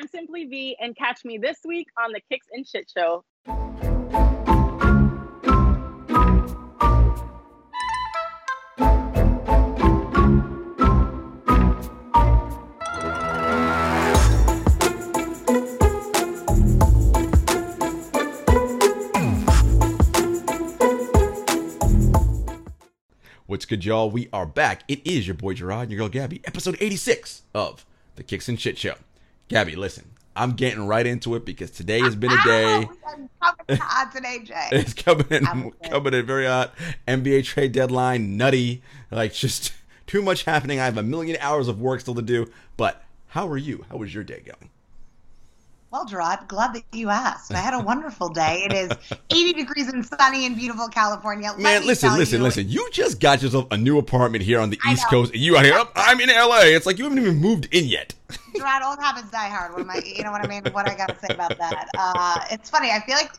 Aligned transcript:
I'm 0.00 0.08
Simply 0.08 0.46
B, 0.46 0.78
and 0.80 0.96
catch 0.96 1.26
me 1.26 1.36
this 1.36 1.58
week 1.62 1.88
on 2.02 2.12
the 2.12 2.20
Kicks 2.30 2.46
and 2.54 2.66
Shit 2.66 2.90
Show. 2.90 3.22
What's 23.44 23.66
good, 23.66 23.84
y'all? 23.84 24.10
We 24.10 24.30
are 24.32 24.46
back. 24.46 24.84
It 24.88 25.06
is 25.06 25.26
your 25.26 25.34
boy 25.34 25.52
Gerard 25.52 25.82
and 25.82 25.92
your 25.92 25.98
girl 25.98 26.08
Gabby, 26.08 26.40
episode 26.46 26.78
86 26.80 27.42
of 27.54 27.84
the 28.16 28.22
Kicks 28.22 28.48
and 28.48 28.58
Shit 28.58 28.78
Show. 28.78 28.94
Gabby, 29.50 29.74
listen, 29.74 30.12
I'm 30.36 30.52
getting 30.52 30.86
right 30.86 31.04
into 31.04 31.34
it 31.34 31.44
because 31.44 31.72
today 31.72 32.00
has 32.02 32.14
been 32.14 32.30
a 32.30 32.36
ah, 32.36 32.44
day. 32.46 32.88
Coming 33.04 33.28
hot 33.80 34.12
today, 34.14 34.38
Jay. 34.44 34.68
It's 34.70 34.94
coming 34.94 35.26
in, 35.28 35.44
coming 35.44 36.14
in 36.14 36.24
very 36.24 36.46
hot. 36.46 36.72
NBA 37.08 37.44
trade 37.44 37.72
deadline, 37.72 38.36
nutty, 38.36 38.80
like 39.10 39.34
just 39.34 39.72
too 40.06 40.22
much 40.22 40.44
happening. 40.44 40.78
I 40.78 40.84
have 40.84 40.96
a 40.96 41.02
million 41.02 41.36
hours 41.40 41.66
of 41.66 41.80
work 41.80 42.00
still 42.00 42.14
to 42.14 42.22
do. 42.22 42.48
But 42.76 43.02
how 43.30 43.48
are 43.48 43.56
you? 43.56 43.84
How 43.90 43.96
was 43.96 44.14
your 44.14 44.22
day 44.22 44.40
going? 44.44 44.70
Well, 45.90 46.04
Gerard, 46.04 46.46
glad 46.46 46.72
that 46.74 46.84
you 46.92 47.08
asked. 47.10 47.52
I 47.52 47.58
had 47.58 47.74
a 47.74 47.78
wonderful 47.82 48.28
day. 48.28 48.62
It 48.64 48.72
is 48.72 48.90
80 49.30 49.52
degrees 49.54 49.88
and 49.88 50.06
sunny 50.06 50.46
in 50.46 50.54
beautiful 50.54 50.86
California. 50.86 51.48
Let 51.50 51.58
Man, 51.58 51.84
listen, 51.86 52.16
listen, 52.16 52.38
you, 52.38 52.44
listen. 52.44 52.68
You 52.68 52.88
just 52.92 53.18
got 53.18 53.42
yourself 53.42 53.66
a 53.72 53.76
new 53.76 53.98
apartment 53.98 54.44
here 54.44 54.60
on 54.60 54.70
the 54.70 54.78
I 54.86 54.92
East 54.92 55.02
know. 55.04 55.10
Coast. 55.22 55.32
and 55.32 55.40
You 55.40 55.56
out 55.56 55.64
here? 55.64 55.74
"Oh, 55.76 55.90
I'm 55.96 56.20
in 56.20 56.28
LA. 56.28 56.60
It's 56.76 56.86
like 56.86 56.98
you 56.98 57.04
haven't 57.04 57.18
even 57.18 57.38
moved 57.38 57.66
in 57.72 57.86
yet. 57.86 58.14
Gerard, 58.56 58.82
old 58.84 59.00
habits 59.00 59.30
die 59.32 59.48
hard. 59.48 59.72
What 59.72 59.80
am 59.80 59.90
I? 59.90 60.00
You 60.04 60.22
know 60.22 60.30
what 60.30 60.44
I 60.44 60.46
mean? 60.48 60.62
What 60.72 60.88
I 60.88 60.94
got 60.94 61.08
to 61.08 61.18
say 61.26 61.34
about 61.34 61.58
that? 61.58 61.88
Uh, 61.98 62.38
it's 62.52 62.70
funny. 62.70 62.90
I 62.92 63.00
feel 63.00 63.16
like 63.16 63.32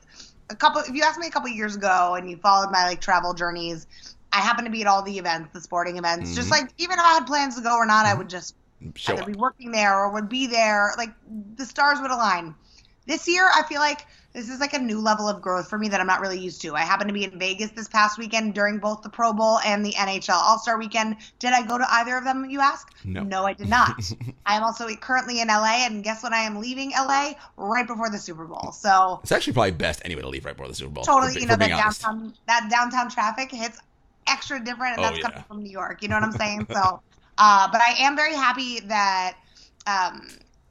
a 0.49 0.55
couple. 0.55 0.81
If 0.81 0.93
you 0.93 1.03
asked 1.03 1.19
me 1.19 1.27
a 1.27 1.31
couple 1.31 1.47
years 1.49 1.77
ago 1.77 2.15
and 2.15 2.29
you 2.29 2.35
followed 2.35 2.69
my 2.69 2.83
like 2.83 2.99
travel 2.99 3.33
journeys, 3.33 3.87
I 4.33 4.41
happened 4.41 4.65
to 4.65 4.71
be 4.71 4.81
at 4.81 4.87
all 4.87 5.01
the 5.01 5.17
events, 5.17 5.53
the 5.53 5.61
sporting 5.61 5.97
events. 5.97 6.35
Just 6.35 6.49
Mhm. 6.49 6.51
like 6.51 6.73
even 6.79 6.99
if 6.99 7.05
I 7.05 7.13
had 7.13 7.25
plans 7.25 7.55
to 7.55 7.61
go 7.61 7.75
or 7.77 7.85
not, 7.85 8.05
I 8.05 8.13
would 8.13 8.27
just 8.29 8.55
Show 8.95 9.13
either 9.13 9.21
up. 9.23 9.27
be 9.27 9.33
working 9.33 9.71
there 9.71 9.97
or 9.99 10.11
would 10.13 10.29
be 10.29 10.47
there. 10.47 10.91
Like 10.97 11.11
the 11.55 11.65
stars 11.65 11.99
would 12.01 12.11
align. 12.11 12.55
This 13.07 13.27
year, 13.27 13.49
I 13.53 13.63
feel 13.63 13.79
like 13.79 14.05
this 14.33 14.47
is 14.47 14.59
like 14.59 14.73
a 14.73 14.79
new 14.79 14.99
level 14.99 15.27
of 15.27 15.41
growth 15.41 15.67
for 15.69 15.77
me 15.77 15.89
that 15.89 15.99
I'm 15.99 16.07
not 16.07 16.21
really 16.21 16.39
used 16.39 16.61
to. 16.61 16.75
I 16.75 16.81
happened 16.81 17.09
to 17.09 17.13
be 17.13 17.23
in 17.25 17.37
Vegas 17.37 17.71
this 17.71 17.87
past 17.89 18.17
weekend 18.17 18.53
during 18.53 18.77
both 18.77 19.01
the 19.01 19.09
Pro 19.09 19.33
Bowl 19.33 19.59
and 19.65 19.83
the 19.85 19.91
NHL 19.93 20.35
All 20.35 20.57
Star 20.59 20.77
weekend. 20.77 21.17
Did 21.39 21.51
I 21.53 21.65
go 21.65 21.77
to 21.77 21.85
either 21.95 22.15
of 22.15 22.23
them, 22.23 22.45
you 22.49 22.59
ask? 22.61 22.87
No. 23.03 23.23
No, 23.23 23.43
I 23.45 23.53
did 23.53 23.67
not. 23.69 23.99
I 24.45 24.55
am 24.55 24.63
also 24.63 24.87
currently 24.95 25.41
in 25.41 25.47
LA, 25.49 25.83
and 25.85 26.03
guess 26.03 26.23
what? 26.23 26.31
I 26.31 26.41
am 26.43 26.59
leaving 26.61 26.91
LA? 26.91 27.33
Right 27.57 27.85
before 27.87 28.09
the 28.09 28.19
Super 28.19 28.45
Bowl. 28.45 28.71
So 28.71 29.19
It's 29.23 29.31
actually 29.31 29.53
probably 29.53 29.71
best 29.71 30.01
anyway 30.05 30.21
to 30.21 30.29
leave 30.29 30.45
right 30.45 30.55
before 30.55 30.67
the 30.69 30.75
Super 30.75 30.91
Bowl. 30.91 31.03
totally, 31.03 31.33
for, 31.33 31.39
you 31.39 31.47
know, 31.47 31.55
that 31.55 31.71
honest. 31.71 32.01
downtown 32.01 32.33
that 32.47 32.69
downtown 32.69 33.09
traffic 33.09 33.51
hits 33.51 33.79
extra 34.27 34.63
different, 34.63 34.97
and 34.97 34.99
Oh, 34.99 35.09
that's 35.09 35.17
yeah. 35.17 35.23
coming 35.29 35.43
from 35.47 35.63
New 35.63 35.71
York. 35.71 36.01
You 36.03 36.07
know 36.07 36.15
what 36.15 36.23
I'm 36.23 36.31
saying? 36.31 36.67
so, 36.71 37.01
uh, 37.41 37.67
but 37.71 37.81
I 37.81 37.95
am 38.05 38.15
very 38.15 38.35
happy 38.35 38.79
that 38.81 39.35
um, 39.87 40.27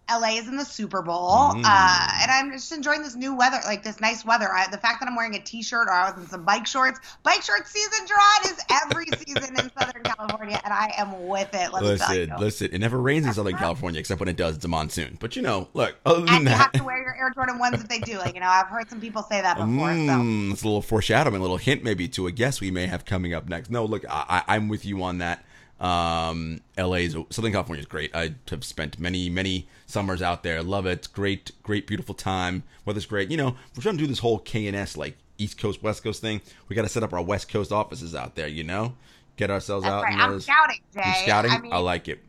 LA 0.08 0.38
is 0.38 0.46
in 0.48 0.56
the 0.56 0.64
Super 0.64 1.02
Bowl, 1.02 1.52
Mm. 1.54 1.62
uh, 1.64 2.08
and 2.22 2.30
I'm 2.30 2.52
just 2.52 2.70
enjoying 2.72 3.02
this 3.02 3.14
new 3.16 3.34
weather, 3.34 3.58
like 3.64 3.82
this 3.82 4.00
nice 4.00 4.24
weather. 4.24 4.48
I, 4.52 4.68
the 4.68 4.78
fact 4.78 5.00
that 5.00 5.08
I'm 5.08 5.14
wearing 5.16 5.34
a 5.34 5.40
T-shirt 5.40 5.86
or 5.88 5.92
I 5.92 6.10
was 6.10 6.22
in 6.22 6.28
some 6.28 6.44
bike 6.44 6.66
shorts. 6.66 6.98
Bike 7.22 7.42
short 7.42 7.66
season, 7.66 8.06
Gerard, 8.06 8.44
is 8.44 8.64
every 8.84 9.06
season 9.24 9.56
in 9.58 9.70
Southern 9.78 10.02
California, 10.04 10.60
and 10.64 10.72
I 10.72 10.92
am 10.96 11.26
with 11.28 11.52
it. 11.54 11.72
Let 11.72 11.82
me 11.82 11.96
tell 11.96 12.08
Listen, 12.08 12.34
listen. 12.38 12.68
It 12.72 12.78
never 12.78 13.00
rains 13.00 13.26
in 13.26 13.34
Southern 13.34 13.56
California 13.56 13.98
except 14.00 14.20
when 14.20 14.28
it 14.28 14.36
does. 14.36 14.56
It's 14.56 14.64
a 14.64 14.68
monsoon. 14.68 15.16
But 15.20 15.34
you 15.36 15.42
know, 15.42 15.68
look. 15.74 15.96
Other 16.06 16.20
than 16.20 16.28
And 16.28 16.44
you 16.44 16.50
have 16.50 16.72
to 16.72 16.84
wear 16.84 16.98
your 17.02 17.16
Air 17.16 17.30
Jordan 17.34 17.58
ones 17.58 17.80
if 17.80 17.88
they 17.88 17.98
do. 18.00 18.18
Like 18.18 18.34
you 18.34 18.40
know, 18.40 18.48
I've 18.48 18.68
heard 18.68 18.88
some 18.90 19.00
people 19.00 19.22
say 19.24 19.40
that 19.40 19.56
before. 19.56 19.68
So. 19.68 19.72
mm, 19.96 20.52
it's 20.52 20.62
a 20.62 20.66
little 20.66 20.82
foreshadowing, 20.82 21.36
a 21.36 21.40
little 21.42 21.56
hint 21.56 21.82
maybe 21.84 22.06
to 22.08 22.26
a 22.28 22.32
guest 22.32 22.60
we 22.60 22.70
may 22.70 22.86
have 22.86 23.04
coming 23.04 23.32
up 23.34 23.48
next. 23.48 23.70
No, 23.70 23.84
look, 23.84 24.04
I, 24.08 24.42
I, 24.46 24.56
I'm 24.56 24.68
with 24.68 24.84
you 24.84 25.02
on 25.02 25.18
that. 25.18 25.44
Um, 25.80 26.60
LA 26.76 26.94
is 26.96 27.16
Southern 27.30 27.52
California 27.52 27.80
is 27.80 27.86
great. 27.86 28.14
I 28.14 28.34
have 28.50 28.64
spent 28.64 28.98
many, 28.98 29.30
many 29.30 29.66
summers 29.86 30.20
out 30.22 30.42
there. 30.42 30.62
Love 30.62 30.86
it. 30.86 31.08
Great, 31.12 31.52
great, 31.62 31.86
beautiful 31.86 32.14
time. 32.14 32.62
Weather's 32.84 33.06
great. 33.06 33.30
You 33.30 33.36
know, 33.38 33.56
we're 33.76 33.82
trying 33.82 33.96
to 33.96 34.02
do 34.02 34.06
this 34.06 34.18
whole 34.18 34.40
KNS 34.40 34.96
like 34.96 35.16
East 35.38 35.58
Coast, 35.58 35.82
West 35.82 36.04
Coast 36.04 36.20
thing. 36.20 36.42
We 36.68 36.76
got 36.76 36.82
to 36.82 36.88
set 36.88 37.02
up 37.02 37.12
our 37.14 37.22
West 37.22 37.48
Coast 37.48 37.72
offices 37.72 38.14
out 38.14 38.34
there. 38.34 38.48
You 38.48 38.64
know, 38.64 38.94
get 39.36 39.50
ourselves 39.50 39.84
That's 39.84 39.92
out. 39.94 40.02
right. 40.04 40.18
I'm 40.18 40.32
those- 40.32 40.44
scouting, 40.44 40.80
Jay. 40.94 41.02
You 41.06 41.14
scouting? 41.22 41.50
I 41.50 41.58
mean, 41.60 41.72
I 41.72 41.78
like 41.78 42.08
it. 42.08 42.20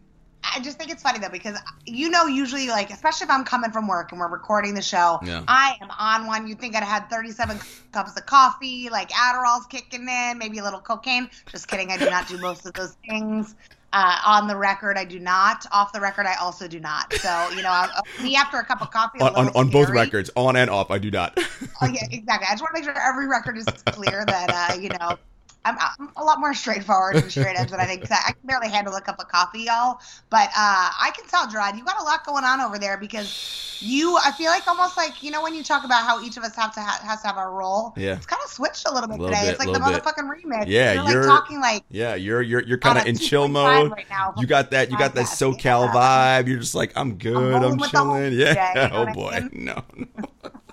I 0.53 0.59
just 0.59 0.77
think 0.77 0.91
it's 0.91 1.01
funny 1.01 1.19
though 1.19 1.29
because 1.29 1.57
you 1.85 2.09
know 2.09 2.25
usually 2.25 2.67
like 2.67 2.89
especially 2.91 3.25
if 3.25 3.31
I'm 3.31 3.43
coming 3.43 3.71
from 3.71 3.87
work 3.87 4.11
and 4.11 4.19
we're 4.19 4.27
recording 4.29 4.73
the 4.73 4.81
show, 4.81 5.19
Yeah. 5.23 5.43
I 5.47 5.75
am 5.81 5.89
on 5.97 6.27
one. 6.27 6.47
You'd 6.47 6.59
think 6.59 6.75
I'd 6.75 6.83
had 6.83 7.09
37 7.09 7.59
cups 7.91 8.17
of 8.17 8.25
coffee, 8.25 8.89
like 8.89 9.09
Adderall's 9.11 9.65
kicking 9.67 10.07
in, 10.07 10.37
maybe 10.37 10.57
a 10.59 10.63
little 10.63 10.79
cocaine. 10.79 11.29
Just 11.49 11.67
kidding. 11.67 11.91
I 11.91 11.97
do 11.97 12.09
not 12.09 12.27
do 12.27 12.37
most 12.37 12.65
of 12.65 12.73
those 12.73 12.95
things. 13.07 13.55
Uh, 13.93 14.17
on 14.25 14.47
the 14.47 14.55
record, 14.55 14.97
I 14.97 15.03
do 15.03 15.19
not. 15.19 15.65
Off 15.73 15.91
the 15.91 15.99
record, 15.99 16.25
I 16.25 16.35
also 16.35 16.65
do 16.65 16.79
not. 16.79 17.13
So 17.13 17.49
you 17.49 17.61
know, 17.61 17.85
me 18.23 18.35
after 18.37 18.57
a 18.57 18.63
cup 18.63 18.81
of 18.81 18.89
coffee. 18.89 19.19
On, 19.19 19.35
on, 19.35 19.49
on 19.49 19.69
both 19.69 19.89
records, 19.89 20.29
on 20.35 20.55
and 20.55 20.69
off, 20.69 20.91
I 20.91 20.97
do 20.97 21.11
not. 21.11 21.37
Oh 21.81 21.87
yeah, 21.87 22.05
exactly. 22.09 22.47
I 22.49 22.53
just 22.53 22.61
want 22.61 22.73
to 22.75 22.81
make 22.81 22.83
sure 22.85 22.93
every 22.97 23.27
record 23.27 23.57
is 23.57 23.65
clear 23.87 24.23
that 24.25 24.71
uh, 24.71 24.79
you 24.79 24.89
know. 24.89 25.17
I'm, 25.63 25.77
I'm 25.79 26.09
a 26.17 26.23
lot 26.23 26.39
more 26.39 26.53
straightforward 26.55 27.17
and 27.17 27.29
straight 27.31 27.55
edge 27.55 27.69
than 27.69 27.79
I 27.79 27.85
think. 27.85 28.09
I 28.11 28.15
I 28.29 28.31
can 28.31 28.41
barely 28.45 28.67
handle 28.69 28.95
a 28.95 29.01
cup 29.01 29.19
of 29.19 29.27
coffee, 29.27 29.63
y'all. 29.63 29.99
But 30.31 30.47
uh, 30.49 30.51
I 30.57 31.11
can 31.15 31.27
tell, 31.27 31.47
Gerard, 31.47 31.75
you 31.75 31.85
got 31.85 31.99
a 31.99 32.03
lot 32.03 32.25
going 32.25 32.43
on 32.43 32.61
over 32.61 32.79
there 32.79 32.97
because 32.97 33.77
you. 33.79 34.17
I 34.17 34.31
feel 34.31 34.47
like 34.49 34.67
almost 34.67 34.97
like 34.97 35.21
you 35.21 35.29
know 35.29 35.43
when 35.43 35.53
you 35.53 35.63
talk 35.63 35.83
about 35.83 36.03
how 36.05 36.19
each 36.23 36.35
of 36.37 36.43
us 36.43 36.55
have 36.55 36.73
to 36.73 36.79
ha- 36.81 36.99
has 37.03 37.21
to 37.21 37.27
have 37.27 37.37
our 37.37 37.53
role. 37.53 37.93
Yeah. 37.95 38.15
It's 38.15 38.25
kind 38.25 38.41
of 38.43 38.49
switched 38.49 38.87
a 38.87 38.91
little 38.93 39.07
bit 39.07 39.19
Little 39.19 39.35
today. 39.35 39.41
bit, 39.45 39.49
it's 39.51 39.59
like 39.59 39.67
the 39.67 39.73
little 39.73 39.91
bit. 39.91 40.03
motherfucking 40.03 40.29
remix. 40.43 40.65
Yeah, 40.67 40.93
you're, 40.93 41.03
you're- 41.11 41.27
like 41.27 41.39
talking 41.41 41.61
like 41.61 41.83
Yeah, 41.89 42.15
you're 42.15 42.41
you're 42.41 42.63
you're 42.63 42.77
kind 42.79 42.97
of 42.97 43.05
in 43.05 43.17
chill 43.17 43.47
mode. 43.47 43.91
right 43.91 44.09
now. 44.09 44.33
You 44.39 44.47
got 44.47 44.71
that 44.71 44.89
you 44.89 44.97
got 44.97 45.13
that. 45.13 45.25
SoCal 45.25 45.61
Yeah. 45.93 46.41
vibe. 46.41 46.47
You're 46.47 46.59
just 46.59 46.73
like 46.73 46.91
I'm 46.95 47.15
good. 47.19 47.35
I'm, 47.63 47.77
the 47.77 47.87
chilling. 47.87 48.33
Yeah. 48.37 48.47
today, 48.49 48.71
you 48.83 48.89
know 48.89 48.95
oh 48.95 48.99
what 49.05 49.09
I 49.09 49.39
boy. 49.41 49.49
mean? 49.51 49.65
No. 49.65 49.83
no. 49.95 50.07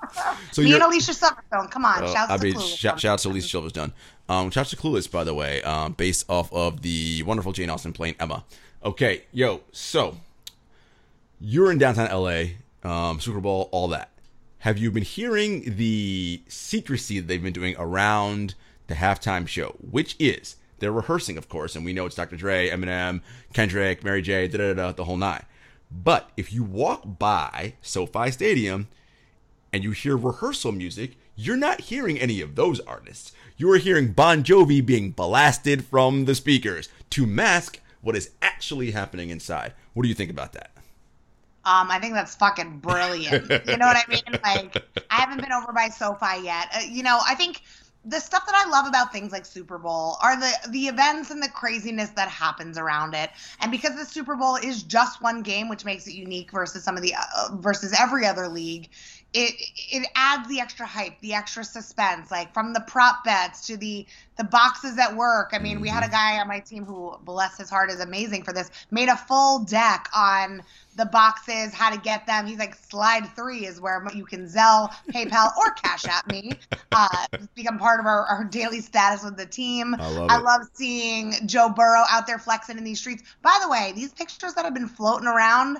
so 0.52 0.62
Me 0.62 0.72
and 0.72 0.82
Alicia 0.82 1.12
Silverstone. 1.12 1.70
Come 1.70 1.84
on, 1.84 2.02
uh, 2.04 2.12
shouts 2.12 2.30
I 2.32 2.36
to 2.38 2.44
mean, 2.44 2.54
Clueless. 2.54 2.76
shout, 2.78 2.98
shout 3.00 3.12
out 3.14 3.18
to 3.20 3.28
Alicia 3.28 3.58
Silverstone. 3.58 3.92
Um, 4.28 4.50
shout 4.50 4.66
out 4.66 4.70
to 4.70 4.76
Clueless, 4.76 5.10
by 5.10 5.24
the 5.24 5.34
way, 5.34 5.62
um, 5.62 5.92
based 5.92 6.26
off 6.28 6.52
of 6.52 6.82
the 6.82 7.22
wonderful 7.22 7.52
Jane 7.52 7.70
Austen 7.70 7.92
playing 7.92 8.14
Emma. 8.20 8.44
Okay, 8.84 9.22
yo, 9.32 9.62
so 9.72 10.18
you're 11.40 11.72
in 11.72 11.78
downtown 11.78 12.10
LA, 12.10 12.44
um, 12.82 13.20
Super 13.20 13.40
Bowl, 13.40 13.68
all 13.72 13.88
that. 13.88 14.10
Have 14.58 14.76
you 14.76 14.90
been 14.90 15.04
hearing 15.04 15.76
the 15.76 16.42
secrecy 16.48 17.20
that 17.20 17.28
they've 17.28 17.42
been 17.42 17.52
doing 17.52 17.74
around 17.78 18.54
the 18.88 18.94
halftime 18.94 19.46
show, 19.46 19.76
which 19.80 20.16
is 20.18 20.56
they're 20.78 20.92
rehearsing, 20.92 21.38
of 21.38 21.48
course, 21.48 21.74
and 21.74 21.84
we 21.84 21.92
know 21.92 22.06
it's 22.06 22.16
Dr. 22.16 22.36
Dre, 22.36 22.68
Eminem, 22.68 23.20
Kendrick, 23.52 24.04
Mary 24.04 24.22
J, 24.22 24.48
da 24.48 24.58
da 24.58 24.74
da, 24.74 24.92
the 24.92 25.04
whole 25.04 25.16
nine. 25.16 25.44
But 25.90 26.30
if 26.36 26.52
you 26.52 26.64
walk 26.64 27.18
by 27.18 27.74
SoFi 27.80 28.30
Stadium 28.30 28.88
and 29.72 29.82
you 29.82 29.92
hear 29.92 30.16
rehearsal 30.16 30.72
music, 30.72 31.16
you're 31.34 31.56
not 31.56 31.82
hearing 31.82 32.18
any 32.18 32.40
of 32.40 32.56
those 32.56 32.80
artists. 32.80 33.32
You 33.60 33.72
are 33.72 33.78
hearing 33.78 34.12
Bon 34.12 34.44
Jovi 34.44 34.86
being 34.86 35.10
blasted 35.10 35.84
from 35.84 36.26
the 36.26 36.36
speakers 36.36 36.88
to 37.10 37.26
mask 37.26 37.80
what 38.02 38.14
is 38.14 38.30
actually 38.40 38.92
happening 38.92 39.30
inside. 39.30 39.72
What 39.94 40.04
do 40.04 40.08
you 40.08 40.14
think 40.14 40.30
about 40.30 40.52
that? 40.52 40.70
Um, 41.64 41.90
I 41.90 41.98
think 41.98 42.14
that's 42.14 42.36
fucking 42.36 42.78
brilliant. 42.78 43.50
you 43.50 43.76
know 43.76 43.86
what 43.86 43.96
I 43.96 44.04
mean? 44.08 44.22
Like, 44.44 44.84
I 45.10 45.16
haven't 45.16 45.40
been 45.40 45.50
over 45.50 45.72
by 45.72 45.88
SoFi 45.88 46.44
yet. 46.44 46.68
Uh, 46.72 46.82
you 46.88 47.02
know, 47.02 47.18
I 47.26 47.34
think 47.34 47.62
the 48.04 48.20
stuff 48.20 48.46
that 48.46 48.54
I 48.54 48.70
love 48.70 48.86
about 48.86 49.12
things 49.12 49.32
like 49.32 49.44
Super 49.44 49.76
Bowl 49.76 50.16
are 50.22 50.38
the 50.38 50.52
the 50.68 50.86
events 50.86 51.30
and 51.30 51.42
the 51.42 51.48
craziness 51.48 52.10
that 52.10 52.28
happens 52.28 52.78
around 52.78 53.14
it. 53.14 53.30
And 53.60 53.72
because 53.72 53.96
the 53.96 54.04
Super 54.04 54.36
Bowl 54.36 54.54
is 54.54 54.84
just 54.84 55.20
one 55.20 55.42
game, 55.42 55.68
which 55.68 55.84
makes 55.84 56.06
it 56.06 56.14
unique 56.14 56.52
versus 56.52 56.84
some 56.84 56.96
of 56.96 57.02
the 57.02 57.14
uh, 57.14 57.56
versus 57.56 57.94
every 57.98 58.24
other 58.24 58.46
league, 58.48 58.88
it 59.34 59.54
it 59.92 60.08
adds 60.14 60.48
the 60.48 60.58
extra 60.58 60.86
hype, 60.86 61.20
the 61.20 61.34
extra 61.34 61.62
suspense, 61.62 62.30
like 62.30 62.54
from 62.54 62.72
the 62.72 62.80
prop 62.80 63.24
bets 63.24 63.66
to 63.66 63.76
the 63.76 64.06
the 64.36 64.44
boxes 64.44 64.98
at 64.98 65.14
work. 65.14 65.50
I 65.52 65.58
mean, 65.58 65.80
we 65.80 65.88
had 65.88 66.02
a 66.02 66.08
guy 66.08 66.38
on 66.38 66.48
my 66.48 66.60
team 66.60 66.84
who, 66.84 67.18
bless 67.24 67.58
his 67.58 67.68
heart, 67.68 67.90
is 67.90 68.00
amazing 68.00 68.42
for 68.44 68.52
this. 68.54 68.70
Made 68.90 69.08
a 69.08 69.16
full 69.16 69.64
deck 69.64 70.08
on 70.16 70.62
the 70.96 71.04
boxes, 71.04 71.74
how 71.74 71.90
to 71.90 72.00
get 72.00 72.26
them. 72.26 72.46
He's 72.46 72.58
like, 72.58 72.74
slide 72.74 73.26
three 73.36 73.66
is 73.66 73.80
where 73.80 74.02
you 74.14 74.24
can 74.24 74.46
Zelle, 74.46 74.90
PayPal, 75.10 75.56
or 75.58 75.72
Cash 75.72 76.06
App 76.06 76.26
me. 76.30 76.52
Uh, 76.92 77.26
become 77.54 77.78
part 77.78 78.00
of 78.00 78.06
our, 78.06 78.24
our 78.24 78.44
daily 78.44 78.80
status 78.80 79.24
with 79.24 79.36
the 79.36 79.46
team. 79.46 79.94
I 79.98 80.08
love 80.08 80.30
I 80.30 80.38
love 80.38 80.62
seeing 80.72 81.34
Joe 81.44 81.68
Burrow 81.68 82.04
out 82.08 82.26
there 82.26 82.38
flexing 82.38 82.78
in 82.78 82.84
these 82.84 83.00
streets. 83.00 83.22
By 83.42 83.58
the 83.60 83.68
way, 83.68 83.92
these 83.94 84.12
pictures 84.12 84.54
that 84.54 84.64
have 84.64 84.74
been 84.74 84.88
floating 84.88 85.28
around, 85.28 85.78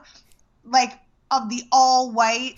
like 0.67 0.99
of 1.31 1.49
the 1.49 1.63
all 1.73 2.11
white 2.11 2.57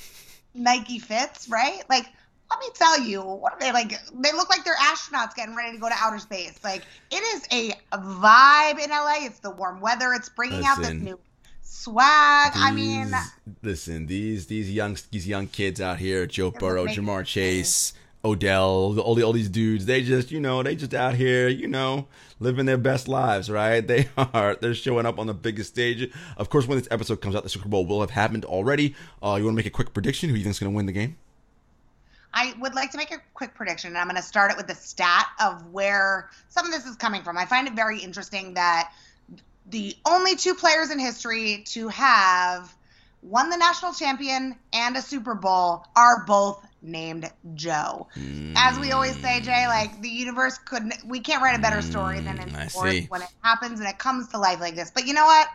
Nike 0.55 0.99
fits, 0.99 1.49
right? 1.49 1.83
Like, 1.89 2.07
let 2.51 2.59
me 2.61 2.67
tell 2.75 3.01
you, 3.01 3.23
what 3.23 3.53
are 3.53 3.61
they 3.61 3.73
like? 3.73 3.91
They 4.13 4.33
look 4.33 4.51
like 4.51 4.65
they're 4.65 4.75
astronauts 4.75 5.35
getting 5.35 5.55
ready 5.55 5.77
to 5.77 5.79
go 5.79 5.89
to 5.89 5.95
outer 5.97 6.19
space. 6.19 6.59
Like, 6.65 6.83
it 7.11 7.17
is 7.17 7.47
a 7.53 7.75
vibe 7.97 8.83
in 8.83 8.91
LA. 8.91 9.19
It's 9.21 9.39
the 9.39 9.51
warm 9.51 9.81
weather. 9.81 10.13
It's 10.13 10.29
bringing 10.29 10.65
out 10.65 10.79
this 10.79 10.91
new 10.91 11.19
swag. 11.63 12.53
I 12.55 12.73
mean, 12.75 13.13
listen, 13.63 14.07
these 14.07 14.47
these 14.49 14.71
young 14.71 14.97
these 15.13 15.29
young 15.29 15.47
kids 15.47 15.81
out 15.81 15.99
here, 15.99 16.27
Joe 16.27 16.51
Burrow, 16.51 16.87
Ja'Marr 16.87 17.25
Chase, 17.25 17.93
Odell, 18.25 18.99
all 19.01 19.15
the 19.15 19.23
all 19.23 19.33
these 19.33 19.49
dudes, 19.49 19.87
they 19.87 20.03
just 20.03 20.31
you 20.31 20.41
know 20.41 20.63
they 20.63 20.77
just 20.77 20.93
out 20.93 21.15
here, 21.15 21.49
you 21.49 21.67
know, 21.67 22.07
living 22.39 22.67
their 22.67 22.79
best 22.79 23.09
lives, 23.09 23.51
right? 23.51 23.87
They 23.87 24.09
are 24.17 24.57
they're 24.57 24.75
showing 24.75 25.07
up 25.07 25.19
on 25.19 25.27
the 25.27 25.35
biggest 25.35 25.71
stage. 25.71 26.11
Of 26.37 26.51
course, 26.51 26.67
when 26.67 26.79
this 26.79 26.89
episode 26.91 27.21
comes 27.21 27.35
out, 27.35 27.43
the 27.43 27.49
Super 27.49 27.69
Bowl 27.69 27.87
will 27.87 28.01
have 28.01 28.11
happened 28.11 28.45
already. 28.45 28.95
Uh, 29.23 29.37
you 29.39 29.45
want 29.45 29.55
to 29.55 29.57
make 29.57 29.67
a 29.67 29.71
quick 29.71 29.95
prediction? 29.95 30.29
Who 30.29 30.37
you 30.37 30.45
think's 30.45 30.59
going 30.59 30.71
to 30.71 30.77
win 30.77 30.87
the 30.87 30.93
game? 30.93 31.17
I 32.33 32.55
would 32.61 32.75
like 32.75 32.93
to 32.93 32.99
make 32.99 33.11
a 33.11 33.21
quick 33.35 33.55
prediction, 33.55 33.89
and 33.89 33.99
I'm 33.99 34.07
going 34.07 34.17
to 34.17 34.23
start 34.23 34.53
it 34.53 34.57
with 34.57 34.69
the 34.69 34.75
stat 34.75 35.27
of 35.41 35.73
where 35.73 36.31
some 36.49 36.67
of 36.67 36.73
this 36.73 36.87
is 36.87 36.97
coming 36.97 37.23
from. 37.23 37.37
I 37.37 37.47
find 37.47 37.67
it 37.67 37.75
very 37.75 38.01
interesting 38.01 38.55
that 38.55 38.93
the 39.69 39.97
only 40.07 40.37
two 40.37 40.55
players 40.55 40.91
in 40.91 40.99
history 40.99 41.65
to 41.69 41.89
have 41.89 42.75
won 43.23 43.51
the 43.51 43.57
national 43.57 43.93
champion 43.95 44.57
and 44.73 44.97
a 44.97 45.03
Super 45.03 45.35
Bowl 45.35 45.87
are 45.97 46.25
both 46.25 46.65
named 46.83 47.31
Joe. 47.55 48.07
As 48.57 48.79
we 48.79 48.93
always 48.93 49.17
say, 49.21 49.41
Jay, 49.41 49.67
like 49.67 50.01
the 50.01 50.09
universe 50.09 50.59
couldn't, 50.59 50.95
we 51.05 51.21
can't 51.21 51.43
write 51.43 51.59
a 51.59 51.63
better 51.63 51.83
story 51.83 52.21
than 52.21 52.39
in 52.41 52.51
Mm, 52.51 52.71
sports 52.71 53.09
when 53.09 53.23
it 53.23 53.29
happens 53.43 53.81
and 53.81 53.89
it 53.89 53.99
comes 53.99 54.29
to 54.29 54.39
life 54.39 54.61
like 54.61 54.75
this. 54.75 54.91
But 54.91 55.07
you 55.07 55.15
know 55.15 55.25
what? 55.25 55.49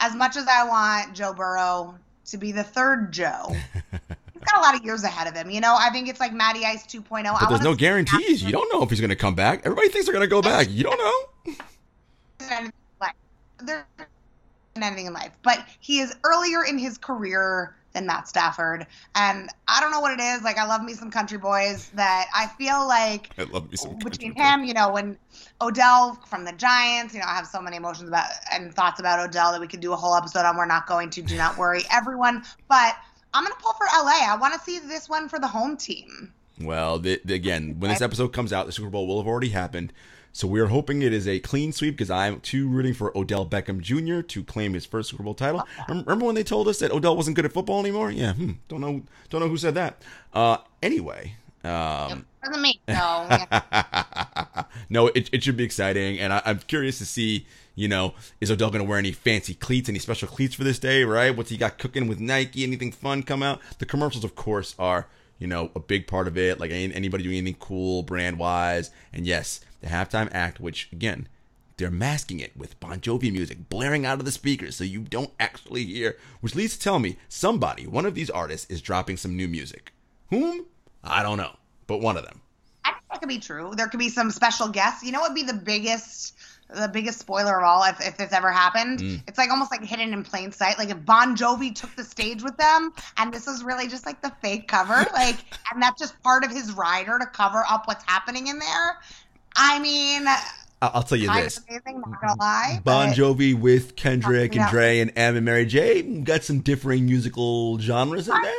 As 0.00 0.14
much 0.14 0.36
as 0.36 0.46
I 0.46 0.66
want 0.66 1.14
Joe 1.14 1.32
Burrow 1.32 1.98
to 2.26 2.36
be 2.36 2.52
the 2.52 2.62
third 2.64 3.12
Joe, 3.12 3.46
he's 3.90 4.42
got 4.44 4.58
a 4.58 4.60
lot 4.60 4.74
of 4.74 4.84
years 4.84 5.02
ahead 5.04 5.26
of 5.26 5.34
him. 5.34 5.50
You 5.50 5.60
know, 5.60 5.76
I 5.78 5.90
think 5.90 6.08
it's 6.08 6.20
like 6.20 6.32
Matty 6.32 6.64
Ice 6.64 6.84
2.0. 6.86 7.26
I 7.26 7.38
But 7.40 7.48
there's 7.48 7.60
no 7.62 7.74
guarantees. 7.74 8.42
You 8.42 8.52
don't 8.52 8.72
know 8.72 8.82
if 8.82 8.90
he's 8.90 9.00
going 9.00 9.10
to 9.10 9.16
come 9.16 9.34
back. 9.34 9.60
Everybody 9.64 9.88
thinks 9.88 10.06
they're 10.06 10.14
going 10.14 10.28
to 10.28 10.30
go 10.30 10.42
back. 10.42 10.68
You 10.70 10.84
don't 10.84 10.98
know. 10.98 11.54
anything. 12.50 12.72
There 13.60 13.84
isn't 13.98 14.82
anything 14.82 15.06
in 15.06 15.12
life, 15.12 15.32
but 15.42 15.66
he 15.80 15.98
is 15.98 16.14
earlier 16.22 16.64
in 16.64 16.78
his 16.78 16.96
career 16.96 17.74
than 17.98 18.06
Matt 18.06 18.28
Stafford, 18.28 18.86
and 19.14 19.50
I 19.66 19.80
don't 19.80 19.90
know 19.90 20.00
what 20.00 20.12
it 20.18 20.22
is. 20.22 20.42
Like 20.42 20.56
I 20.56 20.66
love 20.66 20.82
me 20.82 20.94
some 20.94 21.10
country 21.10 21.38
boys 21.38 21.90
that 21.94 22.26
I 22.34 22.46
feel 22.46 22.86
like 22.86 23.30
I 23.38 23.42
love 23.44 23.70
me 23.70 23.76
some 23.76 23.98
between 23.98 24.34
him, 24.34 24.64
you 24.64 24.72
know, 24.72 24.92
when 24.92 25.18
Odell 25.60 26.14
from 26.26 26.44
the 26.44 26.52
Giants, 26.52 27.12
you 27.14 27.20
know, 27.20 27.26
I 27.26 27.34
have 27.34 27.46
so 27.46 27.60
many 27.60 27.76
emotions 27.76 28.08
about 28.08 28.26
and 28.52 28.72
thoughts 28.72 29.00
about 29.00 29.18
Odell 29.18 29.52
that 29.52 29.60
we 29.60 29.66
could 29.66 29.80
do 29.80 29.92
a 29.92 29.96
whole 29.96 30.14
episode 30.14 30.44
on. 30.46 30.56
We're 30.56 30.66
not 30.66 30.86
going 30.86 31.10
to. 31.10 31.22
Do 31.22 31.36
not 31.36 31.58
worry, 31.58 31.82
everyone. 31.92 32.44
But 32.68 32.94
I'm 33.34 33.42
gonna 33.44 33.56
pull 33.60 33.72
for 33.72 33.86
LA. 33.92 34.26
I 34.32 34.36
want 34.40 34.54
to 34.54 34.60
see 34.60 34.78
this 34.78 35.08
one 35.08 35.28
for 35.28 35.38
the 35.38 35.48
home 35.48 35.76
team. 35.76 36.32
Well, 36.60 36.98
the, 36.98 37.20
the- 37.24 37.34
again, 37.34 37.76
when 37.78 37.90
this 37.90 38.00
episode 38.00 38.28
comes 38.32 38.52
out, 38.52 38.66
the 38.66 38.72
Super 38.72 38.90
Bowl 38.90 39.06
will 39.06 39.18
have 39.18 39.28
already 39.28 39.50
happened. 39.50 39.92
So 40.32 40.46
we're 40.46 40.66
hoping 40.66 41.02
it 41.02 41.12
is 41.12 41.26
a 41.26 41.40
clean 41.40 41.72
sweep 41.72 41.96
because 41.96 42.10
I'm 42.10 42.40
too 42.40 42.68
rooting 42.68 42.94
for 42.94 43.16
Odell 43.16 43.46
Beckham 43.46 43.80
Jr. 43.80 44.22
to 44.22 44.44
claim 44.44 44.74
his 44.74 44.86
first 44.86 45.10
Super 45.10 45.22
Bowl 45.22 45.34
title. 45.34 45.66
Remember 45.88 46.26
when 46.26 46.34
they 46.34 46.44
told 46.44 46.68
us 46.68 46.78
that 46.78 46.92
Odell 46.92 47.16
wasn't 47.16 47.36
good 47.36 47.44
at 47.44 47.52
football 47.52 47.80
anymore? 47.80 48.10
Yeah, 48.10 48.34
hmm, 48.34 48.52
don't 48.68 48.80
know, 48.80 49.02
don't 49.30 49.40
know 49.40 49.48
who 49.48 49.56
said 49.56 49.74
that. 49.74 50.02
Uh, 50.32 50.58
anyway, 50.82 51.34
um, 51.64 52.26
Doesn't 52.44 52.62
mean 52.62 52.74
yeah. 52.86 54.64
no, 54.90 55.08
it, 55.08 55.28
it 55.32 55.42
should 55.42 55.56
be 55.56 55.64
exciting, 55.64 56.18
and 56.18 56.32
I, 56.32 56.42
I'm 56.44 56.58
curious 56.58 56.98
to 56.98 57.06
see. 57.06 57.46
You 57.74 57.86
know, 57.86 58.14
is 58.40 58.50
Odell 58.50 58.70
going 58.70 58.82
to 58.84 58.88
wear 58.88 58.98
any 58.98 59.12
fancy 59.12 59.54
cleats, 59.54 59.88
any 59.88 60.00
special 60.00 60.26
cleats 60.26 60.52
for 60.52 60.64
this 60.64 60.80
day? 60.80 61.04
Right? 61.04 61.36
What's 61.36 61.50
he 61.50 61.56
got 61.56 61.78
cooking 61.78 62.08
with 62.08 62.18
Nike? 62.18 62.64
Anything 62.64 62.90
fun 62.90 63.22
come 63.22 63.40
out? 63.40 63.60
The 63.78 63.86
commercials, 63.86 64.24
of 64.24 64.34
course, 64.34 64.74
are 64.80 65.06
you 65.38 65.46
know 65.46 65.70
a 65.76 65.80
big 65.80 66.08
part 66.08 66.26
of 66.26 66.36
it. 66.36 66.58
Like 66.58 66.72
any, 66.72 66.92
anybody 66.92 67.22
doing 67.22 67.36
anything 67.36 67.58
cool 67.60 68.02
brand 68.02 68.38
wise, 68.38 68.90
and 69.12 69.26
yes, 69.26 69.60
the 69.80 69.88
halftime 69.88 70.28
act, 70.32 70.60
which 70.60 70.88
again. 70.92 71.28
They're 71.76 71.92
masking 71.92 72.40
it 72.40 72.56
with 72.56 72.80
Bon 72.80 72.98
Jovi 72.98 73.30
music 73.30 73.68
blaring 73.68 74.04
out 74.04 74.18
of 74.18 74.24
the 74.24 74.32
speakers 74.32 74.74
so 74.74 74.82
you 74.82 75.02
don't 75.02 75.30
actually 75.38 75.84
hear, 75.84 76.16
which 76.40 76.56
leads 76.56 76.76
to 76.76 76.82
tell 76.82 76.98
me 76.98 77.18
somebody, 77.28 77.86
one 77.86 78.04
of 78.04 78.16
these 78.16 78.30
artists, 78.30 78.68
is 78.68 78.82
dropping 78.82 79.16
some 79.16 79.36
new 79.36 79.46
music. 79.46 79.92
Whom? 80.30 80.66
I 81.04 81.22
don't 81.22 81.38
know, 81.38 81.54
but 81.86 82.00
one 82.00 82.16
of 82.16 82.24
them. 82.24 82.40
I 82.84 82.90
think 82.90 83.04
that 83.12 83.20
could 83.20 83.28
be 83.28 83.38
true. 83.38 83.72
There 83.76 83.86
could 83.86 84.00
be 84.00 84.08
some 84.08 84.32
special 84.32 84.66
guests. 84.66 85.04
You 85.04 85.12
know 85.12 85.20
what 85.20 85.30
would 85.30 85.36
be 85.36 85.44
the 85.44 85.54
biggest 85.54 86.34
the 86.74 86.88
biggest 86.88 87.18
spoiler 87.18 87.58
of 87.58 87.64
all 87.64 87.82
if, 87.84 88.00
if 88.00 88.16
this 88.16 88.32
ever 88.32 88.52
happened? 88.52 88.98
Mm. 88.98 89.22
It's 89.26 89.38
like 89.38 89.50
almost 89.50 89.70
like 89.70 89.82
hidden 89.82 90.12
in 90.12 90.22
plain 90.22 90.52
sight. 90.52 90.78
Like 90.78 90.90
if 90.90 91.02
Bon 91.04 91.34
Jovi 91.34 91.74
took 91.74 91.94
the 91.96 92.04
stage 92.04 92.42
with 92.42 92.56
them 92.58 92.92
and 93.16 93.32
this 93.32 93.46
is 93.48 93.64
really 93.64 93.88
just 93.88 94.04
like 94.04 94.20
the 94.20 94.32
fake 94.42 94.68
cover, 94.68 95.06
like 95.14 95.36
and 95.72 95.82
that's 95.82 95.98
just 95.98 96.20
part 96.22 96.44
of 96.44 96.50
his 96.50 96.72
rider 96.72 97.18
to 97.18 97.26
cover 97.26 97.64
up 97.68 97.86
what's 97.86 98.04
happening 98.04 98.48
in 98.48 98.58
there. 98.58 98.98
I 99.60 99.80
mean, 99.80 100.24
I'll 100.80 101.02
tell 101.02 101.18
you 101.18 101.32
this. 101.32 101.60
amazing, 101.68 102.00
not 102.00 102.20
gonna 102.20 102.38
lie. 102.38 102.80
Bon 102.84 103.08
Jovi 103.08 103.58
with 103.58 103.96
Kendrick 103.96 104.54
and. 104.54 104.70
Dre 104.70 105.00
and 105.00 105.12
M 105.16 105.34
and 105.34 105.44
Mary 105.44 105.66
J 105.66 106.02
got 106.20 106.44
some 106.44 106.60
differing 106.60 107.06
musical 107.06 107.78
genres 107.80 108.28
in 108.28 108.40
there. 108.40 108.52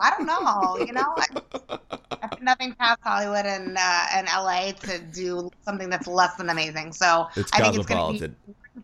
I, 0.00 0.10
don't 0.10 0.26
know. 0.26 0.76
You 0.84 0.92
know, 0.92 1.14
I, 1.16 2.28
nothing 2.42 2.74
past 2.74 3.00
Hollywood 3.02 3.46
and 3.46 3.76
uh, 3.78 4.06
and 4.12 4.26
LA 4.26 4.72
to 4.72 4.98
do 4.98 5.50
something 5.64 5.88
that's 5.88 6.08
less 6.08 6.34
than 6.34 6.50
amazing. 6.50 6.92
So 6.92 7.28
It's 7.36 7.52
I 7.52 7.62
think 7.62 7.76
it's 7.76 7.86
going 7.86 8.18
to 8.18 8.28
be 8.28 8.34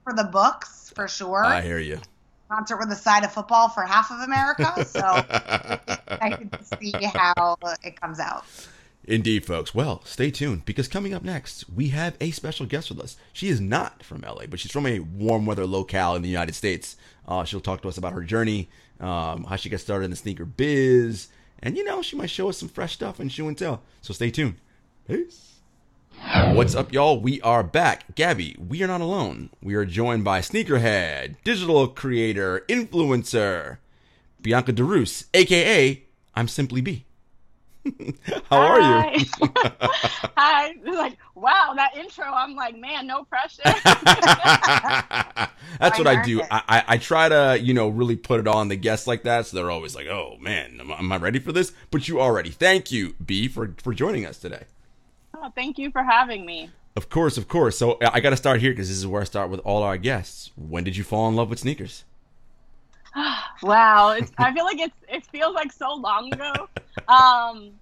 for 0.04 0.12
the 0.12 0.24
books 0.24 0.92
for 0.94 1.08
sure. 1.08 1.44
I 1.44 1.60
hear 1.62 1.78
you. 1.80 1.98
Concert 2.48 2.78
with 2.78 2.90
a 2.92 2.96
side 2.96 3.24
of 3.24 3.32
football 3.32 3.68
for 3.68 3.82
half 3.82 4.12
of 4.12 4.20
America. 4.20 4.84
So 4.84 5.00
I 5.04 6.36
can 6.36 6.50
see 6.80 6.92
how 7.14 7.56
it 7.82 8.00
comes 8.00 8.20
out. 8.20 8.44
Indeed, 9.04 9.44
folks. 9.46 9.74
Well, 9.74 10.02
stay 10.04 10.30
tuned 10.30 10.64
because 10.66 10.86
coming 10.86 11.14
up 11.14 11.22
next, 11.22 11.68
we 11.70 11.88
have 11.88 12.16
a 12.20 12.30
special 12.32 12.66
guest 12.66 12.90
with 12.90 13.00
us. 13.00 13.16
She 13.32 13.48
is 13.48 13.60
not 13.60 14.02
from 14.02 14.20
LA, 14.20 14.46
but 14.48 14.60
she's 14.60 14.72
from 14.72 14.86
a 14.86 15.00
warm 15.00 15.46
weather 15.46 15.66
locale 15.66 16.14
in 16.14 16.22
the 16.22 16.28
United 16.28 16.54
States. 16.54 16.96
Uh, 17.26 17.44
she'll 17.44 17.60
talk 17.60 17.80
to 17.82 17.88
us 17.88 17.96
about 17.96 18.12
her 18.12 18.22
journey, 18.22 18.68
um, 19.00 19.44
how 19.44 19.56
she 19.56 19.70
got 19.70 19.80
started 19.80 20.04
in 20.04 20.10
the 20.10 20.16
sneaker 20.16 20.44
biz, 20.44 21.28
and 21.62 21.76
you 21.76 21.84
know, 21.84 22.02
she 22.02 22.16
might 22.16 22.30
show 22.30 22.48
us 22.48 22.58
some 22.58 22.68
fresh 22.68 22.94
stuff 22.94 23.18
and 23.18 23.32
shoe 23.32 23.48
and 23.48 23.56
tell. 23.56 23.82
So 24.02 24.12
stay 24.12 24.30
tuned. 24.30 24.56
Peace. 25.08 25.46
What's 26.52 26.74
up, 26.74 26.92
y'all? 26.92 27.18
We 27.18 27.40
are 27.40 27.62
back. 27.62 28.14
Gabby, 28.14 28.54
we 28.58 28.82
are 28.82 28.86
not 28.86 29.00
alone. 29.00 29.50
We 29.62 29.74
are 29.74 29.86
joined 29.86 30.22
by 30.24 30.40
sneakerhead, 30.40 31.36
digital 31.44 31.88
creator, 31.88 32.64
influencer, 32.68 33.78
Bianca 34.42 34.72
DeRoos, 34.72 35.24
aka 35.32 36.02
I'm 36.34 36.48
Simply 36.48 36.80
B. 36.80 37.06
How 38.50 38.58
are 38.58 38.80
you? 38.80 39.26
Hi. 40.36 40.74
Like, 40.84 41.16
wow, 41.34 41.72
that 41.76 41.96
intro. 41.96 42.24
I'm 42.24 42.54
like, 42.54 42.76
man, 42.76 43.06
no 43.06 43.24
pressure. 43.24 43.62
That's 45.80 45.98
what 45.98 46.06
I 46.06 46.22
do. 46.24 46.42
I, 46.42 46.62
I, 46.68 46.84
I 46.88 46.98
try 46.98 47.28
to, 47.28 47.58
you 47.60 47.72
know, 47.74 47.88
really 47.88 48.16
put 48.16 48.40
it 48.40 48.46
on 48.48 48.68
the 48.68 48.76
guests 48.76 49.06
like 49.06 49.22
that, 49.22 49.46
so 49.46 49.56
they're 49.56 49.70
always 49.70 49.94
like, 49.94 50.06
"Oh 50.08 50.36
man, 50.40 50.78
am, 50.80 50.92
I- 50.92 50.98
am 50.98 51.10
I 51.12 51.16
ready 51.16 51.38
for 51.38 51.52
this?" 51.52 51.72
But 51.90 52.08
you 52.08 52.20
already. 52.20 52.50
Thank 52.50 52.90
you, 52.92 53.14
B, 53.24 53.48
for 53.48 53.74
for 53.82 53.94
joining 53.94 54.26
us 54.26 54.38
today. 54.38 54.64
oh, 55.34 55.50
thank 55.54 55.78
you 55.78 55.90
for 55.90 56.02
having 56.02 56.44
me. 56.44 56.70
Of 56.96 57.08
course, 57.08 57.38
of 57.38 57.48
course. 57.48 57.78
So 57.78 57.98
I 58.02 58.10
I 58.14 58.20
got 58.20 58.30
to 58.30 58.36
start 58.36 58.60
here 58.60 58.72
because 58.72 58.88
this 58.88 58.98
is 58.98 59.06
where 59.06 59.22
I 59.22 59.24
start 59.24 59.48
with 59.50 59.60
all 59.60 59.82
our 59.82 59.96
guests. 59.96 60.50
When 60.56 60.84
did 60.84 60.96
you 60.96 61.04
fall 61.04 61.28
in 61.28 61.36
love 61.36 61.48
with 61.50 61.60
sneakers? 61.60 62.04
Wow, 63.62 64.12
it's, 64.12 64.32
I 64.38 64.54
feel 64.54 64.64
like 64.64 64.78
it's 64.78 64.96
it 65.06 65.26
feels 65.26 65.54
like 65.54 65.70
so 65.72 65.94
long 65.94 66.32
ago. 66.32 66.52
Um, 67.08 67.72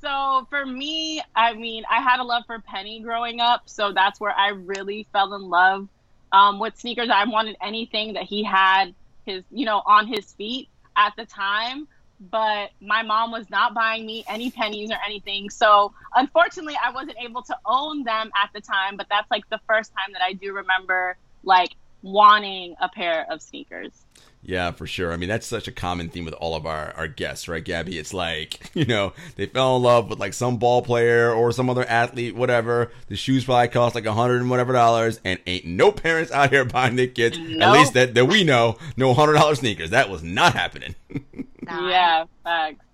so 0.00 0.46
for 0.50 0.64
me, 0.64 1.20
I 1.34 1.54
mean, 1.54 1.82
I 1.90 2.00
had 2.00 2.20
a 2.20 2.22
love 2.22 2.44
for 2.46 2.60
Penny 2.60 3.00
growing 3.00 3.40
up, 3.40 3.62
so 3.66 3.92
that's 3.92 4.20
where 4.20 4.30
I 4.30 4.50
really 4.50 5.08
fell 5.12 5.34
in 5.34 5.42
love 5.42 5.88
um, 6.30 6.60
with 6.60 6.78
sneakers. 6.78 7.08
I 7.10 7.24
wanted 7.24 7.56
anything 7.60 8.12
that 8.12 8.22
he 8.24 8.44
had 8.44 8.94
his, 9.24 9.42
you 9.50 9.64
know, 9.64 9.82
on 9.84 10.06
his 10.06 10.32
feet 10.34 10.68
at 10.96 11.14
the 11.16 11.26
time. 11.26 11.88
But 12.18 12.70
my 12.80 13.02
mom 13.02 13.30
was 13.30 13.50
not 13.50 13.74
buying 13.74 14.06
me 14.06 14.24
any 14.26 14.50
pennies 14.50 14.90
or 14.90 14.96
anything. 15.04 15.50
So 15.50 15.92
unfortunately, 16.14 16.78
I 16.82 16.90
wasn't 16.90 17.18
able 17.22 17.42
to 17.42 17.56
own 17.66 18.04
them 18.04 18.30
at 18.42 18.50
the 18.54 18.60
time. 18.60 18.96
But 18.96 19.08
that's 19.10 19.30
like 19.30 19.46
the 19.50 19.60
first 19.66 19.92
time 19.92 20.12
that 20.12 20.22
I 20.22 20.32
do 20.32 20.54
remember 20.54 21.16
like 21.42 21.74
wanting 22.02 22.74
a 22.80 22.88
pair 22.88 23.26
of 23.30 23.42
sneakers. 23.42 24.05
Yeah, 24.46 24.70
for 24.70 24.86
sure. 24.86 25.12
I 25.12 25.16
mean, 25.16 25.28
that's 25.28 25.46
such 25.46 25.66
a 25.66 25.72
common 25.72 26.08
theme 26.08 26.24
with 26.24 26.34
all 26.34 26.54
of 26.54 26.66
our, 26.66 26.92
our 26.96 27.08
guests, 27.08 27.48
right, 27.48 27.64
Gabby? 27.64 27.98
It's 27.98 28.14
like, 28.14 28.70
you 28.74 28.84
know, 28.84 29.12
they 29.34 29.46
fell 29.46 29.76
in 29.76 29.82
love 29.82 30.08
with 30.08 30.20
like 30.20 30.34
some 30.34 30.58
ball 30.58 30.82
player 30.82 31.32
or 31.32 31.50
some 31.50 31.68
other 31.68 31.84
athlete, 31.84 32.36
whatever. 32.36 32.92
The 33.08 33.16
shoes 33.16 33.44
probably 33.44 33.68
cost 33.68 33.96
like 33.96 34.06
a 34.06 34.14
hundred 34.14 34.40
and 34.40 34.48
whatever 34.48 34.72
dollars, 34.72 35.20
and 35.24 35.40
ain't 35.48 35.64
no 35.64 35.90
parents 35.90 36.30
out 36.30 36.50
here 36.50 36.64
buying 36.64 36.94
their 36.94 37.08
kids, 37.08 37.36
at 37.36 37.72
least 37.72 37.94
that, 37.94 38.14
that 38.14 38.26
we 38.26 38.44
know, 38.44 38.78
no 38.96 39.14
hundred 39.14 39.34
dollar 39.34 39.56
sneakers. 39.56 39.90
That 39.90 40.10
was 40.10 40.22
not 40.22 40.54
happening. 40.54 40.94
No, 41.68 41.88
Yeah, 41.88 42.26
facts. 42.44 42.84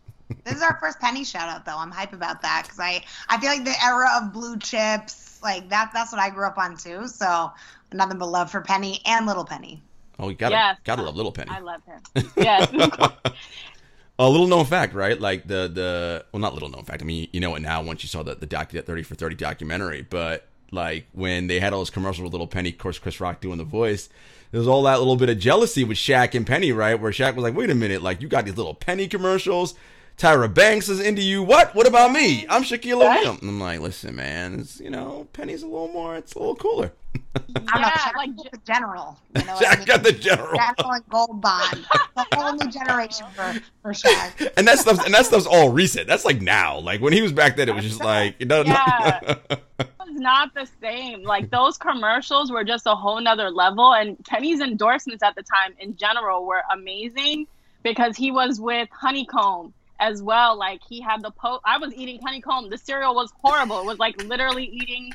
This 0.44 0.54
is 0.54 0.62
our 0.62 0.78
first 0.80 0.98
penny 0.98 1.24
shout 1.24 1.46
out 1.50 1.66
though. 1.66 1.76
I'm 1.76 1.90
hype 1.90 2.14
about 2.14 2.40
that 2.40 2.62
because 2.64 2.80
I, 2.80 3.04
I 3.28 3.38
feel 3.38 3.50
like 3.50 3.64
the 3.64 3.74
era 3.84 4.08
of 4.16 4.32
blue 4.32 4.56
chips, 4.58 5.38
like 5.42 5.68
that 5.68 5.90
that's 5.92 6.10
what 6.10 6.22
I 6.22 6.30
grew 6.30 6.46
up 6.46 6.56
on 6.56 6.78
too. 6.78 7.06
So 7.06 7.52
nothing 7.92 8.16
but 8.16 8.30
love 8.30 8.50
for 8.50 8.62
Penny 8.62 9.02
and 9.04 9.26
Little 9.26 9.44
Penny. 9.44 9.82
Oh, 10.22 10.28
you 10.28 10.34
gotta 10.36 10.54
Yes. 10.54 10.78
gotta 10.84 11.02
love 11.02 11.16
Little 11.16 11.32
Penny. 11.32 11.50
I 11.50 11.58
love 11.58 11.82
him. 11.84 12.30
Yes. 12.36 12.70
a 14.18 14.28
little 14.28 14.46
known 14.46 14.64
fact, 14.64 14.94
right? 14.94 15.20
Like 15.20 15.46
the 15.46 15.68
the 15.68 16.24
well, 16.32 16.40
not 16.40 16.54
little 16.54 16.68
known 16.68 16.84
fact. 16.84 17.02
I 17.02 17.04
mean, 17.04 17.28
you 17.32 17.40
know 17.40 17.54
it 17.56 17.60
now 17.60 17.82
once 17.82 18.02
you 18.02 18.08
saw 18.08 18.22
the 18.22 18.34
the 18.34 18.46
doc 18.46 18.70
that 18.70 18.86
thirty 18.86 19.02
for 19.02 19.14
thirty 19.14 19.34
documentary. 19.34 20.02
But 20.08 20.46
like 20.70 21.06
when 21.12 21.48
they 21.48 21.60
had 21.60 21.72
all 21.72 21.80
those 21.80 21.90
commercials 21.90 22.22
with 22.22 22.32
little 22.32 22.46
Penny, 22.46 22.70
of 22.70 22.78
course, 22.78 22.98
Chris 22.98 23.20
Rock 23.20 23.40
doing 23.40 23.58
the 23.58 23.64
voice. 23.64 24.08
There 24.52 24.58
was 24.60 24.68
all 24.68 24.82
that 24.82 24.98
little 24.98 25.16
bit 25.16 25.30
of 25.30 25.38
jealousy 25.38 25.82
with 25.82 25.96
Shaq 25.96 26.34
and 26.34 26.46
Penny, 26.46 26.72
right? 26.72 26.94
Where 27.00 27.10
Shaq 27.10 27.34
was 27.34 27.42
like, 27.42 27.54
"Wait 27.56 27.70
a 27.70 27.74
minute, 27.74 28.02
like 28.02 28.20
you 28.20 28.28
got 28.28 28.44
these 28.44 28.56
little 28.56 28.74
Penny 28.74 29.08
commercials." 29.08 29.74
Tyra 30.16 30.52
Banks 30.52 30.88
is 30.88 31.00
into 31.00 31.22
you. 31.22 31.42
What? 31.42 31.74
What 31.74 31.86
about 31.86 32.12
me? 32.12 32.46
I'm 32.48 32.62
Shaquille 32.62 33.02
O'Neal. 33.02 33.32
And 33.40 33.48
I'm 33.48 33.60
like, 33.60 33.80
listen, 33.80 34.14
man, 34.14 34.60
it's 34.60 34.78
you 34.80 34.90
know, 34.90 35.26
Penny's 35.32 35.62
a 35.62 35.66
little 35.66 35.88
more. 35.88 36.16
It's 36.16 36.34
a 36.34 36.38
little 36.38 36.54
cooler. 36.54 36.92
I 37.34 37.40
don't 37.48 37.64
know. 37.64 37.78
Yeah, 37.78 38.10
like 38.16 38.36
the 38.36 38.58
general. 38.66 39.18
You 39.34 39.44
know 39.44 39.54
what 39.54 39.68
I 39.68 39.76
mean? 39.76 39.86
got 39.86 40.02
the 40.02 40.12
general. 40.12 40.56
General 40.58 40.92
and 40.94 41.08
Gold 41.08 41.40
Bond. 41.40 41.86
The 42.16 42.26
whole 42.34 42.52
new 42.54 42.70
generation 42.70 43.26
for, 43.34 43.54
for 43.82 43.92
Shaq. 43.92 44.52
and 44.56 44.66
that 44.68 44.78
stuff 44.78 45.04
and 45.04 45.12
that 45.14 45.26
stuff's 45.26 45.46
all 45.46 45.70
recent. 45.70 46.06
That's 46.06 46.24
like 46.24 46.40
now. 46.40 46.78
Like 46.78 47.00
when 47.00 47.12
he 47.12 47.20
was 47.22 47.32
back 47.32 47.56
then, 47.56 47.68
it 47.68 47.74
was 47.74 47.84
just 47.84 48.02
like 48.02 48.36
it 48.38 48.48
doesn't. 48.48 48.68
Yeah. 48.72 49.34
was 49.78 49.88
not 50.20 50.54
the 50.54 50.68
same. 50.80 51.22
Like 51.24 51.50
those 51.50 51.76
commercials 51.78 52.52
were 52.52 52.64
just 52.64 52.86
a 52.86 52.94
whole 52.94 53.20
nother 53.20 53.50
level. 53.50 53.94
And 53.94 54.22
Penny's 54.24 54.60
endorsements 54.60 55.22
at 55.22 55.34
the 55.34 55.42
time 55.42 55.74
in 55.80 55.96
general 55.96 56.46
were 56.46 56.62
amazing 56.72 57.46
because 57.82 58.16
he 58.16 58.30
was 58.30 58.60
with 58.60 58.88
Honeycomb 58.92 59.74
as 60.02 60.20
well. 60.22 60.58
Like 60.58 60.80
he 60.88 61.00
had 61.00 61.22
the 61.22 61.30
po 61.30 61.60
I 61.64 61.78
was 61.78 61.94
eating 61.94 62.20
honeycomb. 62.20 62.68
The 62.70 62.78
cereal 62.78 63.14
was 63.14 63.32
horrible. 63.40 63.78
It 63.80 63.86
was 63.86 63.98
like 63.98 64.20
literally 64.24 64.64
eating 64.64 65.12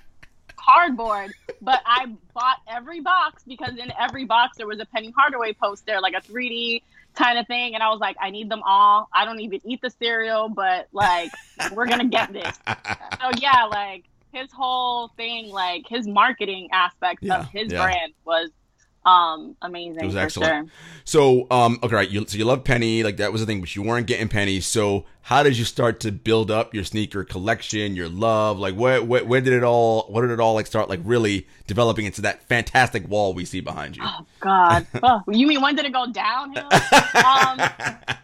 cardboard. 0.56 1.34
But 1.62 1.82
I 1.86 2.06
bought 2.34 2.58
every 2.68 3.02
box 3.02 3.44
because 3.46 3.78
in 3.78 3.92
every 4.00 4.26
box 4.26 4.58
there 4.58 4.68
was 4.68 4.80
a 4.80 4.86
Penny 4.86 5.14
Hardaway 5.16 5.54
poster, 5.54 6.00
like 6.02 6.14
a 6.14 6.22
3D 6.22 6.82
kind 7.16 7.38
of 7.38 7.48
thing. 7.48 7.74
And 7.74 7.84
I 7.84 7.90
was 7.90 8.00
like, 8.00 8.16
I 8.22 8.30
need 8.30 8.50
them 8.50 8.62
all. 8.66 9.10
I 9.14 9.26
don't 9.26 9.42
even 9.42 9.60
eat 9.66 9.82
the 9.82 9.90
cereal, 9.90 10.50
but 10.50 10.88
like 10.94 11.32
we're 11.74 11.88
gonna 11.88 12.08
get 12.08 12.32
this. 12.32 12.58
So 13.20 13.32
yeah, 13.40 13.64
like 13.66 14.04
his 14.32 14.52
whole 14.52 15.08
thing, 15.18 15.50
like 15.50 15.88
his 15.88 16.08
marketing 16.08 16.70
aspect 16.72 17.24
Yeah, 17.24 17.40
of 17.40 17.50
his 17.50 17.74
yeah. 17.74 17.84
brand 17.84 18.14
was 18.26 18.52
um 19.06 19.56
amazing. 19.62 20.04
It 20.04 20.06
was 20.06 20.16
excellent. 20.16 20.70
Sure. 20.70 20.78
So, 21.06 21.48
um, 21.50 21.80
okay, 21.82 21.96
right. 21.96 22.10
You, 22.10 22.26
so 22.28 22.38
you 22.38 22.44
love 22.44 22.66
Penny, 22.66 23.04
like 23.04 23.18
that 23.18 23.32
was 23.32 23.40
the 23.42 23.48
thing, 23.48 23.62
but 23.62 23.74
you 23.76 23.82
weren't 23.82 24.08
getting 24.08 24.28
Penny. 24.28 24.60
So, 24.60 25.06
how 25.22 25.44
did 25.44 25.58
you 25.58 25.64
start 25.64 26.02
to 26.02 26.12
build 26.12 26.52
up 26.52 26.74
your 26.74 26.84
sneaker 26.84 27.24
collection, 27.24 27.96
your 27.96 28.10
love? 28.10 28.60
Like, 28.60 28.76
what, 28.76 29.06
what, 29.06 29.26
where 29.26 29.40
did 29.40 29.54
it 29.54 29.64
all? 29.64 30.04
What 30.10 30.22
did 30.22 30.32
it 30.32 30.40
all 30.40 30.54
like 30.54 30.68
start? 30.68 30.90
Like, 30.90 31.00
really 31.04 31.48
developing 31.66 32.06
into 32.06 32.22
that 32.22 32.44
fantastic 32.44 33.08
wall 33.10 33.34
we 33.34 33.46
see 33.46 33.62
behind 33.62 33.96
you. 33.96 34.04
Oh 34.06 34.26
God. 34.42 34.86
oh, 35.04 35.24
you 35.30 35.48
mean 35.48 35.62
when 35.62 35.76
did 35.76 35.86
it 35.86 35.94
go 35.94 36.12
downhill? 36.12 36.64
um, 36.66 36.72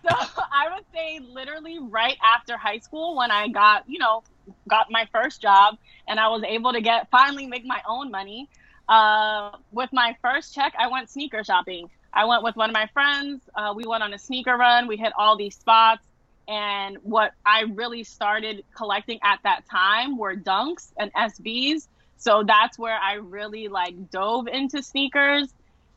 so 0.04 0.16
I 0.52 0.70
would 0.74 0.86
say 0.94 1.20
literally 1.20 1.80
right 1.80 2.18
after 2.24 2.58
high 2.58 2.80
school 2.80 3.16
when 3.16 3.32
I 3.32 3.48
got, 3.48 3.84
you 3.88 4.00
know, 4.00 4.24
got 4.68 4.88
my 4.92 5.08
first 5.12 5.42
job 5.42 5.78
and 6.08 6.20
I 6.20 6.28
was 6.28 6.44
able 6.44 6.74
to 6.74 6.82
get 6.82 7.10
finally 7.10 7.48
make 7.48 7.66
my 7.66 7.82
own 7.88 8.12
money. 8.12 8.50
Uh, 8.88 9.52
with 9.72 9.90
my 9.94 10.16
first 10.22 10.54
check, 10.54 10.74
I 10.78 10.88
went 10.88 11.10
sneaker 11.10 11.44
shopping. 11.44 11.90
I 12.14 12.26
went 12.26 12.44
with 12.44 12.56
one 12.56 12.70
of 12.70 12.74
my 12.74 12.88
friends. 12.94 13.42
Uh, 13.56 13.74
we 13.76 13.86
went 13.86 14.04
on 14.04 14.14
a 14.14 14.20
sneaker 14.20 14.56
run. 14.56 14.88
We 14.88 14.98
hit 14.98 15.14
all 15.18 15.38
these 15.38 15.56
spots. 15.56 16.06
And 16.48 16.98
what 17.04 17.32
I 17.46 17.62
really 17.62 18.04
started 18.04 18.64
collecting 18.76 19.20
at 19.24 19.40
that 19.44 19.66
time 19.70 20.18
were 20.18 20.36
dunks 20.36 20.92
and 20.98 21.12
SBs. 21.14 21.88
So 22.18 22.44
that's 22.46 22.78
where 22.78 22.98
I 22.98 23.14
really 23.16 23.68
like 23.68 24.12
dove 24.12 24.48
into 24.48 24.84
sneakers. 24.84 25.54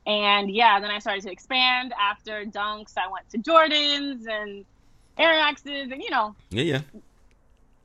And 0.06 0.50
yeah, 0.50 0.78
then 0.80 0.90
I 0.90 1.00
started 1.00 1.24
to 1.24 1.32
expand. 1.32 1.92
After 2.00 2.44
dunks, 2.44 2.94
I 2.96 3.10
went 3.10 3.28
to 3.30 3.38
Jordans 3.38 4.28
and 4.28 4.64
Air 5.18 5.32
Maxes, 5.32 5.90
and 5.90 6.00
you 6.00 6.10
know, 6.10 6.36
yeah, 6.50 6.62
yeah. 6.62 6.80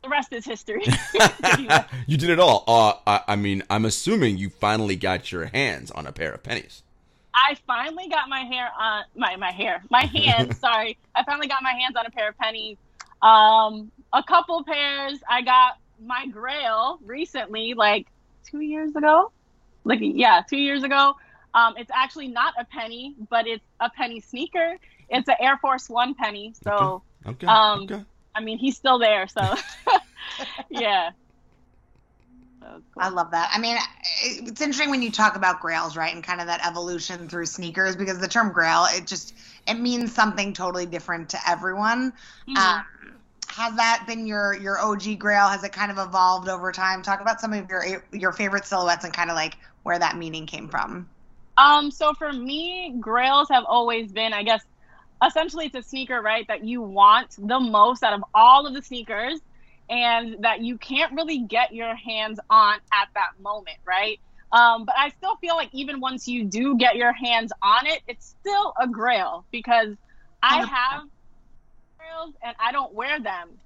The 0.04 0.10
rest 0.10 0.34
is 0.34 0.46
history. 0.46 0.84
you 2.08 2.18
did 2.18 2.30
it 2.30 2.40
all. 2.40 2.64
Uh, 2.68 2.94
I, 3.06 3.34
I 3.34 3.36
mean, 3.36 3.64
I'm 3.70 3.86
assuming 3.86 4.38
you 4.38 4.50
finally 4.50 4.96
got 4.96 5.32
your 5.32 5.46
hands 5.46 5.92
on 5.92 6.08
a 6.08 6.12
pair 6.12 6.34
of 6.34 6.44
pennies. 6.44 6.84
I 7.34 7.56
finally 7.66 8.10
got 8.10 8.28
my 8.28 8.42
hair 8.42 8.70
on 8.78 9.04
my 9.16 9.36
my 9.38 9.52
hair, 9.52 9.84
my 9.90 10.06
hands. 10.14 10.60
sorry, 10.60 10.98
I 11.16 11.24
finally 11.24 11.48
got 11.48 11.64
my 11.64 11.72
hands 11.72 11.96
on 11.96 12.06
a 12.06 12.10
pair 12.10 12.30
of 12.30 12.38
pennies. 12.38 12.78
Um, 13.22 13.92
a 14.12 14.24
couple 14.24 14.64
pairs. 14.64 15.20
I 15.30 15.42
got 15.42 15.78
my 16.04 16.28
Grail 16.28 17.00
recently, 17.06 17.74
like 17.74 18.08
two 18.44 18.60
years 18.60 18.96
ago. 18.96 19.32
Like 19.84 20.00
yeah, 20.02 20.42
two 20.48 20.58
years 20.58 20.84
ago. 20.84 21.16
Um, 21.54 21.76
it's 21.78 21.92
actually 21.94 22.28
not 22.28 22.54
a 22.58 22.66
penny, 22.66 23.16
but 23.30 23.46
it's 23.46 23.64
a 23.80 23.90
penny 23.90 24.20
sneaker. 24.22 24.78
It's 25.10 25.28
an 25.28 25.36
Air 25.40 25.58
Force 25.58 25.90
One 25.90 26.16
penny. 26.16 26.54
So 26.64 27.04
Okay. 27.26 27.48
Um, 27.48 27.84
okay. 27.84 28.04
I 28.36 28.42
mean, 28.42 28.58
he's 28.58 28.78
still 28.78 29.00
there. 29.00 29.28
So 29.28 29.42
yeah. 30.70 31.12
Cool. 32.62 32.82
I 33.04 33.10
love 33.10 33.32
that. 33.32 33.50
I 33.54 33.60
mean, 33.60 33.78
it's 34.24 34.62
interesting 34.62 34.92
when 34.92 35.02
you 35.02 35.12
talk 35.12 35.36
about 35.36 35.62
grails, 35.62 35.98
right, 35.98 36.14
and 36.14 36.24
kind 36.24 36.40
of 36.40 36.48
that 36.48 36.66
evolution 36.66 37.28
through 37.28 37.48
sneakers, 37.48 37.96
because 37.96 38.20
the 38.20 38.28
term 38.28 38.52
grail, 38.52 38.86
it 38.90 39.08
just 39.08 39.34
it 39.68 39.76
means 39.76 40.14
something 40.14 40.54
totally 40.54 40.86
different 40.86 41.30
to 41.30 41.40
everyone. 41.48 42.14
Mhm. 42.48 42.58
Um, 42.58 42.86
has 43.48 43.76
that 43.76 44.04
been 44.08 44.28
your 44.28 44.54
your 44.54 44.80
OG 44.80 45.18
grail? 45.18 45.48
Has 45.48 45.64
it 45.64 45.72
kind 45.72 45.92
of 45.92 45.98
evolved 45.98 46.50
over 46.50 46.72
time? 46.72 47.02
Talk 47.02 47.22
about 47.22 47.42
some 47.42 47.54
of 47.54 47.70
your 47.70 48.04
your 48.12 48.32
favorite 48.32 48.66
silhouettes 48.66 49.04
and 49.06 49.14
kind 49.14 49.30
of 49.30 49.36
like 49.36 49.58
where 49.84 49.98
that 49.98 50.18
meaning 50.18 50.46
came 50.46 50.68
from. 50.70 51.10
Um, 51.58 51.92
so 51.92 52.14
for 52.14 52.32
me, 52.32 52.96
grails 53.00 53.48
have 53.50 53.66
always 53.68 54.12
been, 54.12 54.34
I 54.34 54.44
guess, 54.44 54.62
essentially 55.26 55.66
it's 55.66 55.76
a 55.76 55.82
sneaker, 55.84 56.22
right, 56.22 56.46
that 56.48 56.64
you 56.66 56.82
want 56.82 57.34
the 57.38 57.60
most 57.60 58.04
out 58.04 58.14
of 58.14 58.24
all 58.34 58.66
of 58.68 58.74
the 58.74 58.82
sneakers 58.82 59.40
and 59.90 60.38
that 60.44 60.62
you 60.62 60.78
can't 60.78 61.14
really 61.14 61.46
get 61.46 61.74
your 61.74 61.96
hands 61.96 62.40
on 62.50 62.76
at 62.94 63.08
that 63.16 63.30
moment, 63.40 63.78
right? 63.88 64.20
Um, 64.52 64.86
but 64.86 64.96
I 64.98 65.10
still 65.10 65.36
feel 65.38 65.56
like 65.56 65.70
even 65.74 66.00
once 66.00 66.28
you 66.28 66.46
do 66.46 66.78
get 66.78 66.96
your 66.96 67.14
hands 67.14 67.52
on 67.64 67.88
it, 67.88 68.02
it's 68.08 68.36
still 68.40 68.74
a 68.80 68.88
grail 68.88 69.46
because 69.52 69.96
I 70.42 70.60
have 70.60 71.04
grails 72.00 72.36
and 72.44 72.56
I 72.60 72.72
don't 72.72 72.94
wear 72.94 73.20
them 73.20 73.62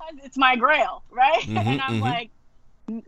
because 0.00 0.24
it's 0.24 0.36
my 0.38 0.56
grail, 0.56 1.04
right? 1.10 1.46
Mhm, 1.46 1.66
and 1.66 1.80
I'm 1.80 1.98
mhm. 1.98 2.00
like, 2.00 2.30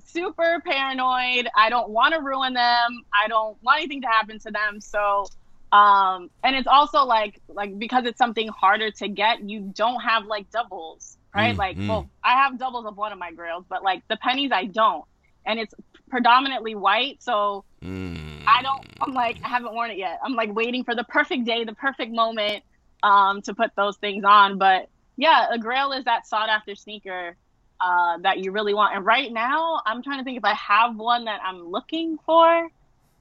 super 0.00 0.60
paranoid. 0.66 1.48
I 1.56 1.70
don't 1.70 1.90
want 1.90 2.14
to 2.14 2.20
ruin 2.20 2.54
them. 2.54 3.02
I 3.14 3.28
don't 3.28 3.56
want 3.62 3.78
anything 3.78 4.02
to 4.02 4.08
happen 4.08 4.38
to 4.40 4.50
them. 4.50 4.80
So, 4.80 5.30
um, 5.72 6.30
and 6.42 6.56
it's 6.56 6.68
also 6.68 7.04
like, 7.04 7.40
like 7.48 7.78
because 7.78 8.04
it's 8.06 8.18
something 8.18 8.48
harder 8.48 8.90
to 8.92 9.08
get, 9.08 9.48
you 9.48 9.72
don't 9.74 10.00
have 10.00 10.26
like 10.26 10.50
doubles, 10.50 11.16
right? 11.34 11.54
Mm, 11.54 11.58
like, 11.58 11.76
mm. 11.76 11.88
well, 11.88 12.08
I 12.22 12.42
have 12.42 12.58
doubles 12.58 12.86
of 12.86 12.96
one 12.96 13.12
of 13.12 13.18
my 13.18 13.32
grails, 13.32 13.64
but 13.68 13.82
like 13.82 14.02
the 14.08 14.16
pennies 14.16 14.50
I 14.52 14.64
don't, 14.64 15.04
and 15.44 15.58
it's 15.58 15.74
predominantly 16.08 16.74
white. 16.74 17.22
So 17.22 17.64
Mm. 17.82 18.18
I 18.46 18.62
don't. 18.62 18.84
I'm 19.00 19.14
like, 19.14 19.38
I 19.44 19.48
haven't 19.48 19.74
worn 19.74 19.90
it 19.90 19.98
yet. 19.98 20.18
I'm 20.24 20.34
like 20.34 20.54
waiting 20.54 20.84
for 20.84 20.94
the 20.94 21.04
perfect 21.04 21.44
day, 21.44 21.64
the 21.64 21.74
perfect 21.74 22.12
moment, 22.12 22.64
um, 23.02 23.42
to 23.42 23.54
put 23.54 23.70
those 23.76 23.96
things 23.98 24.24
on. 24.24 24.58
But 24.58 24.88
yeah, 25.16 25.46
a 25.52 25.58
Grail 25.58 25.92
is 25.92 26.04
that 26.04 26.26
sought 26.26 26.48
after 26.48 26.74
sneaker 26.74 27.36
uh, 27.80 28.18
that 28.18 28.38
you 28.38 28.52
really 28.52 28.74
want. 28.74 28.96
And 28.96 29.04
right 29.04 29.32
now, 29.32 29.80
I'm 29.86 30.02
trying 30.02 30.18
to 30.18 30.24
think 30.24 30.38
if 30.38 30.44
I 30.44 30.54
have 30.54 30.96
one 30.96 31.26
that 31.26 31.40
I'm 31.44 31.68
looking 31.68 32.18
for. 32.26 32.68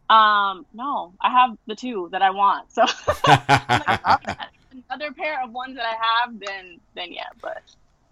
Um, 0.09 0.65
no, 0.73 1.13
I 1.21 1.31
have 1.31 1.57
the 1.67 1.75
two 1.75 2.09
that 2.11 2.21
I 2.21 2.29
want. 2.29 2.71
So 2.71 2.83
I 3.25 3.99
love 4.05 4.19
that. 4.25 4.49
another 4.89 5.11
pair 5.13 5.43
of 5.43 5.51
ones 5.51 5.75
that 5.75 5.85
I 5.85 5.95
have, 6.23 6.39
then 6.39 6.79
then 6.95 7.11
yeah. 7.11 7.23
But 7.41 7.61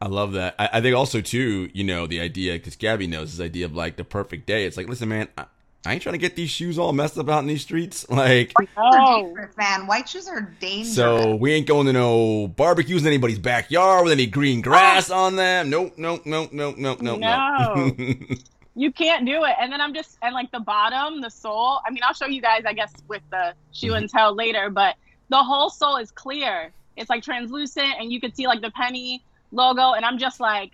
I 0.01 0.07
love 0.07 0.33
that. 0.33 0.55
I, 0.59 0.69
I 0.73 0.81
think 0.81 0.95
also 0.95 1.21
too, 1.21 1.69
you 1.73 1.83
know, 1.83 2.05
the 2.07 2.19
idea 2.19 2.53
because 2.53 2.75
Gabby 2.75 3.07
knows 3.07 3.35
this 3.37 3.43
idea 3.43 3.65
of 3.65 3.75
like 3.75 3.95
the 3.95 4.03
perfect 4.03 4.45
day. 4.45 4.65
It's 4.65 4.75
like, 4.77 4.89
listen, 4.89 5.07
man, 5.09 5.29
I, 5.37 5.45
I 5.85 5.93
ain't 5.93 6.01
trying 6.01 6.13
to 6.13 6.19
get 6.19 6.35
these 6.35 6.49
shoes 6.49 6.77
all 6.79 6.91
messed 6.93 7.17
up 7.17 7.29
out 7.29 7.39
in 7.39 7.47
these 7.47 7.61
streets. 7.61 8.05
Like, 8.09 8.51
White 8.57 8.67
shoes 8.67 8.77
are 8.77 8.99
Oh. 8.99 9.23
dangerous, 9.27 9.55
man. 9.57 9.87
White 9.87 10.09
shoes 10.09 10.27
are 10.27 10.41
dangerous. 10.59 10.95
so 10.95 11.35
we 11.35 11.53
ain't 11.53 11.67
going 11.67 11.85
to 11.85 11.93
no 11.93 12.47
barbecues 12.49 13.03
in 13.03 13.07
anybody's 13.07 13.39
backyard 13.39 14.03
with 14.03 14.11
any 14.13 14.25
green 14.25 14.61
grass 14.61 15.09
on 15.09 15.35
them. 15.37 15.69
Nope, 15.69 15.93
nope, 15.97 16.23
nope, 16.25 16.51
nope, 16.51 16.75
nope, 16.77 17.01
nope, 17.01 17.19
No. 17.19 17.63
nope. 17.75 17.95
you 18.75 18.91
can't 18.91 19.25
do 19.25 19.43
it. 19.45 19.55
And 19.59 19.71
then 19.71 19.81
I'm 19.81 19.93
just 19.93 20.17
and 20.21 20.33
like 20.33 20.51
the 20.51 20.59
bottom, 20.59 21.21
the 21.21 21.29
sole. 21.29 21.79
I 21.85 21.91
mean, 21.91 22.01
I'll 22.05 22.13
show 22.13 22.27
you 22.27 22.41
guys, 22.41 22.63
I 22.65 22.73
guess, 22.73 22.91
with 23.07 23.21
the 23.31 23.53
shoe 23.71 23.91
Mhm. 23.91 23.97
and 23.97 24.09
tell 24.09 24.35
later. 24.35 24.69
But 24.69 24.95
the 25.29 25.43
whole 25.43 25.69
sole 25.69 25.97
is 25.97 26.11
clear. 26.11 26.73
It's 26.97 27.09
like 27.09 27.23
translucent, 27.23 27.95
and 27.99 28.11
you 28.11 28.19
can 28.19 28.33
see 28.33 28.47
like 28.47 28.61
the 28.61 28.71
penny 28.71 29.23
logo. 29.51 29.93
And 29.93 30.05
I'm 30.05 30.17
just 30.17 30.39
like, 30.39 30.71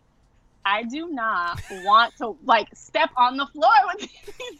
I 0.65 0.84
do 0.84 1.10
not 1.10 1.60
want 1.84 2.15
to 2.17 2.38
like 2.43 2.67
step 2.75 3.10
on 3.17 3.38
the 3.38 3.46
floor 3.48 3.72
with 3.96 4.10
these. 4.25 4.60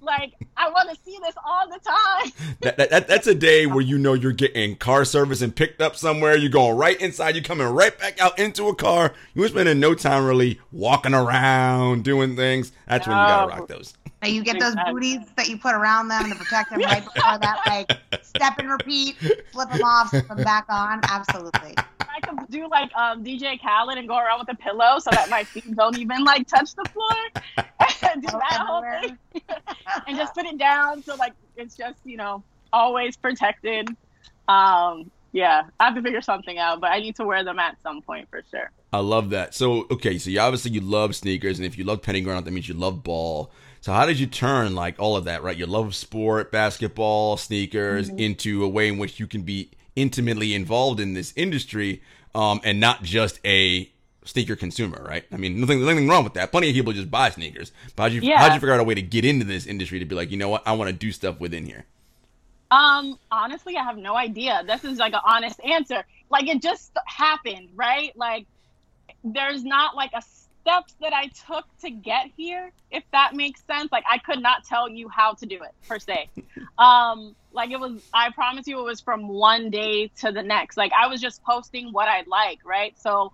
Like, 0.00 0.32
I 0.56 0.68
want 0.70 0.90
to 0.90 0.96
see 1.04 1.18
this 1.22 1.34
all 1.44 1.68
the 1.68 1.78
time. 1.78 2.56
that, 2.60 2.76
that, 2.76 2.90
that- 2.90 3.08
that's 3.08 3.26
a 3.26 3.34
day 3.34 3.66
where 3.66 3.80
you 3.80 3.98
know 3.98 4.14
you're 4.14 4.32
getting 4.32 4.76
car 4.76 5.04
service 5.04 5.42
and 5.42 5.54
picked 5.54 5.80
up 5.80 5.96
somewhere. 5.96 6.36
You're 6.36 6.50
going 6.50 6.76
right 6.76 7.00
inside. 7.00 7.34
You're 7.34 7.44
coming 7.44 7.66
right 7.66 7.96
back 7.98 8.20
out 8.20 8.38
into 8.38 8.68
a 8.68 8.74
car. 8.74 9.14
You're 9.34 9.48
spending 9.48 9.80
no 9.80 9.94
time 9.94 10.24
really 10.26 10.60
walking 10.72 11.14
around 11.14 12.04
doing 12.04 12.36
things. 12.36 12.72
That's 12.86 13.06
when 13.06 13.16
you 13.16 13.22
gotta 13.22 13.56
rock 13.56 13.68
those. 13.68 13.94
Now 14.22 14.28
you 14.28 14.44
get 14.44 14.58
those 14.60 14.74
booties 14.86 15.20
that 15.36 15.48
you 15.48 15.56
put 15.56 15.74
around 15.74 16.08
them 16.08 16.28
to 16.28 16.34
protect 16.36 16.70
them 16.70 16.80
right 16.82 17.02
before 17.14 17.38
that, 17.38 17.62
like 17.66 18.22
step 18.22 18.58
and 18.58 18.70
repeat, 18.70 19.16
flip 19.52 19.70
them 19.70 19.82
off, 19.82 20.10
flip 20.10 20.28
them 20.28 20.42
back 20.42 20.66
on. 20.68 21.00
Absolutely. 21.04 21.74
I 22.00 22.20
can 22.20 22.44
do 22.50 22.68
like 22.68 22.94
um, 22.96 23.24
DJ 23.24 23.58
Khaled 23.62 23.96
and 23.96 24.06
go 24.06 24.18
around 24.18 24.40
with 24.40 24.50
a 24.50 24.54
pillow 24.54 24.98
so 24.98 25.10
that 25.12 25.30
my 25.30 25.44
feet 25.44 25.74
don't 25.74 25.96
even 25.98 26.22
like 26.24 26.46
touch 26.46 26.74
the 26.74 26.84
floor. 26.92 27.10
do 28.20 28.26
that 28.26 28.64
whole 28.66 28.82
thing, 28.82 29.16
and 30.06 30.16
just 30.16 30.34
put 30.34 30.46
it 30.46 30.58
down 30.58 31.02
so 31.02 31.14
like 31.16 31.32
it's 31.56 31.76
just 31.76 31.98
you 32.04 32.16
know 32.16 32.42
always 32.72 33.16
protected. 33.16 33.88
Um, 34.48 35.10
yeah, 35.32 35.64
I 35.78 35.86
have 35.86 35.94
to 35.94 36.02
figure 36.02 36.20
something 36.20 36.58
out, 36.58 36.80
but 36.80 36.90
I 36.90 36.98
need 36.98 37.16
to 37.16 37.24
wear 37.24 37.44
them 37.44 37.58
at 37.58 37.80
some 37.82 38.02
point 38.02 38.28
for 38.30 38.42
sure. 38.50 38.70
I 38.92 38.98
love 38.98 39.30
that. 39.30 39.54
So 39.54 39.86
okay, 39.90 40.18
so 40.18 40.30
you 40.30 40.40
obviously 40.40 40.72
you 40.72 40.80
love 40.80 41.14
sneakers, 41.14 41.58
and 41.58 41.66
if 41.66 41.78
you 41.78 41.84
love 41.84 42.02
penny 42.02 42.20
ground, 42.20 42.46
that 42.46 42.50
means 42.50 42.68
you 42.68 42.74
love 42.74 43.02
ball. 43.02 43.52
So 43.80 43.92
how 43.92 44.04
did 44.06 44.18
you 44.18 44.26
turn 44.26 44.74
like 44.74 44.96
all 44.98 45.16
of 45.16 45.24
that, 45.24 45.42
right? 45.42 45.56
Your 45.56 45.68
love 45.68 45.86
of 45.86 45.94
sport, 45.94 46.50
basketball, 46.52 47.36
sneakers, 47.36 48.08
into 48.08 48.64
a 48.64 48.68
way 48.68 48.88
in 48.88 48.98
which 48.98 49.18
you 49.20 49.26
can 49.26 49.42
be 49.42 49.70
intimately 49.96 50.54
involved 50.54 51.00
in 51.00 51.14
this 51.14 51.32
industry, 51.36 52.02
um, 52.34 52.60
and 52.64 52.80
not 52.80 53.02
just 53.02 53.40
a 53.44 53.90
sneaker 54.24 54.56
consumer, 54.56 55.04
right? 55.08 55.24
I 55.32 55.36
mean, 55.36 55.60
nothing, 55.60 55.84
nothing 55.84 56.08
wrong 56.08 56.24
with 56.24 56.34
that. 56.34 56.50
Plenty 56.50 56.68
of 56.70 56.74
people 56.74 56.92
just 56.92 57.10
buy 57.10 57.30
sneakers. 57.30 57.72
But 57.96 58.04
how'd 58.04 58.12
you, 58.12 58.20
Yeah. 58.22 58.38
how'd 58.38 58.52
you 58.54 58.60
figure 58.60 58.74
out 58.74 58.80
a 58.80 58.84
way 58.84 58.94
to 58.94 59.02
get 59.02 59.24
into 59.24 59.44
this 59.44 59.66
industry 59.66 59.98
to 59.98 60.04
be 60.04 60.14
like, 60.14 60.30
you 60.30 60.36
know 60.36 60.48
what, 60.48 60.62
I 60.66 60.72
want 60.72 60.88
to 60.88 60.96
do 60.96 61.10
stuff 61.12 61.40
within 61.40 61.64
here? 61.64 61.86
Um, 62.70 63.18
honestly, 63.32 63.76
I 63.76 63.82
have 63.82 63.96
no 63.96 64.16
idea. 64.16 64.62
This 64.66 64.84
is 64.84 64.98
like 64.98 65.12
an 65.12 65.20
honest 65.24 65.60
answer. 65.64 66.04
Like 66.30 66.46
it 66.48 66.62
just 66.62 66.92
happened, 67.06 67.70
right? 67.74 68.16
Like 68.16 68.46
there's 69.24 69.64
not 69.64 69.96
like 69.96 70.12
a 70.14 70.22
steps 70.22 70.94
that 71.00 71.12
I 71.12 71.28
took 71.46 71.64
to 71.80 71.90
get 71.90 72.30
here, 72.36 72.70
if 72.90 73.02
that 73.12 73.34
makes 73.34 73.62
sense. 73.64 73.90
Like 73.90 74.04
I 74.08 74.18
could 74.18 74.40
not 74.40 74.64
tell 74.64 74.88
you 74.88 75.08
how 75.08 75.34
to 75.34 75.46
do 75.46 75.56
it 75.56 75.74
per 75.88 75.98
se. 75.98 76.28
um, 76.78 77.34
like 77.52 77.70
it 77.70 77.80
was 77.80 78.02
I 78.14 78.30
promise 78.30 78.68
you 78.68 78.78
it 78.78 78.84
was 78.84 79.00
from 79.00 79.26
one 79.26 79.70
day 79.70 80.08
to 80.20 80.30
the 80.30 80.42
next. 80.42 80.76
Like 80.76 80.92
I 80.92 81.08
was 81.08 81.20
just 81.20 81.42
posting 81.42 81.92
what 81.92 82.08
I 82.08 82.22
like, 82.28 82.60
right? 82.64 82.96
So 83.00 83.32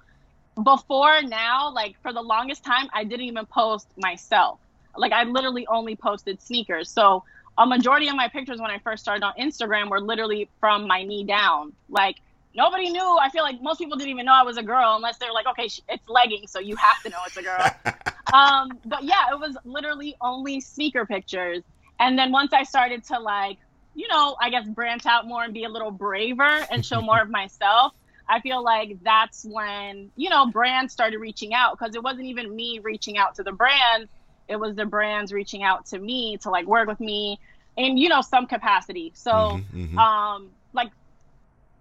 before 0.62 1.22
now, 1.22 1.70
like 1.70 2.00
for 2.02 2.12
the 2.12 2.22
longest 2.22 2.64
time, 2.64 2.88
I 2.92 3.04
didn't 3.04 3.26
even 3.26 3.46
post 3.46 3.88
myself. 3.96 4.58
Like 4.96 5.12
I 5.12 5.24
literally 5.24 5.66
only 5.66 5.96
posted 5.96 6.40
sneakers. 6.40 6.90
So 6.90 7.24
a 7.58 7.66
majority 7.66 8.08
of 8.08 8.16
my 8.16 8.28
pictures 8.28 8.60
when 8.60 8.70
I 8.70 8.78
first 8.78 9.02
started 9.02 9.24
on 9.24 9.34
Instagram 9.34 9.90
were 9.90 10.00
literally 10.00 10.48
from 10.60 10.86
my 10.86 11.02
knee 11.02 11.24
down. 11.24 11.72
Like 11.88 12.16
nobody 12.54 12.90
knew. 12.90 13.18
I 13.20 13.28
feel 13.28 13.42
like 13.42 13.60
most 13.62 13.78
people 13.78 13.96
didn't 13.96 14.10
even 14.10 14.26
know 14.26 14.32
I 14.32 14.42
was 14.42 14.56
a 14.56 14.62
girl 14.62 14.96
unless 14.96 15.18
they're 15.18 15.32
like, 15.32 15.46
okay, 15.46 15.68
it's 15.88 16.08
leggings, 16.08 16.50
so 16.50 16.58
you 16.58 16.76
have 16.76 17.02
to 17.02 17.10
know 17.10 17.18
it's 17.26 17.36
a 17.36 17.42
girl. 17.42 17.70
um, 18.32 18.78
but 18.84 19.04
yeah, 19.04 19.30
it 19.32 19.38
was 19.38 19.56
literally 19.64 20.16
only 20.20 20.60
sneaker 20.60 21.04
pictures. 21.06 21.62
And 22.00 22.18
then 22.18 22.32
once 22.32 22.52
I 22.52 22.62
started 22.62 23.04
to 23.04 23.18
like, 23.18 23.58
you 23.94 24.08
know, 24.08 24.36
I 24.40 24.50
guess 24.50 24.66
branch 24.68 25.06
out 25.06 25.26
more 25.26 25.44
and 25.44 25.54
be 25.54 25.64
a 25.64 25.68
little 25.68 25.90
braver 25.90 26.66
and 26.70 26.84
show 26.84 27.00
more 27.00 27.20
of 27.20 27.30
myself, 27.42 27.92
I 28.28 28.40
feel 28.40 28.62
like 28.62 28.98
that's 29.02 29.44
when, 29.44 30.10
you 30.16 30.28
know, 30.30 30.46
brands 30.46 30.92
started 30.92 31.18
reaching 31.18 31.54
out 31.54 31.78
because 31.78 31.94
it 31.94 32.02
wasn't 32.02 32.26
even 32.26 32.54
me 32.54 32.80
reaching 32.80 33.18
out 33.18 33.36
to 33.36 33.42
the 33.42 33.52
brands. 33.52 34.10
It 34.48 34.56
was 34.56 34.74
the 34.76 34.84
brands 34.86 35.32
reaching 35.32 35.62
out 35.62 35.86
to 35.86 35.98
me 35.98 36.36
to 36.38 36.50
like 36.50 36.66
work 36.66 36.88
with 36.88 37.00
me 37.00 37.38
in, 37.76 37.96
you 37.96 38.08
know, 38.08 38.22
some 38.22 38.46
capacity. 38.46 39.12
So, 39.14 39.32
Mhm, 39.32 39.64
mhm. 39.92 39.98
um, 39.98 40.50
like, 40.72 40.90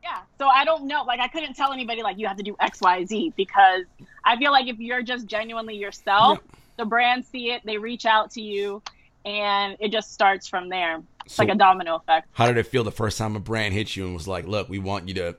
yeah. 0.03 0.19
So 0.37 0.47
I 0.47 0.65
don't 0.65 0.85
know. 0.85 1.03
Like, 1.03 1.19
I 1.19 1.27
couldn't 1.27 1.55
tell 1.55 1.73
anybody 1.73 2.03
like 2.03 2.17
you 2.19 2.27
have 2.27 2.37
to 2.37 2.43
do 2.43 2.55
X, 2.59 2.79
Y, 2.81 3.05
Z 3.05 3.33
because 3.35 3.85
I 4.23 4.37
feel 4.37 4.51
like 4.51 4.67
if 4.67 4.79
you're 4.79 5.01
just 5.01 5.25
genuinely 5.27 5.75
yourself, 5.77 6.39
the 6.77 6.85
brands 6.85 7.27
see 7.27 7.51
it, 7.51 7.61
they 7.65 7.77
reach 7.77 8.05
out 8.05 8.31
to 8.31 8.41
you, 8.41 8.81
and 9.23 9.77
it 9.79 9.91
just 9.91 10.13
starts 10.13 10.47
from 10.47 10.69
there. 10.69 11.01
It's 11.25 11.35
So- 11.35 11.43
like 11.43 11.51
a 11.51 11.55
domino 11.57 11.95
effect. 11.95 12.27
How 12.33 12.45
did 12.47 12.57
it 12.57 12.67
feel 12.67 12.83
the 12.83 12.91
first 12.91 13.17
time 13.17 13.35
a 13.35 13.39
brand 13.39 13.73
hit 13.73 13.95
you 13.95 14.05
and 14.05 14.13
was 14.13 14.27
like, 14.27 14.45
"Look, 14.45 14.69
we 14.69 14.77
want 14.77 15.07
you 15.07 15.15
to, 15.15 15.35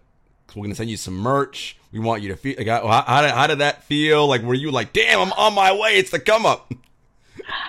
we're 0.55 0.63
gonna 0.63 0.75
send 0.75 0.91
you 0.91 0.97
some 0.97 1.15
merch. 1.15 1.77
We 1.93 1.99
want 1.99 2.23
you 2.23 2.29
to 2.31 2.37
feel." 2.37 2.57
Like, 2.59 2.69
how, 2.69 2.87
how 3.07 3.23
did 3.23 3.31
how 3.31 3.47
did 3.47 3.59
that 3.59 3.85
feel? 3.85 4.27
Like, 4.27 4.43
were 4.43 4.55
you 4.55 4.71
like, 4.71 4.93
"Damn, 4.93 5.21
I'm 5.21 5.33
on 5.33 5.55
my 5.55 5.73
way. 5.73 5.97
It's 5.97 6.11
the 6.11 6.21
come 6.21 6.47
up." 6.47 6.73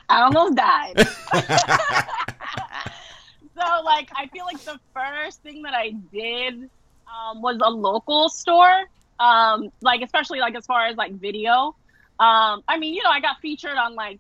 I 0.10 0.22
almost 0.22 0.56
died. 0.56 0.98
so 3.56 3.84
like 3.84 4.10
I 4.16 4.28
feel 4.32 4.46
like 4.46 4.60
the 4.60 4.80
first 4.94 5.42
thing 5.42 5.64
that 5.64 5.74
I 5.74 5.92
did 6.12 6.70
um, 7.08 7.42
was 7.42 7.58
a 7.64 7.70
local 7.70 8.30
store. 8.30 8.86
Um, 9.20 9.72
like 9.82 10.02
especially 10.02 10.40
like 10.40 10.56
as 10.56 10.66
far 10.66 10.86
as 10.88 10.96
like 10.96 11.14
video. 11.14 11.76
Um, 12.20 12.64
I 12.68 12.78
mean, 12.80 12.94
you 12.94 13.04
know, 13.04 13.10
I 13.10 13.20
got 13.20 13.40
featured 13.42 13.78
on 13.78 13.96
like 13.96 14.20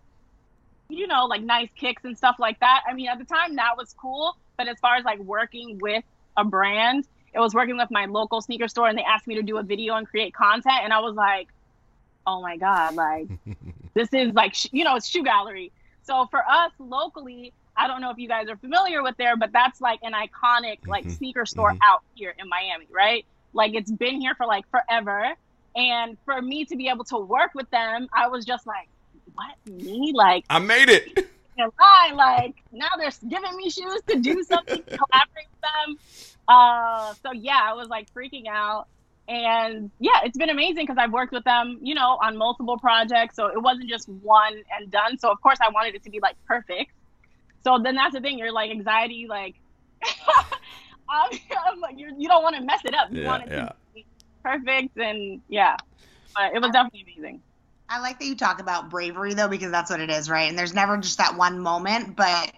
you 0.89 1.07
know, 1.07 1.25
like 1.25 1.41
nice 1.41 1.69
kicks 1.75 2.05
and 2.05 2.17
stuff 2.17 2.37
like 2.39 2.59
that. 2.59 2.83
I 2.87 2.93
mean, 2.93 3.07
at 3.09 3.17
the 3.19 3.25
time 3.25 3.55
that 3.55 3.77
was 3.77 3.93
cool, 3.99 4.37
but 4.57 4.67
as 4.67 4.79
far 4.79 4.95
as 4.95 5.05
like 5.05 5.19
working 5.19 5.79
with 5.79 6.03
a 6.37 6.45
brand, 6.45 7.05
it 7.37 7.41
was 7.41 7.53
working 7.55 7.77
with 7.77 7.89
my 7.91 8.05
local 8.07 8.41
sneaker 8.41 8.67
store 8.67 8.89
and 8.89 8.97
they 8.97 9.03
asked 9.03 9.27
me 9.27 9.35
to 9.35 9.43
do 9.43 9.59
a 9.59 9.63
video 9.63 9.95
and 9.95 10.07
create 10.07 10.33
content 10.35 10.81
and 10.83 10.93
I 10.93 10.99
was 11.01 11.15
like, 11.15 11.47
"Oh 12.25 12.41
my 12.41 12.57
god, 12.57 12.95
like 12.95 13.29
this 13.95 14.09
is 14.13 14.33
like 14.33 14.55
you 14.73 14.83
know 14.83 14.95
it's 14.95 15.07
shoe 15.09 15.23
gallery. 15.23 15.73
So 16.03 16.27
for 16.31 16.39
us 16.49 16.71
locally 16.79 17.53
i 17.79 17.87
don't 17.87 18.01
know 18.01 18.09
if 18.11 18.17
you 18.17 18.27
guys 18.27 18.47
are 18.49 18.57
familiar 18.57 19.03
with 19.03 19.15
there 19.17 19.37
but 19.37 19.51
that's 19.53 19.79
like 19.81 19.99
an 20.03 20.13
iconic 20.13 20.79
like 20.87 21.05
Mhm, 21.05 21.11
sneaker 21.11 21.45
store 21.45 21.73
mhm. 21.73 21.79
out 21.83 22.01
here 22.15 22.33
in 22.39 22.49
miami 22.49 22.87
right? 22.93 23.25
Like 23.53 23.75
it's 23.75 23.91
been 23.91 24.19
here 24.21 24.33
for 24.35 24.45
like 24.47 24.65
forever. 24.71 25.35
And 25.75 26.17
for 26.25 26.41
me 26.41 26.65
to 26.65 26.75
be 26.75 26.89
able 26.89 27.05
to 27.05 27.17
work 27.19 27.51
with 27.55 27.69
them 27.71 28.07
i 28.15 28.27
was 28.27 28.45
just 28.45 28.65
like 28.67 28.89
what 29.33 29.55
me? 29.65 30.13
Like 30.15 30.45
I 30.49 30.59
made 30.59 30.89
it. 30.89 31.26
And 31.57 31.71
lie. 31.79 32.11
Like 32.15 32.55
now 32.71 32.87
they're 32.97 33.11
giving 33.27 33.55
me 33.57 33.69
shoes 33.69 34.01
to 34.09 34.19
do 34.19 34.43
something, 34.43 34.83
collaborate 34.97 35.47
with 35.51 35.61
them. 35.61 35.97
Uh, 36.47 37.13
so 37.23 37.31
yeah, 37.33 37.59
I 37.63 37.73
was 37.73 37.87
like 37.89 38.07
freaking 38.13 38.47
out, 38.47 38.87
and 39.27 39.91
yeah, 39.99 40.21
it's 40.23 40.37
been 40.37 40.49
amazing 40.49 40.85
because 40.85 40.97
I've 40.99 41.11
worked 41.13 41.33
with 41.33 41.43
them, 41.43 41.79
you 41.81 41.95
know, 41.95 42.17
on 42.21 42.37
multiple 42.37 42.77
projects. 42.79 43.35
So 43.35 43.47
it 43.47 43.61
wasn't 43.61 43.89
just 43.89 44.07
one 44.09 44.53
and 44.77 44.91
done. 44.91 45.17
So 45.19 45.31
of 45.31 45.41
course 45.41 45.57
I 45.61 45.69
wanted 45.69 45.95
it 45.95 46.03
to 46.03 46.09
be 46.09 46.19
like 46.21 46.35
perfect. 46.47 46.91
So 47.63 47.79
then 47.83 47.95
that's 47.95 48.13
the 48.13 48.21
thing. 48.21 48.37
You're 48.39 48.51
like 48.53 48.71
anxiety, 48.71 49.27
like. 49.29 49.55
I'm, 51.09 51.31
I'm 51.67 51.79
like 51.79 51.95
you're, 51.97 52.11
you 52.17 52.27
don't 52.27 52.43
want 52.43 52.55
to 52.57 52.61
mess 52.61 52.81
it 52.85 52.93
up. 52.93 53.09
You 53.11 53.21
Yeah, 53.21 53.27
want 53.27 53.43
it 53.45 53.51
yeah. 53.51 53.65
to 53.67 53.75
be 53.95 54.05
perfect, 54.43 54.97
and 54.97 55.41
yeah, 55.47 55.77
but 56.35 56.53
it 56.53 56.61
was 56.61 56.71
definitely 56.71 57.03
amazing. 57.03 57.41
I 57.89 57.99
like 57.99 58.19
that 58.19 58.25
you 58.25 58.35
talk 58.35 58.59
about 58.59 58.89
bravery 58.89 59.33
though, 59.33 59.47
because 59.47 59.71
that's 59.71 59.89
what 59.89 59.99
it 59.99 60.09
is, 60.09 60.29
right? 60.29 60.49
And 60.49 60.57
there's 60.57 60.73
never 60.73 60.97
just 60.97 61.17
that 61.17 61.35
one 61.35 61.59
moment, 61.59 62.15
but 62.15 62.51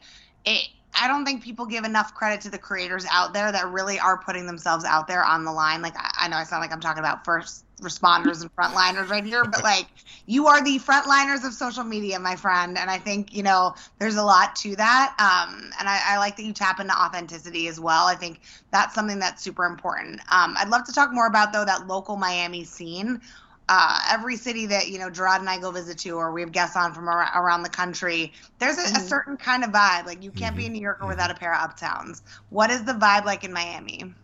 it. 0.46 0.68
I 1.02 1.08
don't 1.08 1.24
think 1.24 1.44
people 1.44 1.68
give 1.68 1.86
enough 1.86 2.15
credit 2.15 2.42
to 2.42 2.50
the 2.50 2.58
creators 2.58 3.06
out 3.12 3.32
there 3.32 3.52
that 3.52 3.68
really 3.72 4.00
are 4.00 4.18
putting 4.18 4.48
themselves 4.48 4.84
out 4.84 5.08
there 5.08 5.24
on 5.24 5.46
the 5.46 5.52
line. 5.52 5.84
Like 5.84 5.96
I, 5.96 6.26
I 6.26 6.28
know 6.28 6.36
I 6.36 6.44
sound 6.44 6.62
like 6.62 6.74
I'm 6.74 6.80
talking 6.80 7.00
about 7.00 7.24
first 7.24 7.63
responders 7.80 8.42
and 8.42 8.54
frontliners 8.56 9.08
right 9.08 9.24
here, 9.24 9.46
but 9.46 9.63
like 9.63 9.88
you 10.26 10.48
are 10.48 10.63
the 10.63 10.80
frontliners 10.80 11.46
of 11.46 11.54
social 11.54 11.84
media, 11.84 12.20
my 12.20 12.36
friend. 12.36 12.78
And 12.78 12.89
I 12.89 12.98
think 12.98 13.34
you 13.34 13.44
know 13.44 13.76
there's 14.00 14.15
a 14.15 14.24
lot 14.24 14.56
to 14.58 14.76
that. 14.78 15.15
Um, 15.20 15.72
and 15.80 15.88
I, 15.88 16.02
I 16.06 16.18
like 16.18 16.36
that 16.38 16.44
you 16.44 16.54
tap 16.54 16.80
into 16.80 17.00
authenticity 17.00 17.68
as 17.68 17.80
well. 17.80 18.08
I 18.08 18.15
think 18.15 18.42
that's 18.72 18.96
something 18.96 19.20
that's 19.20 19.44
super 19.44 19.65
important. 19.65 20.20
Um, 20.32 20.56
I'd 20.58 20.70
love 20.70 20.86
to 20.86 20.92
talk 20.92 21.13
more 21.13 21.28
about 21.28 21.54
though 21.54 21.65
that 21.65 21.88
local 21.88 22.18
Miami 22.18 22.63
scene 22.63 23.22
uh, 23.69 24.01
every 24.12 24.38
city 24.38 24.67
that 24.67 24.89
you 24.89 24.99
know 24.99 25.12
Gerard 25.12 25.41
and 25.41 25.49
I 25.49 25.60
go 25.60 25.71
visit 25.71 25.99
to, 25.99 26.12
or 26.12 26.34
we 26.34 26.41
have 26.41 26.51
guests 26.53 26.77
on 26.77 26.93
from 26.95 27.08
ar- 27.10 27.32
around 27.36 27.63
the 27.63 27.69
country, 27.69 28.34
there's 28.60 28.77
a, 28.79 28.97
a 28.97 29.01
Mhm. 29.01 29.01
certain 29.01 29.38
kind 29.38 29.63
of 29.65 29.71
vibe. 29.71 30.08
Like 30.08 30.23
you 30.23 30.32
can't 30.34 30.58
be 30.58 30.67
a 30.67 30.69
New 30.69 30.82
Yorker 30.82 31.08
without 31.08 31.32
a 31.32 31.36
pair 31.36 31.55
of 31.55 31.62
uptowns. 31.71 32.23
What 32.49 32.71
is 32.71 32.86
the 32.86 32.93
vibe 32.93 33.25
like 33.25 33.45
in 33.45 33.53
Miami? 33.53 34.15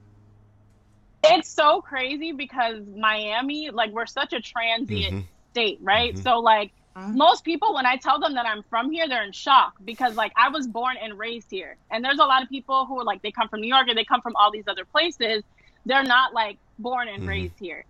It's 1.23 1.51
so 1.53 1.81
crazy 1.81 2.33
because 2.33 2.85
Miami, 2.87 3.71
like, 3.71 3.91
we're 3.91 4.05
such 4.05 4.33
a 4.33 4.41
transient 4.41 5.15
Mhm. 5.15 5.27
state, 5.51 5.79
right? 5.81 6.17
Mhm. 6.17 6.19
So, 6.19 6.39
like, 6.39 6.73
Mhm. 6.97 7.13
most 7.13 7.43
people, 7.43 7.73
when 7.75 7.85
I 7.85 7.97
tell 7.97 8.19
them 8.19 8.35
that 8.35 8.45
I'm 8.45 8.63
from 8.69 8.91
here, 8.91 9.07
they're 9.07 9.23
in 9.23 9.31
shock 9.33 9.73
because, 9.83 10.15
like, 10.15 10.31
I 10.37 10.49
was 10.49 10.67
born 10.67 10.97
and 11.01 11.17
raised 11.17 11.47
here. 11.49 11.77
And 11.91 12.03
there's 12.05 12.19
a 12.19 12.25
lot 12.25 12.43
of 12.43 12.49
people 12.49 12.85
who 12.85 12.99
are 12.99 13.05
like, 13.05 13.21
they 13.23 13.31
come 13.31 13.49
from 13.49 13.61
New 13.61 13.67
York 13.67 13.87
or 13.89 13.95
they 13.95 14.05
come 14.05 14.21
from 14.21 14.35
all 14.35 14.51
these 14.51 14.67
other 14.67 14.85
places. 14.85 15.43
They're 15.85 16.03
not, 16.03 16.33
like, 16.33 16.59
born 16.79 17.07
and 17.09 17.25
raised 17.25 17.55
here. 17.59 17.85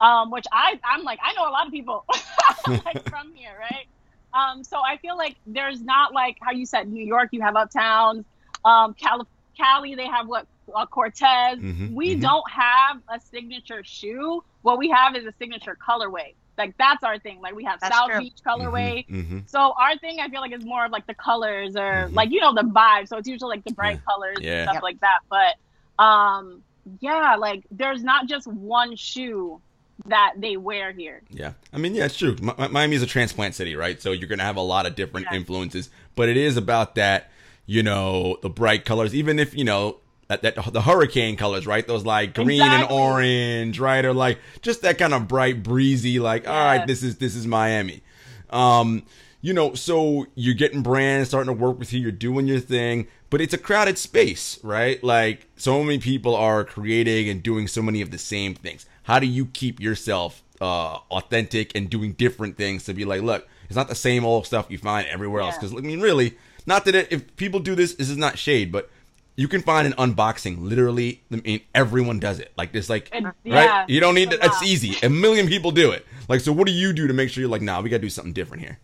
Um, 0.00 0.30
which 0.30 0.44
I, 0.52 0.78
I'm 0.84 1.02
like, 1.04 1.18
I 1.22 1.32
know 1.34 1.48
a 1.48 1.50
lot 1.50 1.66
of 1.66 1.72
people 1.72 2.04
like 2.68 3.02
from 3.08 3.32
here, 3.34 3.50
right? 3.58 3.86
Um, 4.32 4.62
so 4.62 4.78
I 4.78 4.98
feel 4.98 5.16
like 5.16 5.36
there's 5.46 5.82
not 5.82 6.12
like 6.12 6.36
how 6.42 6.52
you 6.52 6.66
said 6.66 6.88
New 6.88 7.04
York, 7.04 7.30
you 7.32 7.40
have 7.42 7.54
uptowns. 7.54 8.24
Um, 8.64 8.94
Cali, 8.94 9.24
Cali, 9.56 9.94
they 9.94 10.06
have 10.06 10.28
what 10.28 10.46
uh, 10.74 10.86
Cortez. 10.86 11.58
Mhm, 11.58 11.94
We 11.94 12.16
mhm. 12.16 12.20
don't 12.20 12.44
have 12.50 12.98
a 13.08 13.18
signature 13.20 13.82
shoe. 13.84 14.42
What 14.62 14.78
we 14.78 14.90
have 14.90 15.16
is 15.16 15.24
a 15.24 15.32
signature 15.38 15.76
colorway. 15.88 16.34
Like 16.58 16.74
that's 16.78 17.02
our 17.04 17.18
thing. 17.18 17.40
Like 17.40 17.54
we 17.54 17.64
have 17.64 17.80
That's 17.80 17.96
South 17.96 18.10
true. 18.10 18.18
Beach 18.20 18.36
colorway. 18.46 19.06
Mhm, 19.08 19.28
mhm. 19.30 19.50
So 19.50 19.72
our 19.80 19.96
thing, 19.98 20.18
I 20.20 20.28
feel 20.28 20.40
like, 20.40 20.52
is 20.52 20.64
more 20.64 20.84
of 20.84 20.90
like 20.92 21.06
the 21.06 21.14
colors 21.14 21.74
or 21.76 22.08
Mhm. 22.08 22.14
like 22.14 22.30
you 22.30 22.40
know 22.40 22.52
the 22.54 22.62
vibe. 22.62 23.08
So 23.08 23.16
it's 23.16 23.28
usually 23.28 23.56
like 23.56 23.64
the 23.64 23.72
bright 23.72 24.00
colors 24.04 24.38
Yeah. 24.40 24.52
and 24.52 24.62
stuff 24.64 24.74
Yep. 24.74 24.82
like 24.82 25.00
that. 25.00 25.18
But 25.30 26.02
um, 26.04 26.64
yeah, 27.00 27.36
like 27.36 27.64
there's 27.70 28.02
not 28.02 28.26
just 28.28 28.46
one 28.46 28.96
shoe 28.96 29.62
that 30.06 30.34
they 30.36 30.56
wear 30.56 30.92
here. 30.92 31.22
Yeah, 31.30 31.52
I 31.72 31.78
mean, 31.78 31.94
yeah, 31.94 32.06
it's 32.06 32.16
true. 32.16 32.36
M- 32.40 32.72
Miami 32.72 32.96
is 32.96 33.02
a 33.02 33.06
transplant 33.06 33.54
city, 33.54 33.74
right? 33.74 34.00
So 34.00 34.12
you're 34.12 34.28
gonna 34.28 34.44
have 34.44 34.56
a 34.56 34.62
lot 34.62 34.86
of 34.86 34.94
different 34.94 35.26
yeah. 35.30 35.38
influences, 35.38 35.90
but 36.14 36.28
it 36.28 36.36
is 36.36 36.56
about 36.56 36.94
that, 36.94 37.30
you 37.66 37.82
know, 37.82 38.38
the 38.42 38.50
bright 38.50 38.84
colors. 38.84 39.14
Even 39.14 39.38
if 39.38 39.54
you 39.54 39.64
know 39.64 39.98
that, 40.28 40.42
that 40.42 40.72
the 40.72 40.82
hurricane 40.82 41.36
colors, 41.36 41.66
right? 41.66 41.86
Those 41.86 42.04
like 42.04 42.34
green 42.34 42.60
exactly. 42.60 42.82
and 42.82 42.92
orange, 42.92 43.80
right? 43.80 44.04
Or 44.04 44.12
like 44.12 44.38
just 44.62 44.82
that 44.82 44.98
kind 44.98 45.14
of 45.14 45.26
bright, 45.26 45.62
breezy, 45.62 46.20
like, 46.20 46.44
yeah. 46.44 46.52
all 46.52 46.64
right, 46.64 46.86
this 46.86 47.02
is 47.02 47.16
this 47.16 47.34
is 47.34 47.46
Miami. 47.46 48.02
Um, 48.50 49.04
you 49.40 49.52
know, 49.52 49.74
so 49.74 50.26
you're 50.34 50.54
getting 50.54 50.82
brands 50.82 51.28
starting 51.28 51.54
to 51.54 51.60
work 51.60 51.78
with 51.78 51.92
you, 51.92 52.00
you're 52.00 52.10
doing 52.10 52.46
your 52.46 52.60
thing, 52.60 53.06
but 53.30 53.40
it's 53.40 53.54
a 53.54 53.58
crowded 53.58 53.96
space, 53.96 54.58
right? 54.62 55.02
Like 55.02 55.46
so 55.56 55.82
many 55.82 55.98
people 55.98 56.34
are 56.34 56.64
creating 56.64 57.28
and 57.28 57.42
doing 57.42 57.68
so 57.68 57.80
many 57.80 58.00
of 58.00 58.10
the 58.10 58.18
same 58.18 58.54
things. 58.54 58.84
How 59.08 59.18
do 59.18 59.26
you 59.26 59.46
keep 59.46 59.80
yourself 59.80 60.42
uh, 60.60 60.98
authentic 61.10 61.72
and 61.74 61.88
doing 61.88 62.12
different 62.12 62.58
things 62.58 62.84
to 62.84 62.92
be 62.92 63.06
like, 63.06 63.22
look, 63.22 63.48
it's 63.64 63.74
not 63.74 63.88
the 63.88 63.94
same 63.94 64.22
old 64.26 64.44
stuff 64.44 64.66
you 64.68 64.76
find 64.76 65.08
everywhere 65.08 65.40
else. 65.40 65.56
Because 65.56 65.72
I 65.72 65.78
mean, 65.78 66.02
really, 66.02 66.36
not 66.66 66.84
that 66.84 66.94
it, 66.94 67.08
if 67.10 67.34
people 67.36 67.58
do 67.58 67.74
this, 67.74 67.94
this 67.94 68.10
is 68.10 68.18
not 68.18 68.38
shade, 68.38 68.70
but 68.70 68.90
you 69.34 69.48
can 69.48 69.62
find 69.62 69.86
an 69.86 69.94
unboxing. 69.94 70.60
Literally, 70.60 71.22
I 71.32 71.36
mean, 71.36 71.62
everyone 71.74 72.18
does 72.18 72.38
it. 72.38 72.52
Like 72.58 72.72
this, 72.72 72.90
like 72.90 73.08
right. 73.10 73.34
Yeah, 73.44 73.86
you 73.88 73.98
don't 73.98 74.14
need. 74.14 74.30
To, 74.30 74.44
it's 74.44 74.62
easy. 74.62 74.94
A 75.02 75.08
million 75.08 75.46
people 75.46 75.70
do 75.70 75.90
it. 75.90 76.04
Like, 76.28 76.42
so 76.42 76.52
what 76.52 76.66
do 76.66 76.72
you 76.74 76.92
do 76.92 77.06
to 77.06 77.14
make 77.14 77.30
sure 77.30 77.40
you're 77.40 77.50
like, 77.50 77.62
nah, 77.62 77.80
we 77.80 77.88
gotta 77.88 78.02
do 78.02 78.10
something 78.10 78.34
different 78.34 78.62
here? 78.62 78.78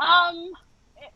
Um, 0.00 0.54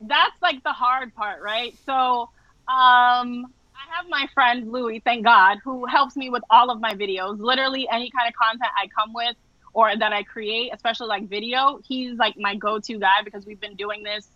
that's 0.03 0.41
like 0.41 0.63
the 0.63 0.73
hard 0.73 1.13
part, 1.17 1.43
right? 1.43 1.75
So, 1.85 2.31
um, 2.69 3.53
I 3.81 3.97
have 3.97 4.09
my 4.09 4.27
friend 4.35 4.71
Louie, 4.71 5.01
thank 5.01 5.25
God, 5.25 5.59
who 5.65 5.87
helps 5.87 6.17
me 6.17 6.29
with 6.29 6.43
all 6.51 6.71
of 6.71 6.81
my 6.81 6.95
videos. 6.95 7.39
Literally, 7.39 7.89
any 7.91 8.11
kind 8.11 8.29
of 8.29 8.35
content 8.35 8.71
I 8.77 8.89
come 8.89 9.13
with 9.15 9.37
or 9.73 9.97
that 9.97 10.13
I 10.13 10.23
create, 10.23 10.71
especially 10.75 11.07
like 11.09 11.29
video, 11.29 11.81
he's 11.87 12.19
like 12.19 12.37
my 12.39 12.57
go-to 12.57 12.99
guy 12.99 13.23
because 13.25 13.47
we've 13.47 13.61
been 13.61 13.77
doing 13.77 14.03
this 14.03 14.29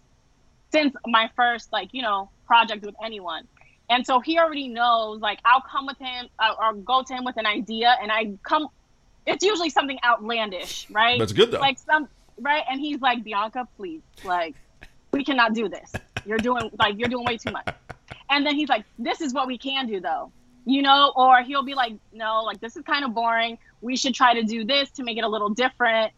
since 0.72 0.94
my 1.06 1.30
first 1.36 1.72
like 1.72 1.90
you 1.92 2.02
know 2.02 2.30
project 2.46 2.84
with 2.84 2.94
anyone. 3.04 3.46
And 3.90 4.06
so 4.06 4.18
he 4.18 4.38
already 4.38 4.68
knows, 4.68 5.20
like, 5.20 5.40
I'll 5.44 5.60
come 5.60 5.84
with 5.84 5.98
him 5.98 6.28
uh, 6.38 6.54
or 6.58 6.72
go 6.72 7.02
to 7.02 7.14
him 7.14 7.22
with 7.22 7.36
an 7.36 7.44
idea, 7.44 7.94
and 8.00 8.10
I 8.10 8.32
come, 8.42 8.68
it's 9.26 9.44
usually 9.44 9.68
something 9.68 9.98
outlandish, 10.02 10.88
right? 10.90 11.18
That's 11.18 11.34
good, 11.34 11.50
though. 11.50 11.58
Like, 11.58 11.78
some, 11.78 12.08
right? 12.40 12.62
And 12.70 12.80
he's 12.80 13.02
like, 13.02 13.22
Bianca, 13.22 13.68
please, 13.76 14.00
like, 14.24 14.54
we 15.12 15.22
cannot 15.22 15.52
do 15.52 15.68
this. 15.68 15.92
You're 16.24 16.38
doing, 16.38 16.70
like, 16.78 16.98
you're 16.98 17.10
doing 17.10 17.26
way 17.26 17.36
too 17.36 17.50
much. 17.50 17.68
And 18.30 18.44
then 18.44 18.54
he's 18.54 18.68
like, 18.68 18.84
this 18.98 19.20
is 19.20 19.32
what 19.32 19.46
we 19.46 19.58
can 19.58 19.86
do, 19.86 20.00
though, 20.00 20.32
you 20.64 20.82
know? 20.82 21.12
Or 21.16 21.42
he'll 21.42 21.64
be 21.64 21.74
like, 21.74 21.94
no, 22.12 22.42
like, 22.44 22.60
this 22.60 22.76
is 22.76 22.82
kind 22.84 23.04
of 23.04 23.14
boring. 23.14 23.58
We 23.80 23.96
should 23.96 24.14
try 24.14 24.34
to 24.34 24.42
do 24.42 24.64
this 24.64 24.90
to 24.92 25.02
make 25.02 25.18
it 25.18 25.24
a 25.24 25.28
little 25.28 25.50
different. 25.50 26.12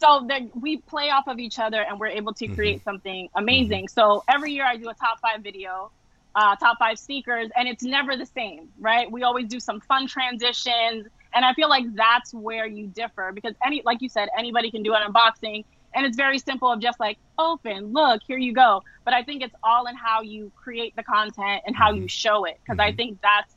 So 0.00 0.24
then 0.26 0.50
we 0.54 0.78
play 0.78 1.10
off 1.10 1.28
of 1.28 1.38
each 1.38 1.58
other 1.58 1.82
and 1.82 2.00
we're 2.00 2.08
able 2.08 2.32
to 2.34 2.46
mm-hmm. 2.46 2.54
create 2.54 2.76
mm-hmm. 2.76 2.88
something 2.90 3.28
amazing. 3.34 3.86
Mm-hmm. 3.86 4.00
So 4.00 4.24
every 4.28 4.52
year 4.52 4.64
I 4.64 4.76
do 4.76 4.88
a 4.88 4.94
top 4.94 5.20
five 5.20 5.42
video 5.42 5.90
uh, 6.34 6.56
top 6.56 6.78
five 6.78 6.98
sneakers, 6.98 7.50
and 7.56 7.68
it's 7.68 7.82
never 7.82 8.16
the 8.16 8.26
same, 8.26 8.68
right? 8.78 9.10
We 9.10 9.22
always 9.22 9.48
do 9.48 9.60
some 9.60 9.80
fun 9.80 10.06
transitions, 10.06 11.06
and 11.34 11.44
I 11.44 11.54
feel 11.54 11.68
like 11.68 11.94
that's 11.94 12.32
where 12.32 12.66
you 12.66 12.86
differ 12.86 13.32
because 13.34 13.54
any, 13.64 13.82
like 13.84 14.02
you 14.02 14.08
said, 14.08 14.28
anybody 14.36 14.70
can 14.70 14.82
do 14.82 14.94
an 14.94 15.12
unboxing, 15.12 15.64
and 15.94 16.06
it's 16.06 16.16
very 16.16 16.38
simple 16.38 16.70
of 16.70 16.80
just 16.80 17.00
like 17.00 17.18
open, 17.38 17.92
look, 17.92 18.22
here 18.26 18.38
you 18.38 18.52
go. 18.52 18.82
But 19.04 19.14
I 19.14 19.22
think 19.22 19.42
it's 19.42 19.54
all 19.62 19.86
in 19.86 19.96
how 19.96 20.22
you 20.22 20.52
create 20.56 20.94
the 20.96 21.02
content 21.02 21.62
and 21.66 21.74
how 21.74 21.90
you 21.90 22.02
mm-hmm. 22.02 22.06
show 22.06 22.44
it, 22.44 22.58
because 22.62 22.78
mm-hmm. 22.78 22.92
I 22.92 22.96
think 22.96 23.20
that's 23.22 23.54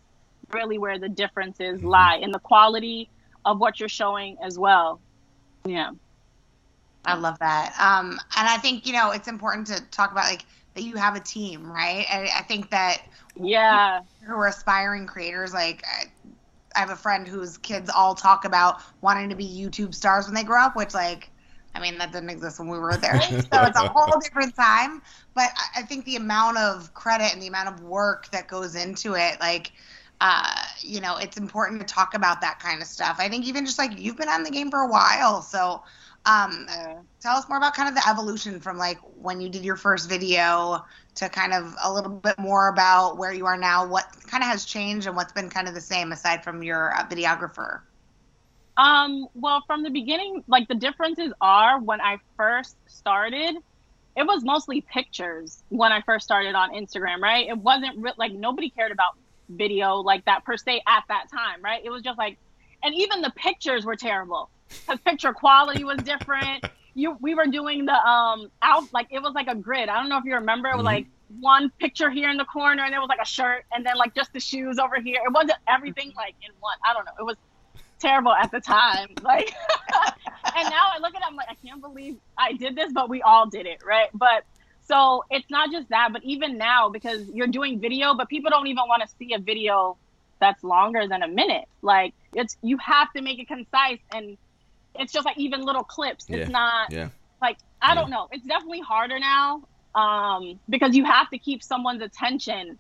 really 0.51 0.77
where 0.77 0.99
the 0.99 1.09
differences 1.09 1.79
mm-hmm. 1.79 1.87
lie 1.87 2.15
in 2.15 2.31
the 2.31 2.39
quality 2.39 3.09
of 3.45 3.59
what 3.59 3.79
you're 3.79 3.89
showing 3.89 4.37
as 4.43 4.57
well. 4.57 4.99
Yeah. 5.65 5.91
I 7.05 7.15
love 7.15 7.37
that. 7.39 7.75
Um, 7.79 8.11
and 8.37 8.47
I 8.47 8.57
think, 8.57 8.87
you 8.87 8.93
know, 8.93 9.11
it's 9.11 9.27
important 9.27 9.67
to 9.67 9.81
talk 9.91 10.11
about 10.11 10.25
like 10.25 10.45
that 10.73 10.83
you 10.83 10.95
have 10.95 11.15
a 11.15 11.19
team, 11.19 11.69
right? 11.69 12.05
And 12.09 12.29
I 12.35 12.41
think 12.41 12.69
that 12.71 13.03
yeah, 13.35 14.01
who 14.25 14.33
are 14.33 14.47
aspiring 14.47 15.05
creators, 15.05 15.53
like 15.53 15.83
I 16.75 16.79
have 16.79 16.89
a 16.89 16.95
friend 16.95 17.27
whose 17.27 17.57
kids 17.57 17.89
all 17.89 18.15
talk 18.15 18.45
about 18.45 18.81
wanting 19.01 19.29
to 19.29 19.35
be 19.35 19.45
YouTube 19.45 19.93
stars 19.93 20.25
when 20.25 20.35
they 20.35 20.43
grow 20.43 20.61
up, 20.61 20.75
which 20.75 20.93
like 20.93 21.29
I 21.75 21.79
mean, 21.79 21.97
that 21.97 22.11
didn't 22.11 22.29
exist 22.29 22.59
when 22.59 22.69
we 22.69 22.77
were 22.77 22.97
there. 22.97 23.19
So 23.21 23.63
it's 23.63 23.79
a 23.79 23.87
whole 23.87 24.19
different 24.19 24.55
time. 24.55 25.01
But 25.33 25.49
I 25.75 25.81
think 25.81 26.05
the 26.05 26.15
amount 26.17 26.57
of 26.57 26.93
credit 26.93 27.33
and 27.33 27.41
the 27.41 27.47
amount 27.47 27.69
of 27.69 27.81
work 27.81 28.29
that 28.31 28.47
goes 28.47 28.75
into 28.75 29.15
it, 29.15 29.39
like, 29.39 29.71
uh, 30.21 30.55
you 30.81 31.01
know, 31.01 31.17
it's 31.17 31.37
important 31.37 31.81
to 31.81 31.85
talk 31.85 32.13
about 32.13 32.41
that 32.41 32.59
kind 32.59 32.81
of 32.81 32.87
stuff. 32.87 33.17
I 33.19 33.27
think 33.27 33.45
even 33.45 33.65
just 33.65 33.79
like 33.79 33.99
you've 33.99 34.17
been 34.17 34.29
on 34.29 34.43
the 34.43 34.51
game 34.51 34.69
for 34.69 34.81
a 34.81 34.87
while. 34.87 35.41
So 35.41 35.83
um, 36.25 36.67
tell 37.19 37.35
us 37.35 37.49
more 37.49 37.57
about 37.57 37.73
kind 37.73 37.89
of 37.89 37.95
the 37.95 38.07
evolution 38.07 38.59
from 38.59 38.77
like 38.77 38.97
when 39.21 39.41
you 39.41 39.49
did 39.49 39.65
your 39.65 39.75
first 39.75 40.07
video 40.07 40.85
to 41.15 41.29
kind 41.29 41.53
of 41.53 41.75
a 41.83 41.91
little 41.91 42.11
bit 42.11 42.37
more 42.39 42.69
about 42.69 43.17
where 43.17 43.33
you 43.33 43.45
are 43.45 43.57
now. 43.57 43.85
What 43.85 44.05
kind 44.27 44.43
of 44.43 44.49
has 44.49 44.65
changed 44.65 45.07
and 45.07 45.15
what's 45.15 45.33
been 45.33 45.49
kind 45.49 45.67
of 45.67 45.73
the 45.73 45.81
same 45.81 46.11
aside 46.11 46.43
from 46.43 46.63
your 46.63 46.95
uh, 46.95 47.05
videographer? 47.07 47.81
Um, 48.77 49.27
well, 49.35 49.63
from 49.67 49.83
the 49.83 49.89
beginning, 49.89 50.43
like 50.47 50.67
the 50.67 50.75
differences 50.75 51.31
are 51.41 51.79
when 51.79 52.01
I 52.01 52.17
first 52.37 52.75
started, 52.87 53.55
it 54.15 54.23
was 54.25 54.43
mostly 54.43 54.81
pictures 54.81 55.63
when 55.69 55.91
I 55.91 56.01
first 56.01 56.25
started 56.25 56.55
on 56.55 56.71
Instagram, 56.73 57.19
right? 57.19 57.47
It 57.47 57.57
wasn't 57.57 57.97
re- 57.97 58.13
like 58.17 58.33
nobody 58.33 58.69
cared 58.69 58.91
about 58.91 59.15
video 59.49 59.95
like 59.97 60.25
that 60.25 60.43
per 60.43 60.57
se 60.57 60.81
at 60.87 61.03
that 61.09 61.25
time, 61.31 61.61
right? 61.63 61.81
It 61.83 61.89
was 61.89 62.01
just 62.01 62.17
like, 62.17 62.37
and 62.83 62.93
even 62.95 63.21
the 63.21 63.31
pictures 63.31 63.85
were 63.85 63.95
terrible 63.95 64.49
because 64.69 64.99
picture 65.01 65.33
quality 65.33 65.83
was 65.83 65.97
different. 65.99 66.65
You, 66.95 67.17
we 67.21 67.33
were 67.33 67.47
doing 67.47 67.85
the 67.85 67.95
um 67.95 68.51
out 68.61 68.91
like 68.93 69.07
it 69.09 69.21
was 69.21 69.33
like 69.33 69.47
a 69.47 69.55
grid. 69.55 69.89
I 69.89 69.99
don't 69.99 70.09
know 70.09 70.17
if 70.17 70.25
you 70.25 70.35
remember. 70.35 70.69
It 70.69 70.77
was 70.77 70.79
mm-hmm. 70.79 70.85
like 70.85 71.05
one 71.39 71.71
picture 71.79 72.09
here 72.09 72.29
in 72.29 72.37
the 72.37 72.45
corner, 72.45 72.83
and 72.83 72.93
there 72.93 72.99
was 72.99 73.09
like 73.09 73.21
a 73.21 73.25
shirt, 73.25 73.65
and 73.71 73.85
then 73.85 73.95
like 73.97 74.13
just 74.13 74.31
the 74.33 74.39
shoes 74.39 74.77
over 74.77 74.99
here. 74.99 75.19
It 75.25 75.31
wasn't 75.31 75.57
everything 75.67 76.13
like 76.15 76.35
in 76.41 76.53
one. 76.59 76.77
I 76.85 76.93
don't 76.93 77.05
know. 77.05 77.13
It 77.19 77.23
was 77.23 77.37
terrible 78.03 78.33
at 78.33 78.51
the 78.51 78.59
time. 78.59 79.09
Like, 79.23 79.53
and 80.57 80.69
now 80.69 80.91
I 80.93 80.99
look 80.99 81.15
at 81.15 81.21
it, 81.21 81.25
I'm 81.25 81.35
like, 81.35 81.47
I 81.49 81.55
can't 81.65 81.81
believe 81.81 82.17
I 82.37 82.53
did 82.53 82.75
this, 82.75 82.91
but 82.91 83.09
we 83.09 83.21
all 83.21 83.47
did 83.47 83.65
it, 83.65 83.81
right? 83.85 84.09
But 84.13 84.43
so 84.85 85.23
it's 85.31 85.49
not 85.49 85.71
just 85.71 85.89
that, 85.89 86.09
but 86.11 86.23
even 86.25 86.57
now 86.57 86.89
because 86.89 87.25
you're 87.29 87.47
doing 87.47 87.79
video, 87.79 88.13
but 88.13 88.27
people 88.27 88.51
don't 88.51 88.67
even 88.67 88.83
want 88.87 89.01
to 89.01 89.07
see 89.17 89.33
a 89.33 89.39
video 89.39 89.97
that's 90.41 90.61
longer 90.61 91.07
than 91.07 91.23
a 91.23 91.27
minute. 91.27 91.65
Like 91.81 92.13
it's 92.33 92.57
you 92.61 92.77
have 92.77 93.11
to 93.13 93.21
make 93.21 93.39
it 93.39 93.47
concise 93.47 93.99
and 94.13 94.37
it's 94.95 95.13
just 95.13 95.25
like 95.25 95.37
even 95.37 95.61
little 95.61 95.83
clips. 95.83 96.25
It's 96.27 96.49
yeah. 96.49 96.59
not 96.61 96.91
yeah. 96.91 97.09
like 97.41 97.57
I 97.81 97.89
yeah. 97.89 97.95
don't 97.95 98.09
know. 98.09 98.27
It's 98.31 98.45
definitely 98.45 98.81
harder 98.81 99.19
now 99.19 99.63
um, 99.95 100.59
because 100.67 100.95
you 100.95 101.05
have 101.05 101.29
to 101.29 101.37
keep 101.37 101.63
someone's 101.63 102.01
attention 102.01 102.77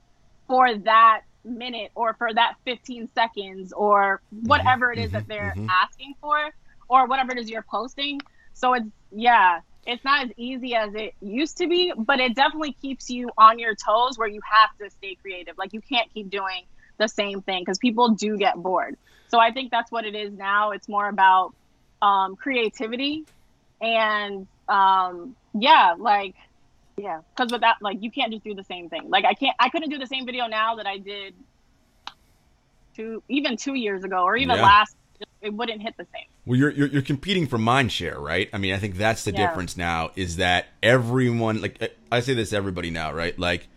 for 0.47 0.75
that 0.79 1.21
minute 1.43 1.91
or 1.95 2.13
for 2.13 2.33
that 2.33 2.55
15 2.65 3.09
seconds 3.13 3.73
or 3.73 4.21
mm-hmm. 4.33 4.47
whatever 4.47 4.91
it 4.91 4.99
is 4.99 5.05
mm-hmm. 5.05 5.15
that 5.15 5.27
they're 5.27 5.53
mm-hmm. 5.55 5.69
asking 5.69 6.15
for 6.21 6.37
or 6.87 7.07
whatever 7.07 7.31
it 7.31 7.39
is 7.39 7.49
you're 7.49 7.65
posting. 7.69 8.19
So 8.53 8.73
it's 8.73 8.85
yeah, 9.11 9.59
it's 9.85 10.03
not 10.03 10.25
as 10.25 10.31
easy 10.37 10.75
as 10.75 10.93
it 10.95 11.13
used 11.21 11.57
to 11.57 11.67
be, 11.67 11.93
but 11.95 12.19
it 12.19 12.35
definitely 12.35 12.75
keeps 12.81 13.09
you 13.09 13.29
on 13.37 13.59
your 13.59 13.75
toes 13.75 14.17
where 14.17 14.27
you 14.27 14.41
have 14.49 14.77
to 14.77 14.89
stay 14.89 15.15
creative. 15.15 15.57
Like 15.57 15.73
you 15.73 15.81
can't 15.81 16.11
keep 16.13 16.29
doing 16.29 16.63
the 16.97 17.07
same 17.07 17.41
thing 17.41 17.61
because 17.61 17.79
people 17.79 18.09
do 18.09 18.37
get 18.37 18.55
bored. 18.55 18.97
So 19.27 19.39
I 19.39 19.51
think 19.51 19.71
that's 19.71 19.91
what 19.91 20.05
it 20.05 20.15
is 20.15 20.31
now. 20.33 20.71
It's 20.71 20.87
more 20.87 21.07
about 21.07 21.53
um, 22.01 22.35
creativity 22.35 23.25
and 23.81 24.47
um, 24.67 25.35
yeah, 25.53 25.95
like 25.97 26.35
yeah, 26.97 27.21
because 27.35 27.51
with 27.51 27.61
that, 27.61 27.77
like 27.81 27.97
you 28.01 28.11
can't 28.11 28.31
just 28.31 28.43
do 28.43 28.53
the 28.53 28.63
same 28.63 28.89
thing. 28.89 29.09
Like 29.09 29.25
I 29.25 29.33
can't, 29.33 29.55
I 29.59 29.69
couldn't 29.69 29.89
do 29.89 29.97
the 29.97 30.07
same 30.07 30.25
video 30.25 30.47
now 30.47 30.75
that 30.75 30.85
I 30.85 30.97
did 30.97 31.33
two, 32.95 33.23
even 33.29 33.57
two 33.57 33.73
years 33.73 34.03
ago, 34.03 34.23
or 34.23 34.35
even 34.35 34.55
yeah. 34.55 34.63
last. 34.63 34.95
It 35.41 35.53
wouldn't 35.53 35.81
hit 35.81 35.95
the 35.95 36.05
same. 36.13 36.25
Well, 36.45 36.59
you're, 36.59 36.71
you're, 36.71 36.87
you're 36.87 37.01
competing 37.01 37.47
for 37.47 37.57
mind 37.57 37.91
share, 37.91 38.19
right? 38.19 38.49
I 38.51 38.57
mean, 38.57 38.73
I 38.73 38.77
think 38.77 38.95
that's 38.95 39.23
the 39.23 39.31
yeah. 39.31 39.47
difference 39.47 39.77
now. 39.77 40.11
Is 40.15 40.37
that 40.37 40.67
everyone 40.81 41.61
like 41.61 41.95
I 42.11 42.19
say 42.19 42.33
this 42.33 42.49
to 42.49 42.57
everybody 42.57 42.89
now, 42.89 43.13
right? 43.13 43.37
Like 43.37 43.67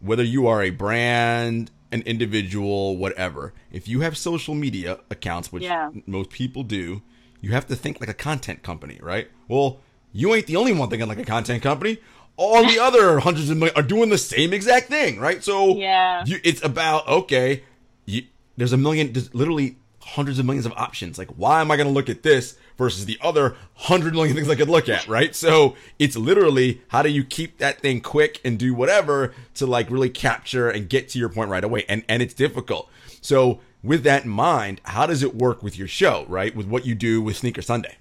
whether 0.00 0.24
you 0.24 0.46
are 0.46 0.62
a 0.62 0.70
brand, 0.70 1.70
an 1.92 2.02
individual, 2.02 2.96
whatever, 2.96 3.54
if 3.70 3.86
you 3.88 4.00
have 4.00 4.16
social 4.16 4.54
media 4.54 4.98
accounts, 5.10 5.52
which 5.52 5.62
yeah. 5.62 5.90
most 6.06 6.30
people 6.30 6.62
do, 6.62 7.02
you 7.40 7.52
have 7.52 7.66
to 7.68 7.76
think 7.76 8.00
like 8.00 8.08
a 8.08 8.14
content 8.14 8.62
company, 8.62 8.98
right? 9.00 9.28
Well, 9.48 9.80
you 10.12 10.34
ain't 10.34 10.46
the 10.46 10.56
only 10.56 10.72
one 10.72 10.88
thinking 10.88 11.08
like 11.08 11.18
a 11.18 11.24
content 11.24 11.62
company. 11.62 11.98
All 12.36 12.66
the 12.66 12.78
other 12.78 13.18
hundreds 13.20 13.48
of 13.48 13.56
million 13.56 13.76
are 13.76 13.82
doing 13.82 14.10
the 14.10 14.18
same 14.18 14.52
exact 14.52 14.88
thing, 14.88 15.18
right? 15.18 15.42
So 15.42 15.76
yeah, 15.76 16.24
you, 16.26 16.38
it's 16.44 16.62
about 16.62 17.08
okay. 17.08 17.62
You, 18.04 18.24
there's 18.56 18.72
a 18.72 18.76
million, 18.76 19.12
there's 19.12 19.34
literally 19.34 19.76
hundreds 20.00 20.38
of 20.38 20.46
millions 20.46 20.66
of 20.66 20.72
options. 20.72 21.18
Like, 21.18 21.30
why 21.30 21.60
am 21.60 21.70
I 21.70 21.76
going 21.76 21.88
to 21.88 21.92
look 21.92 22.08
at 22.08 22.22
this 22.22 22.56
versus 22.78 23.06
the 23.06 23.18
other 23.20 23.56
hundred 23.74 24.14
million 24.14 24.36
things 24.36 24.48
I 24.48 24.54
could 24.54 24.68
look 24.68 24.88
at, 24.88 25.08
right? 25.08 25.34
So 25.34 25.74
it's 25.98 26.16
literally 26.16 26.82
how 26.88 27.02
do 27.02 27.08
you 27.08 27.24
keep 27.24 27.58
that 27.58 27.80
thing 27.80 28.00
quick 28.00 28.40
and 28.44 28.58
do 28.58 28.74
whatever 28.74 29.34
to 29.54 29.66
like 29.66 29.90
really 29.90 30.10
capture 30.10 30.68
and 30.68 30.88
get 30.88 31.08
to 31.10 31.18
your 31.18 31.28
point 31.28 31.50
right 31.50 31.64
away, 31.64 31.84
and 31.88 32.04
and 32.08 32.22
it's 32.22 32.34
difficult. 32.34 32.88
So 33.20 33.60
with 33.82 34.04
that 34.04 34.24
in 34.24 34.30
mind, 34.30 34.80
how 34.84 35.06
does 35.06 35.22
it 35.22 35.34
work 35.34 35.62
with 35.62 35.78
your 35.78 35.88
show, 35.88 36.24
right? 36.28 36.54
With 36.54 36.66
what 36.66 36.86
you 36.86 36.94
do 36.94 37.20
with 37.20 37.36
Sneaker 37.36 37.62
Sunday? 37.62 37.96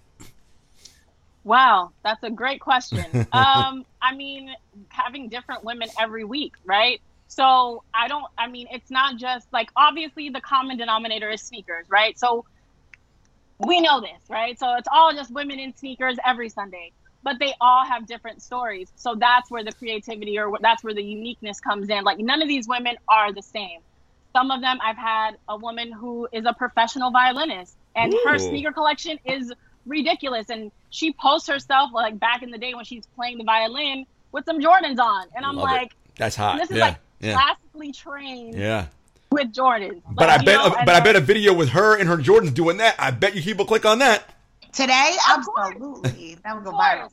Wow, 1.46 1.92
that's 2.04 2.24
a 2.24 2.32
great 2.32 2.60
question. 2.60 3.06
um, 3.32 3.86
I 4.02 4.16
mean, 4.16 4.50
having 4.90 5.30
different 5.30 5.64
women 5.64 5.90
every 5.98 6.26
week, 6.26 6.54
right? 6.66 7.00
So 7.28 7.84
I 7.94 8.08
don't, 8.08 8.26
I 8.38 8.48
mean, 8.48 8.68
it's 8.72 8.90
not 8.90 9.18
just 9.18 9.48
like 9.54 9.70
obviously 9.78 10.30
the 10.30 10.42
common 10.42 10.78
denominator 10.78 11.30
is 11.30 11.44
sneakers, 11.44 11.86
right? 11.90 12.18
So 12.18 12.46
we 13.60 13.80
know 13.80 14.02
this, 14.02 14.24
right? 14.30 14.58
So 14.60 14.76
it's 14.76 14.88
all 14.92 15.14
just 15.14 15.32
women 15.32 15.60
in 15.60 15.76
sneakers 15.76 16.18
every 16.26 16.50
Sunday, 16.50 16.92
but 17.22 17.38
they 17.40 17.54
all 17.62 17.86
have 17.86 18.08
different 18.08 18.42
stories. 18.42 18.92
So 18.96 19.16
that's 19.16 19.50
where 19.52 19.64
the 19.64 19.72
creativity 19.72 20.40
or 20.40 20.58
that's 20.62 20.84
where 20.84 20.96
the 20.96 21.04
uniqueness 21.04 21.60
comes 21.60 21.90
in. 21.90 22.04
Like 22.04 22.18
none 22.18 22.42
of 22.42 22.48
these 22.48 22.68
women 22.68 22.96
are 23.08 23.32
the 23.32 23.44
same. 23.44 23.82
Some 24.36 24.50
of 24.50 24.62
them, 24.62 24.80
I've 24.84 24.98
had 24.98 25.38
a 25.48 25.58
woman 25.58 25.92
who 25.92 26.28
is 26.34 26.46
a 26.46 26.54
professional 26.54 27.12
violinist, 27.12 27.78
and 27.96 28.12
Ooh. 28.12 28.20
her 28.26 28.38
sneaker 28.38 28.74
collection 28.74 29.18
is 29.24 29.54
ridiculous. 29.86 30.50
And 30.50 30.72
she 30.90 31.14
posts 31.14 31.48
herself 31.48 31.92
like 31.94 32.20
back 32.20 32.44
in 32.44 32.52
the 32.52 32.58
day 32.58 32.74
when 32.74 32.86
she's 32.86 33.06
playing 33.16 33.38
the 33.38 33.44
violin 33.44 34.06
with 34.32 34.46
some 34.46 34.60
Jordans 34.60 35.00
on, 35.00 35.28
and 35.36 35.46
I'm 35.46 35.56
Love 35.56 35.64
like, 35.64 35.88
it. 35.88 35.98
"That's 36.18 36.36
hot." 36.36 36.60
This 36.60 36.72
is 36.72 36.78
yeah. 36.78 36.86
like 36.86 36.98
yeah. 37.20 37.34
classically 37.34 37.92
trained. 37.92 38.56
Yeah 38.56 38.88
with 39.36 39.52
Jordan. 39.52 40.02
Like, 40.08 40.16
but 40.16 40.30
I 40.30 40.38
bet, 40.38 40.56
know, 40.56 40.70
but 40.86 40.90
I 40.90 41.00
bet 41.02 41.16
a 41.16 41.20
video 41.20 41.54
with 41.54 41.70
her 41.70 41.98
and 42.00 42.08
her 42.08 42.18
Jordans 42.18 42.54
doing 42.54 42.78
that. 42.78 42.96
I 42.98 43.12
bet 43.12 43.36
you 43.36 43.42
people 43.42 43.66
click 43.66 43.86
on 43.86 44.00
that 44.00 44.34
today. 44.72 45.12
Absolutely, 45.28 46.38
that 46.44 46.56
would 46.56 46.64
go 46.64 46.72
viral. 46.72 47.12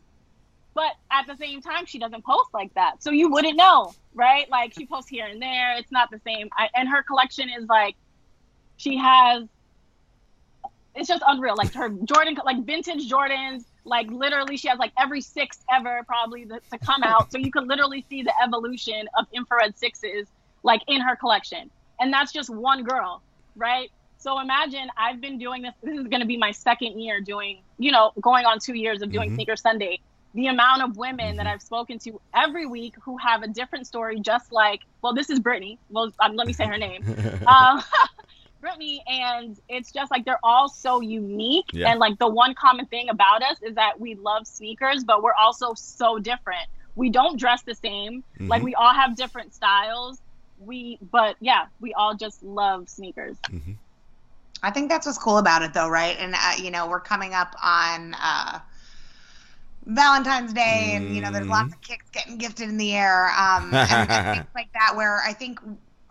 But 0.75 0.93
at 1.11 1.27
the 1.27 1.37
same 1.37 1.61
time, 1.61 1.85
she 1.85 1.99
doesn't 1.99 2.25
post 2.25 2.51
like 2.55 2.73
that, 2.75 3.03
so 3.03 3.11
you 3.11 3.31
wouldn't 3.31 3.57
know, 3.57 3.93
right? 4.15 4.49
Like 4.51 4.73
she 4.73 4.87
posts 4.87 5.11
here 5.11 5.27
and 5.27 5.43
there. 5.43 5.77
It's 5.77 5.93
not 5.93 6.11
the 6.11 6.21
same. 6.25 6.49
I, 6.57 6.69
and 6.75 6.89
her 6.89 7.03
collection 7.03 7.51
is 7.51 7.69
like, 7.69 7.97
she 8.77 8.97
has. 8.97 9.45
It's 10.95 11.09
just 11.09 11.23
unreal. 11.27 11.57
Like 11.57 11.73
her 11.75 11.89
Jordan, 11.89 12.37
like 12.45 12.65
vintage 12.65 13.09
Jordans. 13.11 13.65
Like 13.85 14.09
literally, 14.11 14.57
she 14.57 14.69
has 14.69 14.79
like 14.79 14.93
every 14.99 15.21
six 15.21 15.61
ever 15.73 16.03
probably 16.07 16.45
to, 16.47 16.61
to 16.71 16.79
come 16.79 17.03
out. 17.03 17.33
so 17.33 17.39
you 17.39 17.51
could 17.51 17.67
literally 17.67 18.05
see 18.09 18.23
the 18.23 18.33
evolution 18.43 19.09
of 19.19 19.27
infrared 19.33 19.77
sixes 19.77 20.29
like 20.63 20.83
in 20.87 21.01
her 21.01 21.17
collection 21.17 21.71
and 22.03 22.13
that's 22.13 22.33
just 22.33 22.51
one 22.51 22.83
girl, 22.83 23.23
right? 23.57 23.91
So 24.19 24.41
imagine 24.41 24.89
I've 24.97 25.21
been 25.21 25.39
doing 25.39 25.63
this. 25.63 25.73
This 25.83 25.99
is 25.99 26.09
going 26.09 26.21
to 26.21 26.27
be 26.27 26.37
my 26.37 26.51
second 26.51 27.01
year 27.01 27.21
doing, 27.21 27.63
you 27.79 27.93
know, 27.93 28.13
going 28.21 28.45
on 28.45 28.59
two 28.59 28.75
years 28.75 29.03
of 29.03 29.13
doing 29.13 29.29
mm-hmm. 29.29 29.37
Sneaker 29.37 29.57
Sunday. 29.57 30.01
The 30.35 30.49
amount 30.49 30.83
of 30.83 30.97
women 30.97 31.27
mm-hmm. 31.27 31.37
that 31.39 31.47
I've 31.47 31.63
spoken 31.63 31.99
to 32.01 32.21
every 32.35 32.67
week 32.67 32.95
who 33.03 33.17
have 33.19 33.43
a 33.43 33.49
different 33.49 33.87
story, 33.87 34.21
just 34.21 34.51
like, 34.51 34.81
well, 35.01 35.15
this 35.15 35.31
is 35.31 35.39
Brittany. 35.39 35.79
Well, 35.91 36.13
um, 36.19 36.35
let 36.35 36.47
me 36.47 36.53
say 36.53 36.67
her 36.67 36.79
name. 36.79 37.05
um, 37.47 37.83
Brittany, 38.63 39.03
and 39.07 39.61
it's 39.69 39.93
just 39.93 40.11
like 40.11 40.25
they're 40.25 40.41
all 40.43 40.71
so 40.71 41.03
unique. 41.03 41.67
Yeah. 41.75 41.91
And 41.91 42.01
like 42.01 42.19
the 42.19 42.29
one 42.29 42.55
common 42.55 42.87
thing 42.87 43.11
about 43.11 43.43
us 43.43 43.59
is 43.61 43.75
that 43.75 44.01
we 44.01 44.15
love 44.15 44.47
sneakers, 44.47 45.05
but 45.05 45.23
we're 45.23 45.35
also 45.35 45.75
so 45.75 46.19
different. 46.19 46.67
We 46.95 47.11
don't 47.11 47.39
dress 47.39 47.63
the 47.63 47.75
same. 47.75 48.23
Mm-hmm. 48.23 48.49
Like 48.49 48.63
we 48.63 48.75
all 48.75 48.95
have 48.95 49.17
different 49.17 49.53
styles 49.53 50.23
we 50.65 50.99
but 51.11 51.37
yeah 51.41 51.67
we 51.81 51.93
all 51.95 52.15
just 52.15 52.43
love 52.43 52.89
sneakers 52.89 53.37
mm-hmm. 53.49 53.73
i 54.63 54.71
think 54.71 54.89
that's 54.89 55.07
what's 55.07 55.19
cool 55.19 55.39
about 55.39 55.63
it 55.63 55.75
though 55.75 55.89
right 55.89 56.17
and 56.19 56.35
uh, 56.35 56.53
you 56.59 56.71
know 56.71 56.89
we're 56.89 57.01
coming 57.01 57.35
up 57.35 57.55
on 57.63 58.15
uh, 58.15 58.59
valentine's 59.87 60.53
day 60.53 60.93
and 60.95 61.15
you 61.15 61.21
know 61.21 61.31
there's 61.31 61.47
lots 61.47 61.73
of 61.73 61.81
mm-hmm. 61.81 61.93
kicks 61.93 62.09
getting 62.11 62.39
gifted 62.39 62.69
in 62.69 62.77
the 62.77 62.95
air 62.95 63.29
um, 63.31 63.73
and, 63.75 64.11
and 64.11 64.37
things 64.37 64.47
like 64.55 64.73
that 64.73 64.95
where 64.95 65.21
i 65.27 65.33
think 65.33 65.61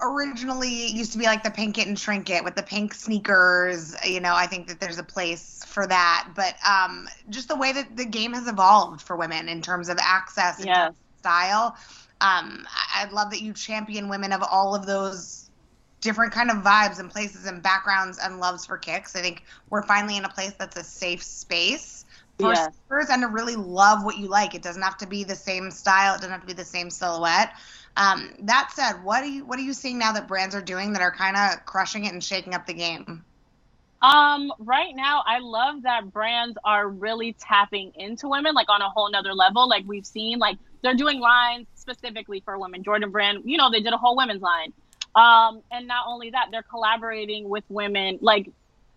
originally 0.01 0.85
it 0.85 0.93
used 0.93 1.11
to 1.11 1.17
be 1.17 1.25
like 1.25 1.43
the 1.43 1.51
pink 1.51 1.77
it 1.77 1.87
and 1.87 1.97
shrink 1.97 2.29
it 2.29 2.43
with 2.43 2.55
the 2.55 2.63
pink 2.63 2.93
sneakers 2.93 3.95
you 4.05 4.19
know 4.19 4.33
i 4.33 4.47
think 4.47 4.67
that 4.67 4.79
there's 4.79 4.97
a 4.97 5.03
place 5.03 5.63
for 5.67 5.85
that 5.87 6.29
but 6.35 6.55
um, 6.67 7.07
just 7.29 7.47
the 7.47 7.55
way 7.55 7.71
that 7.71 7.95
the 7.95 8.05
game 8.05 8.33
has 8.33 8.47
evolved 8.47 9.01
for 9.01 9.15
women 9.15 9.47
in 9.47 9.61
terms 9.61 9.89
of 9.89 9.97
access 10.01 10.57
and 10.57 10.67
yes. 10.67 10.93
style 11.19 11.75
um, 12.21 12.67
I, 12.69 13.05
I 13.05 13.11
love 13.11 13.31
that 13.31 13.41
you 13.41 13.53
champion 13.53 14.07
women 14.07 14.31
of 14.31 14.43
all 14.43 14.75
of 14.75 14.85
those 14.85 15.49
different 16.01 16.31
kind 16.33 16.51
of 16.51 16.57
vibes 16.57 16.99
and 16.99 17.09
places 17.09 17.45
and 17.45 17.61
backgrounds 17.61 18.19
and 18.21 18.39
loves 18.39 18.65
for 18.65 18.77
kicks. 18.77 19.15
I 19.15 19.21
think 19.21 19.43
we're 19.69 19.83
finally 19.83 20.17
in 20.17 20.25
a 20.25 20.29
place 20.29 20.53
that's 20.57 20.77
a 20.77 20.83
safe 20.83 21.23
space 21.23 22.05
for 22.39 22.53
yes. 22.53 23.09
and 23.09 23.21
to 23.21 23.27
really 23.27 23.55
love 23.55 24.03
what 24.03 24.17
you 24.17 24.27
like. 24.27 24.55
It 24.55 24.63
doesn't 24.63 24.81
have 24.81 24.97
to 24.97 25.07
be 25.07 25.23
the 25.23 25.35
same 25.35 25.71
style. 25.71 26.15
It 26.15 26.17
doesn't 26.17 26.31
have 26.31 26.41
to 26.41 26.47
be 26.47 26.53
the 26.53 26.65
same 26.65 26.89
silhouette. 26.89 27.53
Um, 27.97 28.31
that 28.43 28.71
said, 28.73 29.03
what 29.03 29.23
are 29.23 29.27
you 29.27 29.45
what 29.45 29.59
are 29.59 29.63
you 29.63 29.73
seeing 29.73 29.99
now 29.99 30.13
that 30.13 30.27
brands 30.27 30.55
are 30.55 30.61
doing 30.61 30.93
that 30.93 31.01
are 31.01 31.11
kind 31.11 31.35
of 31.35 31.65
crushing 31.65 32.05
it 32.05 32.13
and 32.13 32.23
shaking 32.23 32.53
up 32.53 32.65
the 32.65 32.73
game? 32.73 33.23
Um, 34.01 34.51
right 34.57 34.95
now, 34.95 35.23
I 35.27 35.39
love 35.39 35.83
that 35.83 36.11
brands 36.11 36.57
are 36.63 36.89
really 36.89 37.33
tapping 37.33 37.91
into 37.95 38.27
women 38.27 38.55
like 38.55 38.69
on 38.69 38.81
a 38.81 38.89
whole 38.89 39.11
nother 39.11 39.33
level. 39.33 39.69
Like 39.69 39.83
we've 39.85 40.05
seen, 40.05 40.39
like 40.39 40.57
they're 40.81 40.95
doing 40.95 41.19
lines 41.19 41.67
specifically 41.75 42.41
for 42.43 42.57
women. 42.57 42.83
Jordan 42.83 43.11
Brand, 43.11 43.43
you 43.45 43.57
know, 43.57 43.69
they 43.69 43.81
did 43.81 43.93
a 43.93 43.97
whole 43.97 44.17
women's 44.17 44.41
line. 44.41 44.73
Um, 45.13 45.61
and 45.71 45.87
not 45.87 46.05
only 46.07 46.31
that, 46.31 46.47
they're 46.51 46.63
collaborating 46.63 47.47
with 47.47 47.63
women. 47.69 48.17
Like 48.21 48.49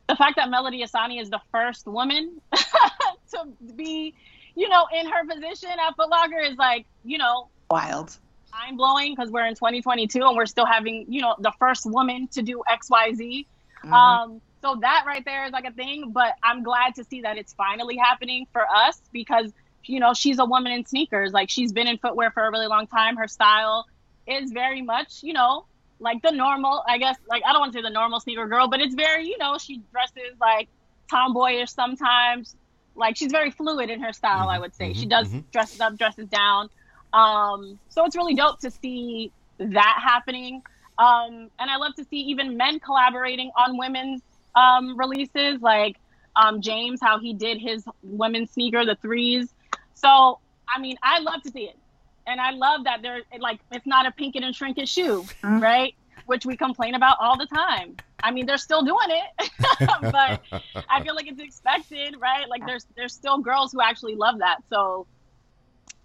the 0.08 0.16
fact 0.16 0.36
that 0.36 0.48
Melody 0.48 0.82
Ehsani 0.82 1.20
is 1.20 1.28
the 1.28 1.40
first 1.52 1.86
woman 1.86 2.40
to 2.52 3.46
be, 3.74 4.14
you 4.54 4.68
know, 4.68 4.86
in 4.94 5.06
her 5.06 5.26
position 5.26 5.70
at 5.70 5.96
Foot 5.96 6.08
Locker 6.08 6.38
is 6.38 6.56
like, 6.56 6.86
you 7.04 7.18
know, 7.18 7.48
wild, 7.70 8.16
mind 8.60 8.76
blowing 8.76 9.14
because 9.14 9.30
we're 9.30 9.46
in 9.46 9.54
2022 9.54 10.22
and 10.22 10.36
we're 10.36 10.46
still 10.46 10.66
having, 10.66 11.06
you 11.08 11.20
know, 11.20 11.34
the 11.38 11.52
first 11.58 11.86
woman 11.86 12.28
to 12.28 12.42
do 12.42 12.62
X, 12.70 12.88
Y, 12.90 13.12
Z. 13.14 13.46
Mm-hmm. 13.84 13.92
Um, 13.92 14.40
so 14.62 14.76
that 14.80 15.04
right 15.06 15.24
there 15.24 15.44
is 15.44 15.52
like 15.52 15.66
a 15.66 15.72
thing. 15.72 16.12
But 16.12 16.34
I'm 16.42 16.62
glad 16.62 16.94
to 16.96 17.04
see 17.04 17.22
that 17.22 17.36
it's 17.36 17.52
finally 17.52 17.96
happening 17.96 18.46
for 18.52 18.62
us 18.68 19.00
because 19.12 19.52
you 19.88 20.00
know, 20.00 20.14
she's 20.14 20.38
a 20.38 20.44
woman 20.44 20.72
in 20.72 20.86
sneakers. 20.86 21.32
Like 21.32 21.50
she's 21.50 21.72
been 21.72 21.86
in 21.86 21.98
footwear 21.98 22.30
for 22.30 22.44
a 22.44 22.50
really 22.50 22.66
long 22.66 22.86
time. 22.86 23.16
Her 23.16 23.28
style 23.28 23.86
is 24.26 24.50
very 24.52 24.82
much, 24.82 25.22
you 25.22 25.32
know, 25.32 25.66
like 25.98 26.22
the 26.22 26.30
normal, 26.30 26.82
I 26.86 26.98
guess, 26.98 27.16
like 27.28 27.42
I 27.46 27.52
don't 27.52 27.60
want 27.60 27.72
to 27.72 27.78
say 27.78 27.82
the 27.82 27.90
normal 27.90 28.20
sneaker 28.20 28.46
girl, 28.46 28.68
but 28.68 28.80
it's 28.80 28.94
very, 28.94 29.26
you 29.26 29.38
know, 29.38 29.58
she 29.58 29.82
dresses 29.92 30.38
like 30.40 30.68
tomboyish 31.10 31.70
sometimes. 31.70 32.56
Like 32.94 33.16
she's 33.16 33.32
very 33.32 33.50
fluid 33.50 33.90
in 33.90 34.00
her 34.02 34.12
style, 34.12 34.42
mm-hmm, 34.42 34.50
I 34.50 34.58
would 34.60 34.74
say. 34.74 34.90
Mm-hmm, 34.90 35.00
she 35.00 35.06
does 35.06 35.28
mm-hmm. 35.28 35.40
dresses 35.52 35.80
up, 35.80 35.96
dresses 35.98 36.28
down. 36.28 36.70
Um, 37.14 37.78
so 37.88 38.04
it's 38.04 38.16
really 38.16 38.34
dope 38.34 38.58
to 38.60 38.70
see 38.70 39.32
that 39.58 40.00
happening. 40.02 40.62
Um, 40.98 41.50
and 41.58 41.70
I 41.70 41.76
love 41.76 41.94
to 41.96 42.04
see 42.04 42.18
even 42.18 42.56
men 42.56 42.80
collaborating 42.80 43.50
on 43.56 43.78
women's 43.78 44.20
um, 44.54 44.98
releases, 44.98 45.62
like 45.62 45.96
um, 46.36 46.60
James, 46.60 47.00
how 47.00 47.18
he 47.18 47.32
did 47.32 47.58
his 47.58 47.84
women's 48.02 48.50
sneaker, 48.50 48.84
the 48.84 48.96
threes. 48.96 49.48
So, 49.94 50.40
I 50.68 50.80
mean, 50.80 50.96
I 51.02 51.20
love 51.20 51.42
to 51.42 51.50
see 51.50 51.64
it. 51.64 51.78
And 52.26 52.40
I 52.40 52.50
love 52.50 52.84
that 52.84 53.02
they're 53.02 53.22
like, 53.38 53.60
it's 53.70 53.86
not 53.86 54.06
a 54.06 54.10
pink 54.10 54.34
it 54.34 54.42
and 54.42 54.54
shrink 54.54 54.78
it 54.78 54.88
shoe, 54.88 55.22
mm-hmm. 55.22 55.60
right? 55.60 55.94
Which 56.26 56.46
we 56.46 56.56
complain 56.56 56.94
about 56.94 57.18
all 57.20 57.36
the 57.36 57.46
time. 57.46 57.96
I 58.22 58.30
mean, 58.30 58.46
they're 58.46 58.56
still 58.56 58.82
doing 58.82 59.08
it, 59.08 59.50
but 60.00 60.40
I 60.88 61.02
feel 61.02 61.14
like 61.14 61.26
it's 61.26 61.40
expected, 61.40 62.16
right? 62.18 62.48
Like 62.48 62.64
there's 62.66 62.86
there's 62.96 63.12
still 63.12 63.38
girls 63.38 63.72
who 63.72 63.82
actually 63.82 64.14
love 64.14 64.38
that. 64.38 64.60
So 64.70 65.06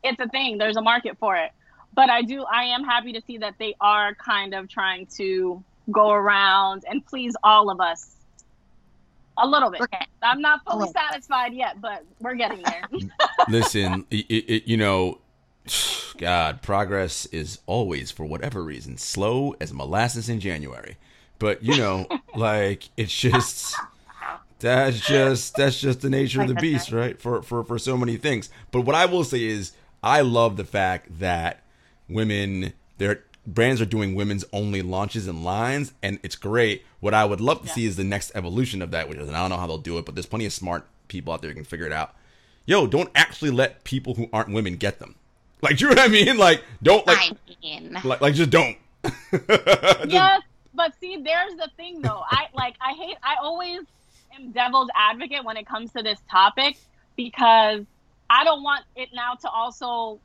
it's 0.04 0.20
a 0.20 0.28
thing. 0.30 0.58
There's 0.58 0.78
a 0.78 0.82
market 0.82 1.18
for 1.20 1.36
it. 1.36 1.52
But 1.94 2.10
I 2.10 2.22
do 2.22 2.44
I 2.44 2.64
am 2.66 2.84
happy 2.84 3.14
to 3.14 3.22
see 3.22 3.38
that 3.40 3.56
they 3.60 3.76
are 3.82 4.14
kind 4.16 4.54
of 4.54 4.70
trying 4.70 5.08
to 5.18 5.64
go 5.92 6.12
around 6.12 6.86
and 6.88 7.06
please 7.06 7.36
all 7.44 7.70
of 7.70 7.82
us 7.82 8.16
a 9.38 9.48
little 9.48 9.72
bit. 9.72 9.82
Okay. 9.82 10.06
I'm 10.22 10.42
not 10.42 10.64
fully 10.66 10.90
satisfied 10.92 11.54
yet, 11.54 11.82
but 11.82 12.04
we're 12.20 12.36
getting 12.36 12.62
there. 12.62 12.84
Listen, 13.50 14.06
it, 14.12 14.26
it, 14.30 14.68
you 14.68 14.78
know, 14.78 15.20
God, 16.18 16.62
progress 16.62 17.26
is 17.28 17.60
always, 17.66 18.12
for 18.12 18.26
whatever 18.26 18.64
reason, 18.64 18.98
slow 18.98 19.56
as 19.60 19.74
molasses 19.74 20.30
in 20.30 20.40
January. 20.40 20.98
But 21.40 21.64
you 21.64 21.78
know, 21.78 22.06
like 22.36 22.90
it's 22.98 23.18
just 23.18 23.76
that's 24.60 25.00
just 25.00 25.56
that's 25.56 25.80
just 25.80 26.02
the 26.02 26.10
nature 26.10 26.42
of 26.42 26.50
the 26.50 26.56
beast, 26.56 26.92
right? 26.92 27.20
For 27.20 27.42
for 27.42 27.64
for 27.64 27.80
so 27.80 27.98
many 27.98 28.18
things. 28.18 28.50
But 28.72 28.82
what 28.82 28.96
I 28.96 29.06
will 29.06 29.24
say 29.24 29.44
is, 29.44 29.72
I 30.04 30.22
love 30.22 30.58
the 30.58 30.66
fact 30.66 31.20
that 31.20 31.64
women 32.08 32.74
they're 32.98 33.24
brands 33.54 33.82
are 33.82 33.86
doing 33.86 34.16
women's 34.16 34.46
only 34.54 34.82
launches 34.82 35.28
and 35.28 35.44
lines, 35.44 35.94
and 36.02 36.20
it's 36.24 36.36
great. 36.36 36.84
What 37.00 37.14
I 37.14 37.26
would 37.26 37.42
love 37.42 37.62
to 37.62 37.68
yeah. 37.68 37.74
see 37.74 37.86
is 37.86 37.96
the 37.96 38.04
next 38.04 38.32
evolution 38.36 38.82
of 38.82 38.92
that, 38.92 39.10
which 39.10 39.18
is, 39.18 39.28
and 39.28 39.36
I 39.36 39.42
don't 39.42 39.50
know 39.50 39.58
how 39.58 39.68
they'll 39.68 39.78
do 39.78 39.98
it, 39.98 40.06
but 40.06 40.16
there's 40.16 40.26
plenty 40.26 40.46
of 40.46 40.54
smart 40.54 40.88
people 41.08 41.34
out 41.34 41.42
there 41.42 41.50
who 41.50 41.56
can 41.56 41.64
figure 41.64 41.86
it 41.86 41.92
out. 41.92 42.14
Yo, 42.66 42.86
don't 42.86 43.10
actually 43.16 43.50
let 43.50 43.84
people 43.84 44.14
who 44.14 44.30
aren't 44.32 44.50
women 44.50 44.76
get 44.76 45.00
them. 45.00 45.16
Like, 45.62 45.78
do 45.78 45.86
you 45.86 45.96
know 45.96 46.02
what 46.02 46.10
I 46.10 46.12
mean? 46.12 46.38
Like, 46.38 46.64
don't 46.84 47.06
like, 47.08 47.18
I 47.18 47.38
mean. 47.62 47.98
like, 48.04 48.22
like, 48.22 48.34
just 48.34 48.50
don't. 48.50 48.78
just, 49.04 49.16
yes, 50.08 50.42
but 50.74 50.94
see, 51.00 51.18
there's 51.18 51.56
the 51.56 51.70
thing 51.78 52.02
though. 52.02 52.24
I 52.30 52.48
like, 52.54 52.76
I 52.80 52.94
hate, 52.94 53.18
I 53.24 53.36
always 53.42 53.82
am 54.38 54.52
devil's 54.52 54.90
advocate 54.96 55.44
when 55.44 55.58
it 55.58 55.66
comes 55.66 55.92
to 55.94 56.04
this 56.04 56.20
topic 56.30 56.78
because 57.16 57.86
I 58.30 58.44
don't 58.44 58.64
want 58.64 58.86
it 58.96 59.10
now 59.14 59.34
to 59.36 59.50
also 59.50 60.20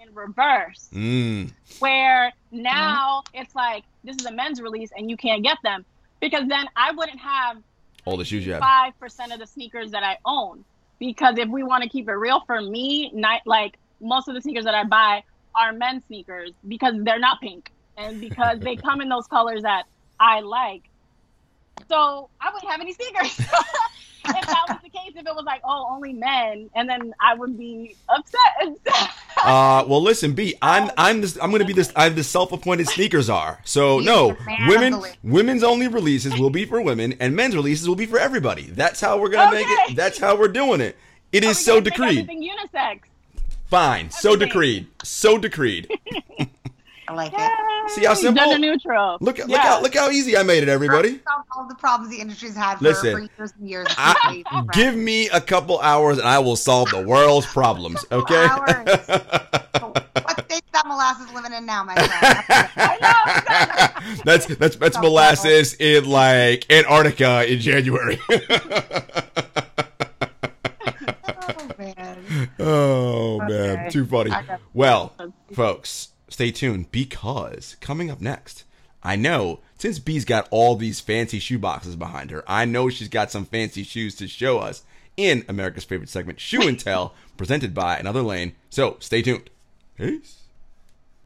in 0.00 0.14
reverse, 0.14 0.88
mm. 0.92 1.50
where 1.78 2.32
now 2.50 3.22
mm-hmm. 3.26 3.42
it's 3.42 3.54
like 3.54 3.84
this 4.04 4.16
is 4.16 4.26
a 4.26 4.32
men's 4.32 4.60
release 4.60 4.90
and 4.96 5.10
you 5.10 5.16
can't 5.16 5.42
get 5.42 5.58
them. 5.62 5.84
because 6.20 6.48
then 6.48 6.66
I 6.76 6.92
wouldn't 6.92 7.18
have 7.20 7.58
All 8.04 8.16
the 8.16 8.24
shoes 8.24 8.46
you 8.46 8.52
have. 8.52 8.60
five 8.60 8.98
percent 8.98 9.32
of 9.32 9.38
the 9.38 9.46
sneakers 9.46 9.90
that 9.92 10.02
I 10.02 10.18
own. 10.24 10.64
Because 10.98 11.38
if 11.38 11.48
we 11.48 11.62
want 11.62 11.84
to 11.84 11.88
keep 11.88 12.08
it 12.08 12.12
real, 12.12 12.40
for 12.40 12.60
me, 12.60 13.10
not 13.14 13.42
like 13.46 13.78
most 14.00 14.28
of 14.28 14.34
the 14.34 14.40
sneakers 14.40 14.64
that 14.64 14.74
I 14.74 14.84
buy 14.84 15.22
are 15.54 15.72
men's 15.72 16.04
sneakers 16.06 16.50
because 16.66 16.94
they're 16.98 17.20
not 17.20 17.40
pink 17.40 17.72
and 17.96 18.20
because 18.20 18.60
they 18.60 18.76
come 18.76 19.00
in 19.00 19.08
those 19.08 19.26
colors 19.26 19.62
that 19.62 19.84
I 20.18 20.40
like. 20.40 20.82
So 21.88 22.28
I 22.40 22.52
wouldn't 22.52 22.70
have 22.70 22.80
any 22.80 22.92
sneakers. 22.92 23.40
if 24.36 24.46
that 24.46 24.64
was 24.68 24.78
the 24.82 24.90
case, 24.90 25.12
if 25.14 25.26
it 25.26 25.34
was 25.34 25.44
like, 25.44 25.60
oh, 25.64 25.88
only 25.90 26.12
men, 26.12 26.70
and 26.74 26.88
then 26.88 27.14
I 27.20 27.34
would 27.34 27.56
be 27.58 27.96
upset. 28.08 29.08
Uh, 29.38 29.84
well, 29.86 30.02
listen, 30.02 30.32
B, 30.32 30.56
I'm 30.60 30.90
I'm 30.96 31.20
this 31.20 31.38
I'm 31.40 31.52
gonna 31.52 31.64
be 31.64 31.72
this 31.72 31.92
I'm 31.94 32.14
the 32.14 32.24
self-appointed 32.24 32.88
sneakers 32.88 33.30
are. 33.30 33.60
So 33.64 34.00
no, 34.00 34.32
the 34.32 34.44
man 34.44 34.62
of 34.62 34.68
women 34.68 35.12
women's 35.22 35.62
only 35.62 35.88
releases 35.88 36.38
will 36.38 36.50
be 36.50 36.64
for 36.64 36.80
women, 36.80 37.14
and 37.20 37.36
men's 37.36 37.54
releases 37.54 37.88
will 37.88 37.96
be 37.96 38.06
for 38.06 38.18
everybody. 38.18 38.62
That's 38.62 39.00
how 39.00 39.18
we're 39.20 39.30
gonna 39.30 39.54
make 39.54 39.66
it. 39.68 39.96
That's 39.96 40.18
how 40.18 40.36
we're 40.36 40.48
doing 40.48 40.80
it. 40.80 40.96
It 41.30 41.44
is 41.44 41.64
so 41.64 41.80
decreed. 41.80 42.18
Everything 42.18 42.42
unisex. 42.42 43.00
Fine, 43.66 44.10
so 44.10 44.34
decreed, 44.34 44.86
so 45.04 45.36
decreed. 45.36 45.88
I 47.08 47.14
like 47.14 47.32
it. 47.34 47.90
See 47.92 48.04
how 48.04 48.14
simple? 48.14 48.44
Gender 48.44 48.58
neutral. 48.58 49.16
Look 49.20 49.38
look 49.38 49.48
Yeah. 49.48 49.62
how 49.62 49.80
look 49.82 49.94
how 49.94 50.10
easy 50.10 50.36
I 50.36 50.42
made 50.42 50.62
it, 50.62 50.68
everybody. 50.68 51.20
All 51.56 51.66
the 51.66 51.74
problems 51.74 52.14
the 52.14 52.20
industry's 52.20 52.54
had 52.54 52.76
for, 52.76 52.84
Listen, 52.84 53.12
for 53.12 53.20
years 53.20 53.52
and 53.58 53.68
years. 53.70 53.86
I, 53.96 54.42
give 54.72 54.94
me 54.94 55.28
a 55.30 55.40
couple 55.40 55.80
hours 55.80 56.18
and 56.18 56.28
I 56.28 56.38
will 56.38 56.56
solve 56.56 56.90
the 56.90 57.00
world's 57.00 57.46
problems. 57.52 58.04
Okay. 58.12 58.46
Hours. 58.46 59.08
what 59.08 60.44
state's 60.44 60.66
that 60.72 60.86
molasses 60.86 61.32
living 61.32 61.54
in 61.54 61.64
now, 61.64 61.82
my 61.82 61.94
friend? 61.94 62.10
I 62.76 64.02
know. 64.04 64.14
that's 64.24 64.44
that's 64.56 64.76
that's 64.76 64.98
molasses 64.98 65.74
in 65.80 66.04
like 66.04 66.70
Antarctica 66.70 67.50
in 67.50 67.58
January. 67.60 68.18
oh 68.28 68.40
man. 71.78 72.50
oh 72.60 73.38
man, 73.48 73.90
too 73.90 74.04
funny. 74.04 74.30
Well, 74.74 75.14
folks, 75.54 76.08
stay 76.38 76.52
tuned 76.52 76.88
because 76.92 77.74
coming 77.80 78.12
up 78.12 78.20
next, 78.20 78.62
I 79.02 79.16
know 79.16 79.58
since 79.76 79.98
B's 79.98 80.24
got 80.24 80.46
all 80.52 80.76
these 80.76 81.00
fancy 81.00 81.40
shoe 81.40 81.58
boxes 81.58 81.96
behind 81.96 82.30
her, 82.30 82.44
I 82.46 82.64
know 82.64 82.88
she's 82.88 83.08
got 83.08 83.32
some 83.32 83.44
fancy 83.44 83.82
shoes 83.82 84.14
to 84.14 84.28
show 84.28 84.60
us 84.60 84.84
in 85.16 85.44
America's 85.48 85.82
favorite 85.82 86.08
segment, 86.08 86.38
Shoe 86.38 86.68
and 86.68 86.78
Tell, 86.78 87.12
presented 87.36 87.74
by 87.74 87.96
Another 87.96 88.22
Lane. 88.22 88.54
So 88.70 88.98
stay 89.00 89.20
tuned. 89.20 89.50
Peace. 89.96 90.42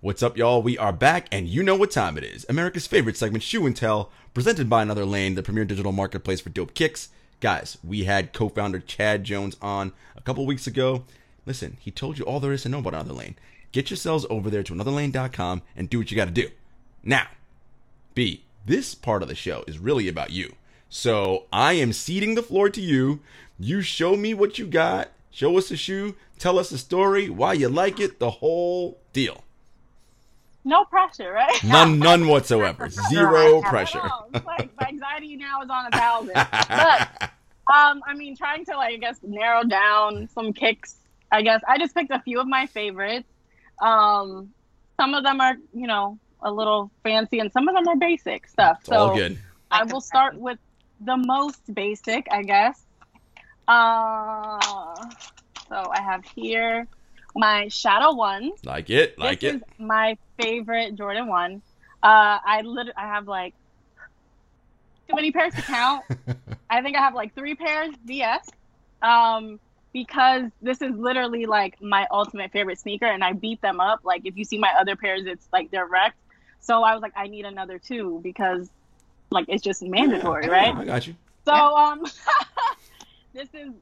What's 0.01 0.23
up, 0.23 0.39
y'all? 0.39 0.63
We 0.63 0.79
are 0.79 0.95
back, 0.95 1.29
and 1.31 1.47
you 1.47 1.63
know 1.63 1.77
what 1.77 1.91
time 1.91 2.17
it 2.17 2.25
is. 2.25 2.47
America's 2.49 2.87
favorite 2.87 3.19
segment, 3.19 3.45
Shoe 3.45 3.67
and 3.67 3.77
Tell, 3.77 4.11
presented 4.33 4.71
by 4.71 4.81
Another 4.81 5.05
Lane, 5.05 5.35
the 5.35 5.43
premier 5.43 5.67
digital 5.67 5.93
marketplace 5.93 6.41
for 6.41 6.49
dope 6.49 6.73
kicks. 6.73 7.11
Guys, 7.41 7.77
we 7.85 8.05
had 8.05 8.33
co 8.33 8.49
founder 8.49 8.81
Chad 8.81 9.25
Jones 9.25 9.59
on 9.61 9.93
a 10.17 10.23
couple 10.23 10.47
weeks 10.47 10.67
ago. 10.67 11.05
Listen, 11.45 11.77
he 11.81 11.91
told 11.91 12.19
you 12.19 12.25
all 12.25 12.41
there 12.41 12.53
is 12.53 12.63
to 12.63 12.71
know 12.71 12.79
about 12.79 12.95
Another 12.95 13.13
Lane. 13.13 13.35
Get 13.73 13.91
yourselves 13.91 14.27
over 14.29 14.51
there 14.51 14.63
to 14.63 14.75
anotherlane.com 14.75 15.63
and 15.75 15.89
do 15.89 15.99
what 15.99 16.11
you 16.11 16.17
got 16.17 16.27
to 16.27 16.31
do. 16.31 16.51
Now, 17.03 17.27
B, 18.15 18.45
this 18.67 18.95
part 18.95 19.23
of 19.23 19.29
the 19.29 19.35
show 19.35 19.65
is 19.67 19.79
really 19.79 20.09
about 20.09 20.31
you. 20.31 20.55
So 20.89 21.45
I 21.53 21.73
am 21.73 21.93
ceding 21.93 22.35
the 22.35 22.43
floor 22.43 22.69
to 22.69 22.81
you. 22.81 23.21
You 23.59 23.81
show 23.81 24.15
me 24.15 24.35
what 24.35 24.59
you 24.59 24.67
got, 24.67 25.09
show 25.31 25.57
us 25.57 25.71
a 25.71 25.77
shoe, 25.77 26.17
tell 26.39 26.59
us 26.59 26.71
a 26.71 26.79
story, 26.79 27.31
why 27.31 27.55
you 27.55 27.69
like 27.69 27.99
it, 27.99 28.19
the 28.19 28.31
whole 28.31 28.99
deal. 29.13 29.43
No 30.65 30.85
pressure, 30.85 31.33
right? 31.33 31.65
None, 31.65 31.99
none 31.99 32.27
whatsoever. 32.29 32.89
Zero 32.91 33.63
pressure. 33.63 34.03
Like 34.33 34.71
my 34.79 34.87
anxiety 34.89 35.37
now 35.37 35.63
is 35.63 35.71
on 35.71 35.87
a 35.87 35.91
thousand. 35.91 36.35
But 36.35 37.31
um, 37.73 38.03
I 38.07 38.15
mean, 38.15 38.37
trying 38.37 38.65
to 38.67 38.77
like 38.77 38.95
I 38.95 38.97
guess 38.99 39.19
narrow 39.23 39.65
down 39.65 40.29
some 40.35 40.53
kicks. 40.53 40.97
I 41.33 41.43
guess 41.43 41.63
I 41.67 41.79
just 41.79 41.95
picked 41.95 42.11
a 42.11 42.21
few 42.21 42.39
of 42.39 42.47
my 42.47 42.67
favorites. 42.67 43.27
Um, 43.83 44.53
some 44.99 45.15
of 45.15 45.25
them 45.25 45.41
are 45.41 45.57
you 45.75 45.87
know 45.87 46.19
a 46.41 46.51
little 46.51 46.91
fancy, 47.03 47.41
and 47.41 47.53
some 47.53 47.69
of 47.69 47.75
them 47.75 47.87
are 47.89 47.97
basic 47.97 48.49
stuff. 48.49 48.79
It's 48.81 48.89
so 48.89 48.97
all 48.97 49.15
good. 49.15 49.39
I 49.71 49.85
will 49.85 50.01
start 50.01 50.37
with 50.37 50.59
the 51.01 51.17
most 51.17 51.75
basic, 51.75 52.29
I 52.31 52.43
guess. 52.43 52.81
Uh, 53.67 54.61
so 55.69 55.91
I 55.91 56.01
have 56.03 56.25
here 56.37 56.87
my 57.35 57.69
Shadow 57.69 58.15
Ones. 58.15 58.65
Like 58.65 58.91
it, 58.91 59.19
like 59.19 59.41
this 59.41 59.55
it. 59.55 59.57
is 59.57 59.63
my 59.79 60.17
favorite 60.41 60.95
Jordan 60.95 61.27
one. 61.27 61.63
Uh, 62.03 62.39
I 62.45 62.63
lit- 62.65 62.95
I 62.97 63.07
have 63.09 63.29
like 63.29 63.55
too 65.09 65.17
many 65.17 65.33
pairs 65.33 65.55
to 65.55 65.63
count. 65.63 66.05
I 66.71 66.83
think 66.83 66.97
I 66.97 67.01
have 67.01 67.15
like 67.15 67.35
three 67.35 67.55
pairs 67.55 67.95
DS. 68.05 68.49
Um, 69.03 69.59
because 69.93 70.45
this 70.61 70.81
is 70.81 70.93
literally 70.97 71.47
like 71.47 71.81
my 71.83 72.07
ultimate 72.11 72.53
favorite 72.53 72.79
sneaker, 72.79 73.07
and 73.07 73.23
I 73.23 73.33
beat 73.33 73.61
them 73.61 73.81
up. 73.81 74.01
Like 74.05 74.23
if 74.25 74.37
you 74.37 74.45
see 74.45 74.59
my 74.59 74.73
other 74.79 74.97
pairs, 74.97 75.23
it's 75.27 75.47
like 75.53 75.71
they're 75.71 75.87
wrecked. 75.87 76.19
So 76.61 76.83
I 76.83 76.95
was 76.95 77.03
like, 77.03 77.13
I 77.17 77.27
need 77.27 77.45
another 77.45 77.79
two 77.79 78.21
because 78.23 78.71
like 79.31 79.47
it's 79.49 79.63
just 79.63 79.83
mandatory, 79.83 80.49
right? 80.49 80.75
I 80.75 80.85
got 80.85 81.07
you. 81.07 81.15
So 81.45 81.53
um, 81.53 82.05
this 83.35 83.49
is 83.55 83.73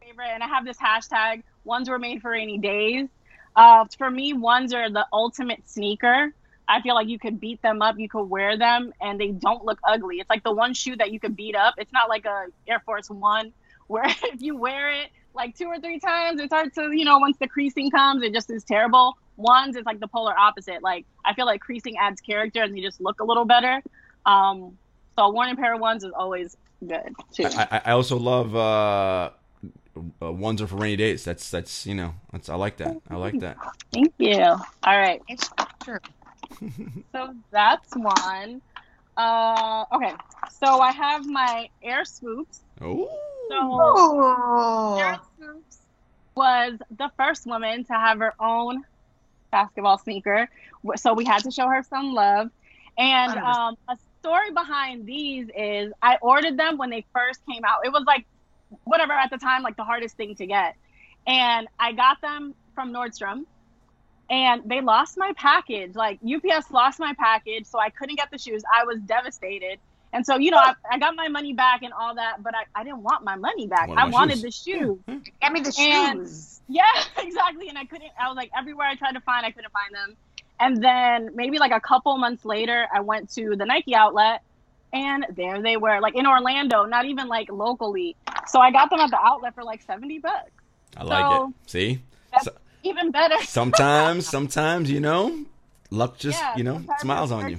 favorite, 0.00 0.30
and 0.32 0.42
I 0.42 0.48
have 0.48 0.64
this 0.64 0.78
hashtag. 0.78 1.42
Ones 1.64 1.88
were 1.88 1.98
made 1.98 2.22
for 2.22 2.30
rainy 2.30 2.58
days. 2.58 3.08
Uh, 3.54 3.84
for 3.96 4.10
me, 4.10 4.32
ones 4.32 4.72
are 4.72 4.90
the 4.90 5.06
ultimate 5.12 5.68
sneaker. 5.68 6.32
I 6.66 6.82
feel 6.82 6.94
like 6.94 7.08
you 7.08 7.18
could 7.18 7.40
beat 7.40 7.62
them 7.62 7.80
up, 7.80 7.98
you 7.98 8.08
could 8.08 8.24
wear 8.24 8.58
them, 8.58 8.92
and 9.00 9.18
they 9.18 9.28
don't 9.28 9.64
look 9.64 9.78
ugly. 9.82 10.20
It's 10.20 10.28
like 10.28 10.44
the 10.44 10.52
one 10.52 10.74
shoe 10.74 10.96
that 10.96 11.10
you 11.12 11.18
could 11.18 11.34
beat 11.34 11.56
up. 11.56 11.74
It's 11.78 11.92
not 11.92 12.08
like 12.10 12.26
a 12.26 12.46
Air 12.66 12.80
Force 12.80 13.08
One 13.08 13.52
where 13.86 14.04
if 14.06 14.40
you 14.40 14.56
wear 14.56 14.90
it 14.92 15.08
like 15.34 15.56
two 15.56 15.66
or 15.66 15.78
three 15.78 15.98
times, 16.00 16.40
it 16.40 16.46
starts 16.46 16.74
to 16.76 16.90
you 16.92 17.04
know 17.04 17.18
once 17.18 17.36
the 17.38 17.48
creasing 17.48 17.90
comes, 17.90 18.22
it 18.22 18.32
just 18.32 18.50
is 18.50 18.64
terrible. 18.64 19.14
Ones, 19.36 19.76
it's 19.76 19.86
like 19.86 20.00
the 20.00 20.08
polar 20.08 20.36
opposite. 20.38 20.82
Like 20.82 21.06
I 21.24 21.34
feel 21.34 21.46
like 21.46 21.60
creasing 21.60 21.96
adds 22.00 22.20
character, 22.20 22.62
and 22.62 22.76
they 22.76 22.80
just 22.80 23.00
look 23.00 23.20
a 23.20 23.24
little 23.24 23.44
better. 23.44 23.82
Um, 24.26 24.76
so 25.16 25.24
a 25.24 25.30
worn 25.32 25.56
pair 25.56 25.74
of 25.74 25.80
ones 25.80 26.04
is 26.04 26.12
always 26.16 26.56
good 26.86 27.12
too. 27.34 27.44
I, 27.44 27.68
I- 27.70 27.82
I 27.86 27.92
also 27.92 28.18
love 28.18 28.54
uh, 28.56 29.30
uh, 30.22 30.32
ones 30.32 30.60
are 30.62 30.66
for 30.66 30.76
rainy 30.76 30.96
days. 30.96 31.24
That's 31.24 31.50
that's 31.50 31.86
you 31.86 31.94
know 31.94 32.14
that's 32.32 32.48
I 32.48 32.56
like 32.56 32.76
that. 32.78 32.96
I 33.10 33.16
like 33.16 33.38
that. 33.40 33.56
Thank 33.92 34.12
you. 34.18 34.40
All 34.42 34.60
right. 34.84 35.20
It's 35.28 35.48
true. 35.84 35.98
So 37.12 37.34
that's 37.50 37.90
one. 37.96 38.60
Uh, 39.16 39.84
okay. 39.92 40.12
So 40.50 40.80
I 40.80 40.92
have 40.92 41.26
my 41.26 41.68
Air 41.82 42.04
Swoopes. 42.04 42.60
Oh, 42.80 43.08
So 43.48 44.98
Air 44.98 45.20
Swoopes 45.36 45.78
was 46.34 46.78
the 46.96 47.10
first 47.16 47.46
woman 47.46 47.84
to 47.84 47.92
have 47.92 48.18
her 48.18 48.34
own 48.40 48.84
basketball 49.50 49.98
sneaker. 49.98 50.48
So 50.96 51.14
we 51.14 51.24
had 51.24 51.42
to 51.44 51.50
show 51.50 51.68
her 51.68 51.82
some 51.82 52.12
love. 52.12 52.50
And 52.96 53.38
um, 53.38 53.76
a 53.88 53.96
story 54.20 54.50
behind 54.52 55.06
these 55.06 55.48
is 55.56 55.92
I 56.02 56.16
ordered 56.20 56.56
them 56.58 56.78
when 56.78 56.90
they 56.90 57.04
first 57.14 57.40
came 57.46 57.64
out. 57.64 57.78
It 57.84 57.92
was 57.92 58.04
like, 58.06 58.26
whatever 58.84 59.12
at 59.12 59.30
the 59.30 59.38
time, 59.38 59.62
like 59.62 59.76
the 59.76 59.84
hardest 59.84 60.16
thing 60.16 60.34
to 60.36 60.46
get. 60.46 60.76
And 61.26 61.68
I 61.78 61.92
got 61.92 62.20
them 62.20 62.54
from 62.74 62.92
Nordstrom. 62.92 63.44
And 64.30 64.62
they 64.66 64.82
lost 64.82 65.16
my 65.16 65.32
package. 65.36 65.94
Like 65.94 66.18
UPS 66.22 66.70
lost 66.70 66.98
my 67.00 67.14
package, 67.18 67.66
so 67.66 67.78
I 67.78 67.88
couldn't 67.90 68.16
get 68.16 68.30
the 68.30 68.38
shoes. 68.38 68.62
I 68.72 68.84
was 68.84 68.98
devastated. 69.00 69.78
And 70.12 70.24
so, 70.24 70.38
you 70.38 70.50
know, 70.50 70.56
I, 70.58 70.72
I 70.90 70.98
got 70.98 71.14
my 71.16 71.28
money 71.28 71.52
back 71.52 71.82
and 71.82 71.92
all 71.92 72.14
that, 72.14 72.42
but 72.42 72.54
I, 72.54 72.64
I 72.80 72.82
didn't 72.84 73.02
want 73.02 73.24
my 73.24 73.36
money 73.36 73.66
back. 73.66 73.88
Wanted 73.88 74.00
I 74.00 74.06
wanted 74.06 74.38
shoes. 74.38 74.42
the 74.42 74.50
shoes. 74.50 74.98
get 75.40 75.52
me 75.52 75.60
the 75.60 75.74
And- 75.78 76.18
shoes. 76.26 76.60
Yeah, 76.68 76.82
exactly. 77.18 77.68
And 77.68 77.76
I 77.78 77.84
couldn't, 77.84 78.10
I 78.20 78.28
was 78.28 78.36
like, 78.36 78.50
everywhere 78.58 78.86
I 78.86 78.94
tried 78.94 79.12
to 79.12 79.20
find, 79.20 79.44
I 79.44 79.50
couldn't 79.50 79.72
find 79.72 79.94
them. 79.94 80.16
And 80.60 80.82
then 80.82 81.30
maybe 81.34 81.58
like 81.58 81.72
a 81.72 81.80
couple 81.80 82.16
months 82.18 82.44
later, 82.44 82.86
I 82.92 83.00
went 83.00 83.30
to 83.34 83.54
the 83.56 83.64
Nike 83.66 83.94
outlet 83.94 84.42
and 84.92 85.26
there 85.36 85.60
they 85.62 85.76
were, 85.76 86.00
like 86.00 86.16
in 86.16 86.26
Orlando, 86.26 86.84
not 86.84 87.04
even 87.04 87.28
like 87.28 87.50
locally. 87.50 88.16
So 88.46 88.60
I 88.60 88.70
got 88.70 88.88
them 88.90 89.00
at 89.00 89.10
the 89.10 89.18
outlet 89.22 89.54
for 89.54 89.62
like 89.62 89.82
70 89.82 90.18
bucks. 90.20 90.50
I 90.96 91.04
like 91.04 91.24
So- 91.24 91.48
it. 91.64 91.70
See, 91.70 92.00
Even 92.82 93.10
better. 93.10 93.36
sometimes 93.44 94.26
sometimes 94.36 94.90
you 94.90 95.00
know, 95.00 95.44
luck 95.90 96.18
just 96.18 96.38
Yeah, 96.40 96.56
you 96.56 96.64
know 96.64 96.82
smiles 96.98 97.30
on 97.32 97.50
you. 97.50 97.58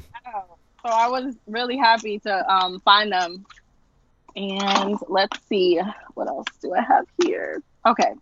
So 0.83 0.89
I 0.89 1.07
was 1.07 1.35
really 1.47 1.77
happy 1.77 2.19
to 2.19 2.53
um, 2.53 2.79
find 2.81 3.11
them. 3.11 3.45
And 4.35 4.97
let's 5.07 5.37
see, 5.47 5.79
what 6.13 6.27
else 6.27 6.45
do 6.62 6.73
I 6.73 6.81
have 6.81 7.06
here? 7.23 7.62
Okay. 7.85 8.13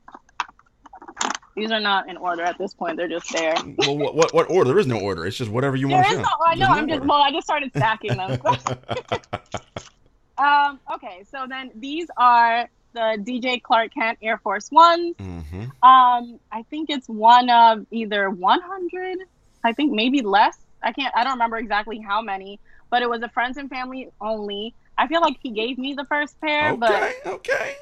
These 1.55 1.71
are 1.71 1.79
not 1.79 2.07
in 2.09 2.17
order 2.17 2.43
at 2.43 2.57
this 2.57 2.73
point. 2.73 2.97
They're 2.97 3.07
just 3.07 3.31
there. 3.33 3.55
Well, 3.77 3.97
what, 3.97 4.15
what 4.15 4.33
what 4.33 4.49
order? 4.49 4.69
There 4.69 4.79
is 4.79 4.85
no 4.85 4.99
order. 4.99 5.25
It's 5.25 5.37
just 5.37 5.49
whatever 5.49 5.75
you 5.75 5.87
There 5.87 5.97
want 5.97 6.07
to 6.07 6.13
is 6.13 6.19
no, 6.19 6.29
I 6.45 6.55
know. 6.55 6.67
No 6.67 6.73
I'm 6.73 6.87
just 6.87 7.05
well. 7.05 7.17
I 7.17 7.31
just 7.31 7.47
started 7.47 7.71
stacking 7.75 8.15
them. 8.15 8.39
um. 10.37 10.79
Okay. 10.93 11.23
So 11.31 11.47
then 11.49 11.71
these 11.75 12.07
are 12.15 12.69
the 12.93 13.17
DJ 13.19 13.61
Clark 13.61 13.91
Kent 13.93 14.19
Air 14.21 14.37
Force 14.37 14.71
Ones. 14.71 15.15
hmm 15.17 15.63
Um. 15.81 16.39
I 16.51 16.63
think 16.69 16.91
it's 16.91 17.07
one 17.07 17.49
of 17.49 17.87
either 17.89 18.29
100. 18.29 19.17
I 19.63 19.73
think 19.73 19.91
maybe 19.93 20.21
less. 20.21 20.59
I 20.83 20.91
can't. 20.91 21.13
I 21.15 21.23
don't 21.23 21.33
remember 21.33 21.57
exactly 21.57 21.99
how 21.99 22.21
many, 22.21 22.59
but 22.89 23.01
it 23.01 23.09
was 23.09 23.21
a 23.21 23.29
friends 23.29 23.57
and 23.57 23.69
family 23.69 24.09
only. 24.21 24.73
I 24.97 25.07
feel 25.07 25.21
like 25.21 25.37
he 25.41 25.51
gave 25.51 25.77
me 25.77 25.93
the 25.93 26.05
first 26.05 26.39
pair, 26.41 26.71
Okay, 26.71 26.77
but 27.23 27.33
okay. 27.33 27.75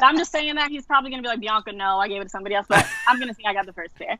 I'm 0.00 0.16
just 0.16 0.32
saying 0.32 0.56
that 0.56 0.70
he's 0.70 0.86
probably 0.86 1.10
gonna 1.10 1.22
be 1.22 1.28
like 1.28 1.40
Bianca. 1.40 1.72
No, 1.72 1.98
I 1.98 2.08
gave 2.08 2.20
it 2.20 2.24
to 2.24 2.30
somebody 2.30 2.54
else, 2.54 2.66
but 2.68 2.86
I'm 3.06 3.18
gonna 3.18 3.34
say 3.34 3.42
I 3.46 3.52
got 3.52 3.66
the 3.66 3.72
first 3.72 3.94
pair. 3.96 4.18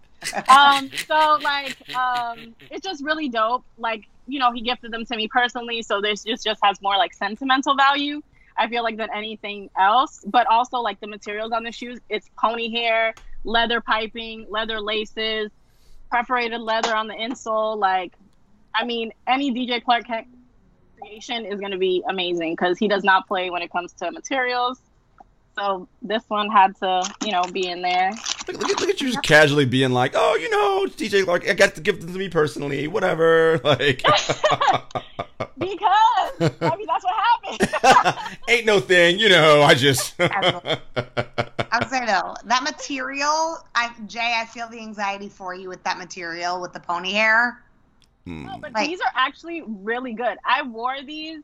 Um, 0.48 0.90
so 1.06 1.38
like, 1.42 1.76
um, 1.94 2.54
it's 2.70 2.82
just 2.84 3.02
really 3.04 3.28
dope. 3.28 3.64
Like, 3.78 4.04
you 4.26 4.38
know, 4.38 4.52
he 4.52 4.60
gifted 4.60 4.92
them 4.92 5.04
to 5.06 5.16
me 5.16 5.28
personally, 5.28 5.82
so 5.82 6.00
this 6.00 6.24
just 6.24 6.44
just 6.44 6.60
has 6.62 6.80
more 6.80 6.96
like 6.96 7.12
sentimental 7.14 7.74
value. 7.74 8.22
I 8.56 8.68
feel 8.68 8.84
like 8.84 8.96
than 8.96 9.08
anything 9.12 9.68
else, 9.78 10.24
but 10.26 10.46
also 10.46 10.78
like 10.78 11.00
the 11.00 11.08
materials 11.08 11.52
on 11.52 11.64
the 11.64 11.72
shoes. 11.72 11.98
It's 12.08 12.30
pony 12.38 12.70
hair, 12.70 13.14
leather 13.42 13.80
piping, 13.80 14.46
leather 14.48 14.80
laces, 14.80 15.50
perforated 16.10 16.60
leather 16.60 16.94
on 16.94 17.08
the 17.08 17.14
insole. 17.14 17.78
Like, 17.78 18.12
I 18.74 18.84
mean, 18.84 19.12
any 19.26 19.52
DJ 19.52 19.82
Clark 19.82 20.04
creation 21.00 21.44
is 21.44 21.60
gonna 21.60 21.78
be 21.78 22.02
amazing 22.08 22.52
because 22.52 22.78
he 22.78 22.88
does 22.88 23.04
not 23.04 23.26
play 23.26 23.50
when 23.50 23.62
it 23.62 23.70
comes 23.70 23.92
to 23.94 24.10
materials. 24.10 24.80
So 25.56 25.88
this 26.02 26.24
one 26.28 26.50
had 26.50 26.76
to, 26.76 27.08
you 27.24 27.30
know, 27.32 27.42
be 27.52 27.68
in 27.68 27.80
there. 27.82 28.10
Look, 28.48 28.58
look, 28.58 28.70
at, 28.70 28.80
look 28.80 28.90
at 28.90 29.00
you 29.00 29.08
just 29.12 29.22
casually 29.22 29.64
being 29.64 29.92
like, 29.92 30.12
oh, 30.14 30.36
you 30.36 30.50
know, 30.50 30.86
DJ 30.86 31.24
Clark, 31.24 31.48
I 31.48 31.54
got 31.54 31.74
to 31.76 31.80
give 31.80 32.00
them 32.00 32.12
to 32.12 32.18
me 32.18 32.28
personally, 32.28 32.86
whatever. 32.88 33.60
Like, 33.64 34.02
Because 35.58 36.52
I 36.60 36.76
mean 36.76 36.86
that's 36.86 37.04
what 37.04 37.14
happened. 37.14 38.36
ain't 38.48 38.66
no 38.66 38.80
thing, 38.80 39.18
you 39.18 39.28
know. 39.28 39.62
I 39.62 39.74
just. 39.74 40.14
I 40.20 41.78
would 41.78 41.88
say 41.88 42.04
though, 42.06 42.34
that 42.44 42.62
material, 42.62 43.58
I 43.74 43.92
Jay, 44.06 44.34
I 44.36 44.44
feel 44.46 44.68
the 44.68 44.78
anxiety 44.80 45.28
for 45.28 45.54
you 45.54 45.68
with 45.68 45.82
that 45.84 45.98
material 45.98 46.60
with 46.60 46.72
the 46.72 46.80
pony 46.80 47.12
hair. 47.12 47.62
Hmm. 48.26 48.46
No, 48.46 48.58
but 48.60 48.72
Like- 48.72 48.88
these 48.88 49.00
are 49.00 49.12
actually 49.14 49.62
really 49.66 50.12
good. 50.12 50.36
I 50.44 50.62
wore 50.62 50.96
these 51.04 51.42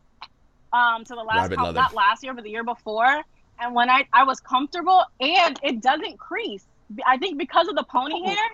um 0.73 1.05
to 1.05 1.15
the 1.15 1.23
last 1.23 1.43
Rabbit 1.43 1.59
com- 1.59 1.75
not 1.75 1.95
last 1.95 2.23
year, 2.23 2.35
but 2.35 2.45
the 2.45 2.51
year 2.51 2.65
before. 2.65 3.23
And 3.61 3.75
when 3.75 3.91
I 3.91 4.07
I 4.13 4.25
was 4.25 4.41
comfortable 4.41 5.03
and 5.21 5.59
it 5.63 5.81
doesn't 5.83 6.19
crease. 6.19 6.65
I 7.07 7.19
think 7.19 7.39
because 7.39 7.69
of 7.69 7.77
the 7.77 7.85
pony 7.85 8.25
hair, 8.25 8.49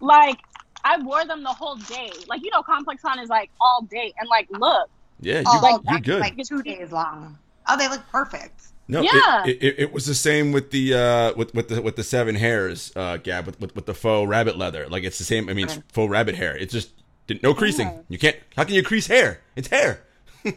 like 0.00 0.38
I 0.84 0.98
wore 1.02 1.24
them 1.24 1.42
the 1.42 1.52
whole 1.52 1.76
day. 1.76 2.10
Like 2.28 2.42
you 2.44 2.50
know, 2.50 2.62
Complex 2.62 3.02
Con 3.02 3.18
is 3.18 3.28
like 3.28 3.50
all 3.60 3.82
day, 3.90 4.12
and 4.18 4.28
like 4.28 4.48
look, 4.50 4.88
yeah, 5.20 5.40
you, 5.40 5.44
Oh, 5.46 5.80
you're 5.90 6.00
good. 6.00 6.20
like 6.20 6.36
two 6.46 6.62
days 6.62 6.92
long. 6.92 7.38
Oh, 7.68 7.76
they 7.76 7.88
look 7.88 8.02
perfect. 8.10 8.62
No, 8.88 9.02
Yeah. 9.02 9.44
it, 9.44 9.58
it, 9.60 9.74
it 9.80 9.92
was 9.92 10.06
the 10.06 10.14
same 10.14 10.52
with 10.52 10.70
the 10.70 10.94
uh 10.94 11.34
with, 11.34 11.52
with 11.54 11.68
the 11.68 11.82
with 11.82 11.96
the 11.96 12.04
seven 12.04 12.36
hairs, 12.36 12.92
uh 12.94 13.16
Gab, 13.16 13.44
with, 13.46 13.60
with 13.60 13.74
with 13.74 13.86
the 13.86 13.94
faux 13.94 14.28
rabbit 14.28 14.56
leather. 14.56 14.86
Like 14.88 15.02
it's 15.02 15.18
the 15.18 15.24
same 15.24 15.48
I 15.48 15.54
mean 15.54 15.66
it's 15.66 15.80
faux 15.92 16.08
rabbit 16.08 16.36
hair. 16.36 16.56
It's 16.56 16.72
just 16.72 16.90
no 17.42 17.52
creasing. 17.52 18.04
You 18.08 18.18
can't 18.18 18.36
how 18.56 18.62
can 18.62 18.74
you 18.76 18.84
crease 18.84 19.08
hair? 19.08 19.40
It's 19.56 19.68
hair. 19.68 20.02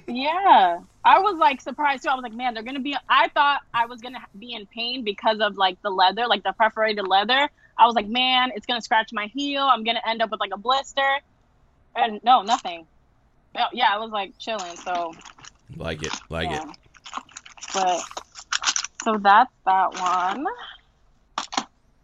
Yeah. 0.08 0.80
I 1.04 1.20
was 1.20 1.38
like 1.38 1.62
surprised 1.62 2.04
too. 2.04 2.10
I 2.10 2.16
was 2.16 2.24
like, 2.24 2.34
man, 2.34 2.54
they're 2.54 2.64
gonna 2.64 2.80
be. 2.80 2.96
I 3.08 3.30
thought 3.30 3.62
I 3.74 3.86
was 3.86 4.02
gonna 4.02 4.20
be 4.38 4.54
in 4.54 4.66
pain 4.68 5.04
because 5.04 5.40
of 5.40 5.58
like 5.58 5.82
the 5.82 5.90
leather, 5.90 6.28
like 6.28 6.44
the 6.44 6.54
perforated 6.54 7.08
leather. 7.08 7.50
I 7.78 7.86
was 7.86 7.96
like, 7.96 8.08
man, 8.08 8.52
it's 8.56 8.66
gonna 8.66 8.82
scratch 8.82 9.10
my 9.14 9.28
heel. 9.28 9.64
I'm 9.64 9.84
gonna 9.84 10.02
end 10.06 10.22
up 10.22 10.30
with 10.32 10.40
like 10.40 10.52
a 10.54 10.58
blister. 10.58 11.10
And 11.96 12.20
no, 12.24 12.42
nothing. 12.44 12.86
No, 13.56 13.66
Yeah, 13.74 13.90
I 13.94 13.98
was 13.98 14.12
like 14.12 14.38
chilling. 14.38 14.76
So 14.78 15.14
Like 15.76 16.04
it, 16.04 16.14
like 16.30 16.50
yeah. 16.50 16.64
it. 16.70 16.78
But 17.74 18.02
so 19.04 19.18
that's 19.18 19.52
that 19.66 19.94
one. 20.00 20.46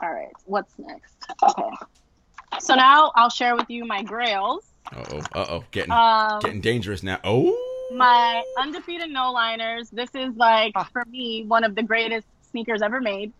All 0.01 0.11
right, 0.13 0.31
what's 0.45 0.73
next? 0.77 1.15
Okay. 1.43 1.69
So 2.59 2.75
now 2.75 3.11
I'll 3.15 3.29
share 3.29 3.55
with 3.55 3.69
you 3.69 3.85
my 3.85 4.01
grails. 4.03 4.63
Uh 4.95 5.03
oh, 5.11 5.17
uh 5.33 5.45
oh, 5.49 5.63
getting 5.71 5.91
Um, 5.91 6.39
getting 6.41 6.61
dangerous 6.61 7.03
now. 7.03 7.19
Oh, 7.23 7.53
my 7.95 8.43
undefeated 8.57 9.09
no 9.11 9.31
liners. 9.31 9.89
This 9.91 10.09
is 10.15 10.35
like 10.35 10.75
Ah. 10.75 10.89
for 10.93 11.03
me 11.07 11.45
one 11.47 11.63
of 11.63 11.75
the 11.75 11.83
greatest 11.83 12.27
sneakers 12.51 12.81
ever 12.81 13.01
made. 13.01 13.33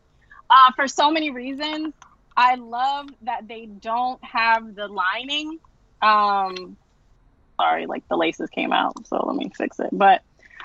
Uh, 0.49 0.71
for 0.75 0.87
so 0.87 1.11
many 1.11 1.31
reasons, 1.31 1.93
I 2.37 2.55
love 2.55 3.07
that 3.21 3.47
they 3.47 3.65
don't 3.67 4.19
have 4.23 4.75
the 4.75 4.87
lining. 4.87 5.59
Um, 6.01 6.77
sorry, 7.59 7.85
like 7.87 8.03
the 8.09 8.17
laces 8.17 8.49
came 8.49 8.73
out, 8.73 9.07
so 9.07 9.17
let 9.25 9.35
me 9.35 9.51
fix 9.57 9.79
it. 9.79 9.89
But 9.91 10.21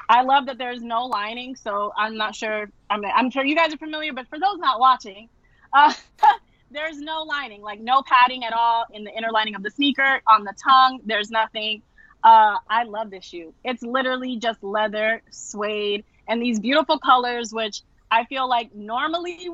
I 0.08 0.22
love 0.22 0.46
that 0.46 0.58
there's 0.58 0.82
no 0.82 1.06
lining. 1.06 1.56
So 1.56 1.92
I'm 1.96 2.16
not 2.16 2.34
sure. 2.34 2.68
I'm 2.90 3.04
I'm 3.04 3.30
sure 3.30 3.44
you 3.44 3.56
guys 3.56 3.72
are 3.74 3.78
familiar, 3.78 4.12
but 4.12 4.28
for 4.28 4.38
those 4.38 4.58
not 4.58 4.80
watching, 4.80 5.28
uh, 5.72 5.92
there's 6.70 6.98
no 6.98 7.22
lining, 7.22 7.62
like 7.62 7.80
no 7.80 8.02
padding 8.06 8.44
at 8.44 8.52
all 8.52 8.86
in 8.92 9.04
the 9.04 9.12
inner 9.16 9.30
lining 9.32 9.54
of 9.54 9.62
the 9.62 9.70
sneaker 9.70 10.20
on 10.30 10.44
the 10.44 10.54
tongue. 10.68 11.00
There's 11.04 11.30
nothing. 11.30 11.82
Uh, 12.22 12.58
I 12.68 12.84
love 12.84 13.10
this 13.10 13.24
shoe. 13.24 13.54
It's 13.64 13.82
literally 13.82 14.36
just 14.36 14.62
leather, 14.62 15.22
suede, 15.30 16.04
and 16.28 16.40
these 16.40 16.60
beautiful 16.60 16.98
colors, 16.98 17.52
which 17.52 17.82
I 18.10 18.24
feel 18.24 18.48
like 18.48 18.74
normally, 18.74 19.48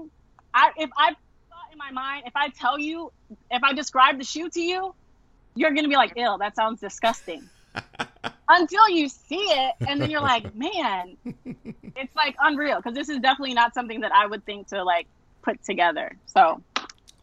I 0.52 0.72
if 0.76 0.90
I 0.96 1.10
thought 1.10 1.72
in 1.72 1.78
my 1.78 1.90
mind, 1.92 2.24
if 2.26 2.34
I 2.34 2.48
tell 2.48 2.78
you, 2.78 3.12
if 3.50 3.62
I 3.62 3.72
describe 3.72 4.18
the 4.18 4.24
shoe 4.24 4.48
to 4.50 4.60
you, 4.60 4.94
you're 5.54 5.72
gonna 5.72 5.88
be 5.88 5.96
like, 5.96 6.14
"Ill, 6.16 6.38
that 6.38 6.56
sounds 6.56 6.80
disgusting." 6.80 7.48
Until 8.48 8.88
you 8.88 9.08
see 9.08 9.36
it, 9.36 9.74
and 9.88 10.00
then 10.00 10.10
you're 10.10 10.20
like, 10.20 10.54
"Man, 10.54 11.16
it's 11.44 12.14
like 12.16 12.36
unreal." 12.40 12.76
Because 12.76 12.94
this 12.94 13.08
is 13.08 13.18
definitely 13.18 13.54
not 13.54 13.74
something 13.74 14.00
that 14.00 14.12
I 14.12 14.26
would 14.26 14.44
think 14.44 14.68
to 14.68 14.82
like 14.82 15.06
put 15.42 15.62
together. 15.64 16.16
So 16.26 16.62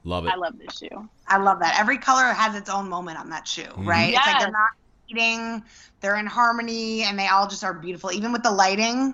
love 0.03 0.25
it. 0.25 0.31
I 0.33 0.35
love 0.35 0.57
this 0.57 0.77
shoe. 0.77 1.09
I 1.27 1.37
love 1.37 1.59
that. 1.59 1.77
Every 1.79 1.97
color 1.97 2.33
has 2.33 2.55
its 2.55 2.69
own 2.69 2.87
moment 2.89 3.19
on 3.19 3.29
that 3.29 3.47
shoe, 3.47 3.69
right? 3.77 4.13
It's 4.13 4.25
like 4.25 4.39
they're 4.39 4.51
not 4.51 4.71
eating, 5.10 5.64
they're 6.01 6.18
in 6.18 6.26
harmony, 6.26 7.04
and 7.04 7.18
they 7.18 7.28
all 7.28 7.47
just 7.47 7.64
are 7.64 7.74
beautiful. 7.74 8.12
Even 8.12 8.32
with 8.32 8.43
the 8.43 8.51
lighting, 8.51 9.14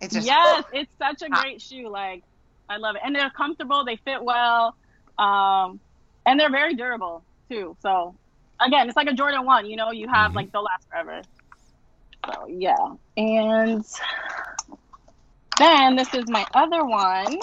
it's 0.00 0.14
just 0.14 0.26
yes, 0.26 0.64
it's 0.72 0.90
such 0.98 1.22
a 1.22 1.30
Ah. 1.32 1.40
great 1.40 1.60
shoe. 1.60 1.88
Like 1.88 2.22
I 2.68 2.76
love 2.78 2.96
it, 2.96 3.02
and 3.04 3.14
they're 3.14 3.30
comfortable. 3.30 3.84
They 3.84 3.96
fit 4.04 4.22
well, 4.22 4.74
um, 5.18 5.80
and 6.26 6.38
they're 6.38 6.50
very 6.50 6.74
durable 6.74 7.24
too. 7.50 7.76
So 7.80 8.14
again, 8.60 8.88
it's 8.88 8.96
like 8.96 9.08
a 9.08 9.14
Jordan 9.14 9.44
One. 9.44 9.66
You 9.66 9.76
know, 9.76 9.90
you 9.90 10.08
have 10.08 10.32
Mhm. 10.32 10.36
like 10.36 10.52
they'll 10.52 10.62
last 10.64 10.86
forever. 10.88 11.22
So 12.26 12.46
yeah, 12.48 12.76
and 13.16 13.84
then 15.58 15.96
this 15.96 16.12
is 16.14 16.28
my 16.28 16.46
other 16.54 16.84
one, 16.84 17.38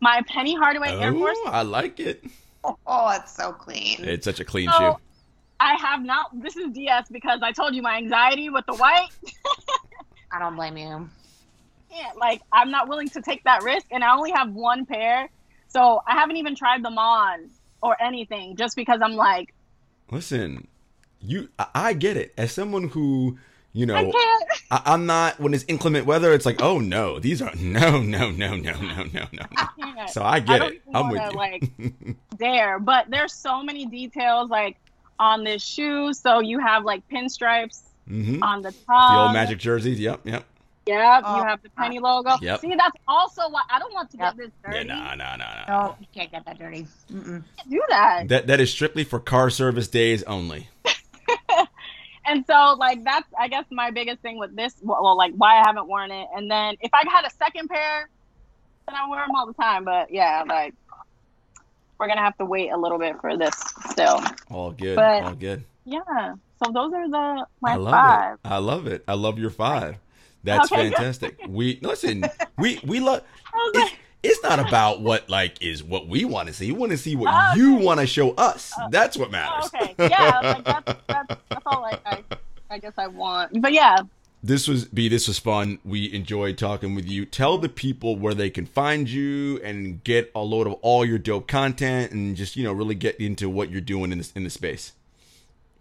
my 0.00 0.22
Penny 0.28 0.54
Hardaway 0.54 0.96
Air 1.00 1.12
Force. 1.12 1.38
Oh, 1.46 1.50
I 1.50 1.62
like 1.62 1.98
it. 2.00 2.24
oh, 2.64 3.10
it's 3.10 3.34
so 3.34 3.52
clean. 3.52 3.96
It's 4.04 4.24
such 4.24 4.40
a 4.40 4.44
clean 4.44 4.70
So, 4.70 4.78
shoe. 4.78 4.96
I 5.62 5.74
have 5.76 6.02
not. 6.04 6.26
This 6.42 6.56
is 6.56 6.72
DS 6.72 7.08
because 7.08 7.40
I 7.40 7.52
told 7.52 7.74
you 7.74 7.82
my 7.82 7.96
anxiety 7.96 8.50
with 8.50 8.66
the 8.66 8.74
white. 8.74 9.08
I 10.32 10.40
don't 10.40 10.56
blame 10.56 10.76
you. 10.76 11.08
can't. 11.90 12.16
Like, 12.18 12.42
I'm 12.52 12.70
not 12.72 12.88
willing 12.88 13.08
to 13.10 13.22
take 13.22 13.44
that 13.44 13.62
risk, 13.62 13.86
and 13.92 14.02
I 14.02 14.12
only 14.14 14.32
have 14.32 14.52
one 14.52 14.84
pair, 14.86 15.28
so 15.68 16.02
I 16.06 16.14
haven't 16.14 16.36
even 16.36 16.56
tried 16.56 16.82
them 16.84 16.98
on 16.98 17.48
or 17.80 17.96
anything, 18.02 18.56
just 18.56 18.74
because 18.74 19.00
I'm 19.02 19.14
like, 19.14 19.54
Listen, 20.10 20.66
you, 21.20 21.48
I, 21.58 21.66
I 21.74 21.92
get 21.92 22.16
it. 22.16 22.34
As 22.36 22.50
someone 22.52 22.88
who, 22.88 23.38
you 23.72 23.86
know, 23.86 23.94
I 23.94 24.02
can't. 24.10 24.44
I, 24.70 24.82
I'm 24.86 25.06
not 25.06 25.38
when 25.40 25.54
it's 25.54 25.64
inclement 25.68 26.06
weather. 26.06 26.32
It's 26.32 26.44
like, 26.44 26.60
oh 26.60 26.80
no, 26.80 27.18
these 27.20 27.40
are 27.40 27.54
no, 27.56 28.02
no, 28.02 28.30
no, 28.30 28.56
no, 28.56 28.72
no, 28.80 29.04
no, 29.12 29.26
no. 29.32 29.42
I. 29.56 30.06
So 30.06 30.22
I 30.22 30.32
I 30.34 30.40
get 30.40 30.58
don't 30.58 30.72
it. 30.72 30.82
even 30.82 30.96
I'm 30.96 31.08
with 31.08 31.20
wanna, 31.20 31.32
you. 31.32 31.36
like 31.38 32.16
dare, 32.36 32.78
but 32.80 33.08
there's 33.10 33.32
so 33.32 33.62
many 33.62 33.86
details 33.86 34.50
like 34.50 34.76
on 35.22 35.44
this 35.44 35.64
shoe. 35.64 36.12
So 36.12 36.40
you 36.40 36.58
have 36.58 36.84
like 36.84 37.02
pinstripes 37.12 37.80
hmm 38.06 38.42
on 38.42 38.62
the 38.62 38.74
top. 38.86 39.10
The 39.12 39.16
old 39.18 39.32
Magic 39.32 39.58
jerseys. 39.58 40.00
Yep, 40.00 40.20
yep. 40.26 40.44
Yep. 40.86 41.22
Oh, 41.24 41.36
you 41.36 41.44
have 41.44 41.62
the 41.62 41.70
penny 41.78 42.00
logo. 42.00 42.36
Yep. 42.40 42.60
See, 42.60 42.74
that's 42.76 42.96
also 43.06 43.48
why 43.48 43.62
I 43.70 43.78
don't 43.78 43.94
want 43.94 44.10
to 44.10 44.18
Yep. 44.18 44.36
get 44.36 44.44
this 44.44 44.52
dirty. 44.64 44.88
nah, 44.88 45.14
nah, 45.14 45.36
nah, 45.36 45.64
nah. 45.68 45.84
No, 45.86 45.96
you 46.00 46.06
can't 46.12 46.30
get 46.32 46.44
that 46.44 46.58
dirty. 46.58 46.86
Mm-mm. 47.12 47.44
Do 47.70 47.82
that. 47.90 48.28
That 48.28 48.48
that 48.48 48.58
is 48.60 48.72
strictly 48.72 49.04
for 49.04 49.20
car 49.20 49.48
service 49.48 49.86
days 49.88 50.22
only. 50.24 50.68
And 52.24 52.44
so, 52.46 52.76
like, 52.78 53.02
that's 53.02 53.26
I 53.36 53.48
guess 53.48 53.64
my 53.72 53.90
biggest 53.90 54.20
thing 54.22 54.38
with 54.38 54.54
this. 54.54 54.74
Well, 54.80 55.02
well, 55.02 55.16
like, 55.16 55.32
why 55.34 55.58
I 55.58 55.64
haven't 55.66 55.88
worn 55.88 56.12
it. 56.12 56.28
And 56.36 56.48
then 56.48 56.76
if 56.80 56.90
I 56.94 57.02
had 57.10 57.24
a 57.24 57.30
second 57.30 57.68
pair, 57.68 58.08
then 58.86 58.94
I 58.96 59.08
wear 59.08 59.26
them 59.26 59.34
all 59.34 59.46
the 59.46 59.54
time. 59.54 59.84
But 59.84 60.12
yeah, 60.12 60.44
like, 60.46 60.72
we're 62.02 62.08
gonna 62.08 62.20
have 62.20 62.36
to 62.38 62.44
wait 62.44 62.70
a 62.70 62.76
little 62.76 62.98
bit 62.98 63.14
for 63.20 63.36
this 63.36 63.54
still. 63.90 64.20
All 64.50 64.72
good. 64.72 64.96
But- 64.96 65.22
all 65.22 65.34
good. 65.34 65.62
Yeah. 65.84 66.34
So 66.64 66.70
those 66.72 66.92
are 66.92 67.08
the 67.08 67.46
my 67.60 67.72
I 67.72 67.76
love 67.76 67.92
five. 67.92 68.32
it. 68.34 68.40
I 68.44 68.58
love 68.58 68.86
it. 68.88 69.04
I 69.06 69.14
love 69.14 69.38
your 69.38 69.50
five. 69.50 69.96
That's 70.44 70.70
Okay, 70.72 70.90
fantastic. 70.90 71.38
We 71.48 71.78
listen. 71.80 72.24
We 72.58 72.80
we 72.84 72.98
love. 73.00 73.22
It's, 73.74 73.92
it's 74.24 74.42
not 74.44 74.58
about 74.66 75.00
what 75.00 75.28
like 75.28 75.60
is 75.62 75.82
what 75.84 76.06
we 76.08 76.24
want 76.24 76.48
to 76.48 76.54
see. 76.54 76.66
You 76.66 76.74
want 76.74 76.90
to 76.92 76.98
see 76.98 77.16
what 77.16 77.32
Oh, 77.34 77.54
you 77.56 77.76
okay. 77.76 77.84
want 77.84 78.00
to 78.00 78.06
show 78.06 78.30
us. 78.32 78.72
Oh, 78.80 78.86
That's 78.90 79.16
what 79.16 79.28
oh, 79.28 79.32
matters. 79.32 79.70
okay. 79.74 79.94
Yeah. 79.98 80.40
Like 80.42 80.64
that's, 80.64 80.94
that's 81.08 81.40
that's 81.48 81.62
all 81.66 81.84
I, 81.84 81.98
I 82.06 82.22
I 82.70 82.78
guess 82.78 82.94
I 82.98 83.06
want. 83.08 83.60
But 83.60 83.72
yeah. 83.72 83.96
This 84.44 84.66
was 84.66 84.86
B. 84.86 85.08
This 85.08 85.28
was 85.28 85.38
fun. 85.38 85.78
We 85.84 86.12
enjoyed 86.12 86.58
talking 86.58 86.96
with 86.96 87.08
you. 87.08 87.24
Tell 87.24 87.58
the 87.58 87.68
people 87.68 88.16
where 88.16 88.34
they 88.34 88.50
can 88.50 88.66
find 88.66 89.08
you 89.08 89.60
and 89.62 90.02
get 90.02 90.32
a 90.34 90.40
load 90.40 90.66
of 90.66 90.74
all 90.82 91.04
your 91.04 91.18
dope 91.18 91.46
content 91.46 92.10
and 92.10 92.34
just 92.34 92.56
you 92.56 92.64
know 92.64 92.72
really 92.72 92.96
get 92.96 93.20
into 93.20 93.48
what 93.48 93.70
you're 93.70 93.80
doing 93.80 94.10
in 94.10 94.18
this 94.18 94.32
in 94.32 94.42
the 94.42 94.50
space. 94.50 94.94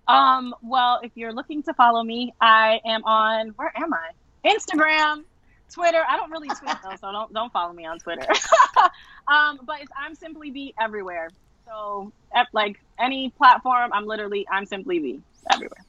Um, 0.07 0.53
well, 0.61 0.99
if 1.01 1.11
you're 1.15 1.33
looking 1.33 1.63
to 1.63 1.73
follow 1.73 2.03
me, 2.03 2.33
I 2.39 2.79
am 2.85 3.03
on 3.03 3.49
where 3.55 3.71
am 3.75 3.95
I? 3.95 4.11
Instagram, 4.45 5.23
Twitter. 5.71 6.03
I 6.07 6.15
don't 6.17 6.29
really 6.29 6.49
tweet 6.49 6.75
though, 6.83 6.95
so 6.97 7.11
don't 7.11 7.33
don't 7.33 7.51
follow 7.51 7.73
me 7.73 7.85
on 7.87 7.97
Twitter. 7.97 8.27
um, 9.27 9.59
but 9.63 9.81
it's 9.81 9.91
I'm 9.97 10.13
Simply 10.13 10.51
B 10.51 10.75
everywhere. 10.79 11.29
So 11.65 12.11
like 12.53 12.79
any 12.99 13.31
platform, 13.31 13.91
I'm 13.91 14.05
literally 14.05 14.47
I'm 14.51 14.67
Simply 14.67 14.99
B 14.99 15.21
everywhere. 15.51 15.83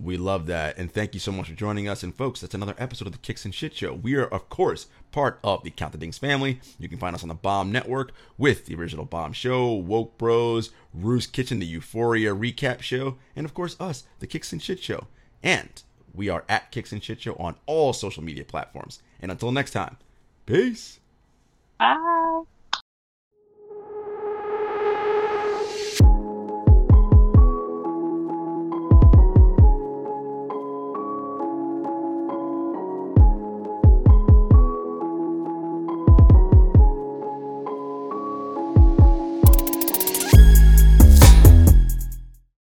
We 0.00 0.16
love 0.16 0.46
that. 0.46 0.76
And 0.76 0.92
thank 0.92 1.14
you 1.14 1.20
so 1.20 1.30
much 1.30 1.48
for 1.48 1.54
joining 1.54 1.88
us. 1.88 2.02
And 2.02 2.14
folks, 2.14 2.40
that's 2.40 2.54
another 2.54 2.74
episode 2.78 3.06
of 3.06 3.12
the 3.12 3.18
Kicks 3.18 3.44
and 3.44 3.54
Shit 3.54 3.74
Show. 3.74 3.94
We 3.94 4.16
are, 4.16 4.26
of 4.26 4.48
course, 4.48 4.88
part 5.12 5.38
of 5.44 5.62
the 5.62 5.70
Count 5.70 5.92
the 5.92 5.98
Dings 5.98 6.18
family. 6.18 6.60
You 6.78 6.88
can 6.88 6.98
find 6.98 7.14
us 7.14 7.22
on 7.22 7.28
the 7.28 7.34
Bomb 7.34 7.70
Network 7.70 8.12
with 8.36 8.66
the 8.66 8.74
original 8.74 9.04
Bomb 9.04 9.32
Show, 9.32 9.72
Woke 9.72 10.18
Bros, 10.18 10.70
Rue's 10.92 11.26
Kitchen, 11.26 11.60
the 11.60 11.66
Euphoria 11.66 12.34
recap 12.34 12.80
show, 12.82 13.16
and 13.36 13.46
of 13.46 13.54
course 13.54 13.76
us, 13.80 14.04
the 14.18 14.26
Kicks 14.26 14.52
and 14.52 14.62
Shit 14.62 14.82
Show. 14.82 15.06
And 15.42 15.82
we 16.12 16.28
are 16.28 16.44
at 16.48 16.72
Kicks 16.72 16.92
and 16.92 17.02
Shit 17.02 17.20
Show 17.20 17.34
on 17.36 17.56
all 17.66 17.92
social 17.92 18.22
media 18.22 18.44
platforms. 18.44 19.00
And 19.20 19.30
until 19.30 19.52
next 19.52 19.70
time, 19.70 19.96
peace. 20.46 20.98
Bye. 21.78 22.42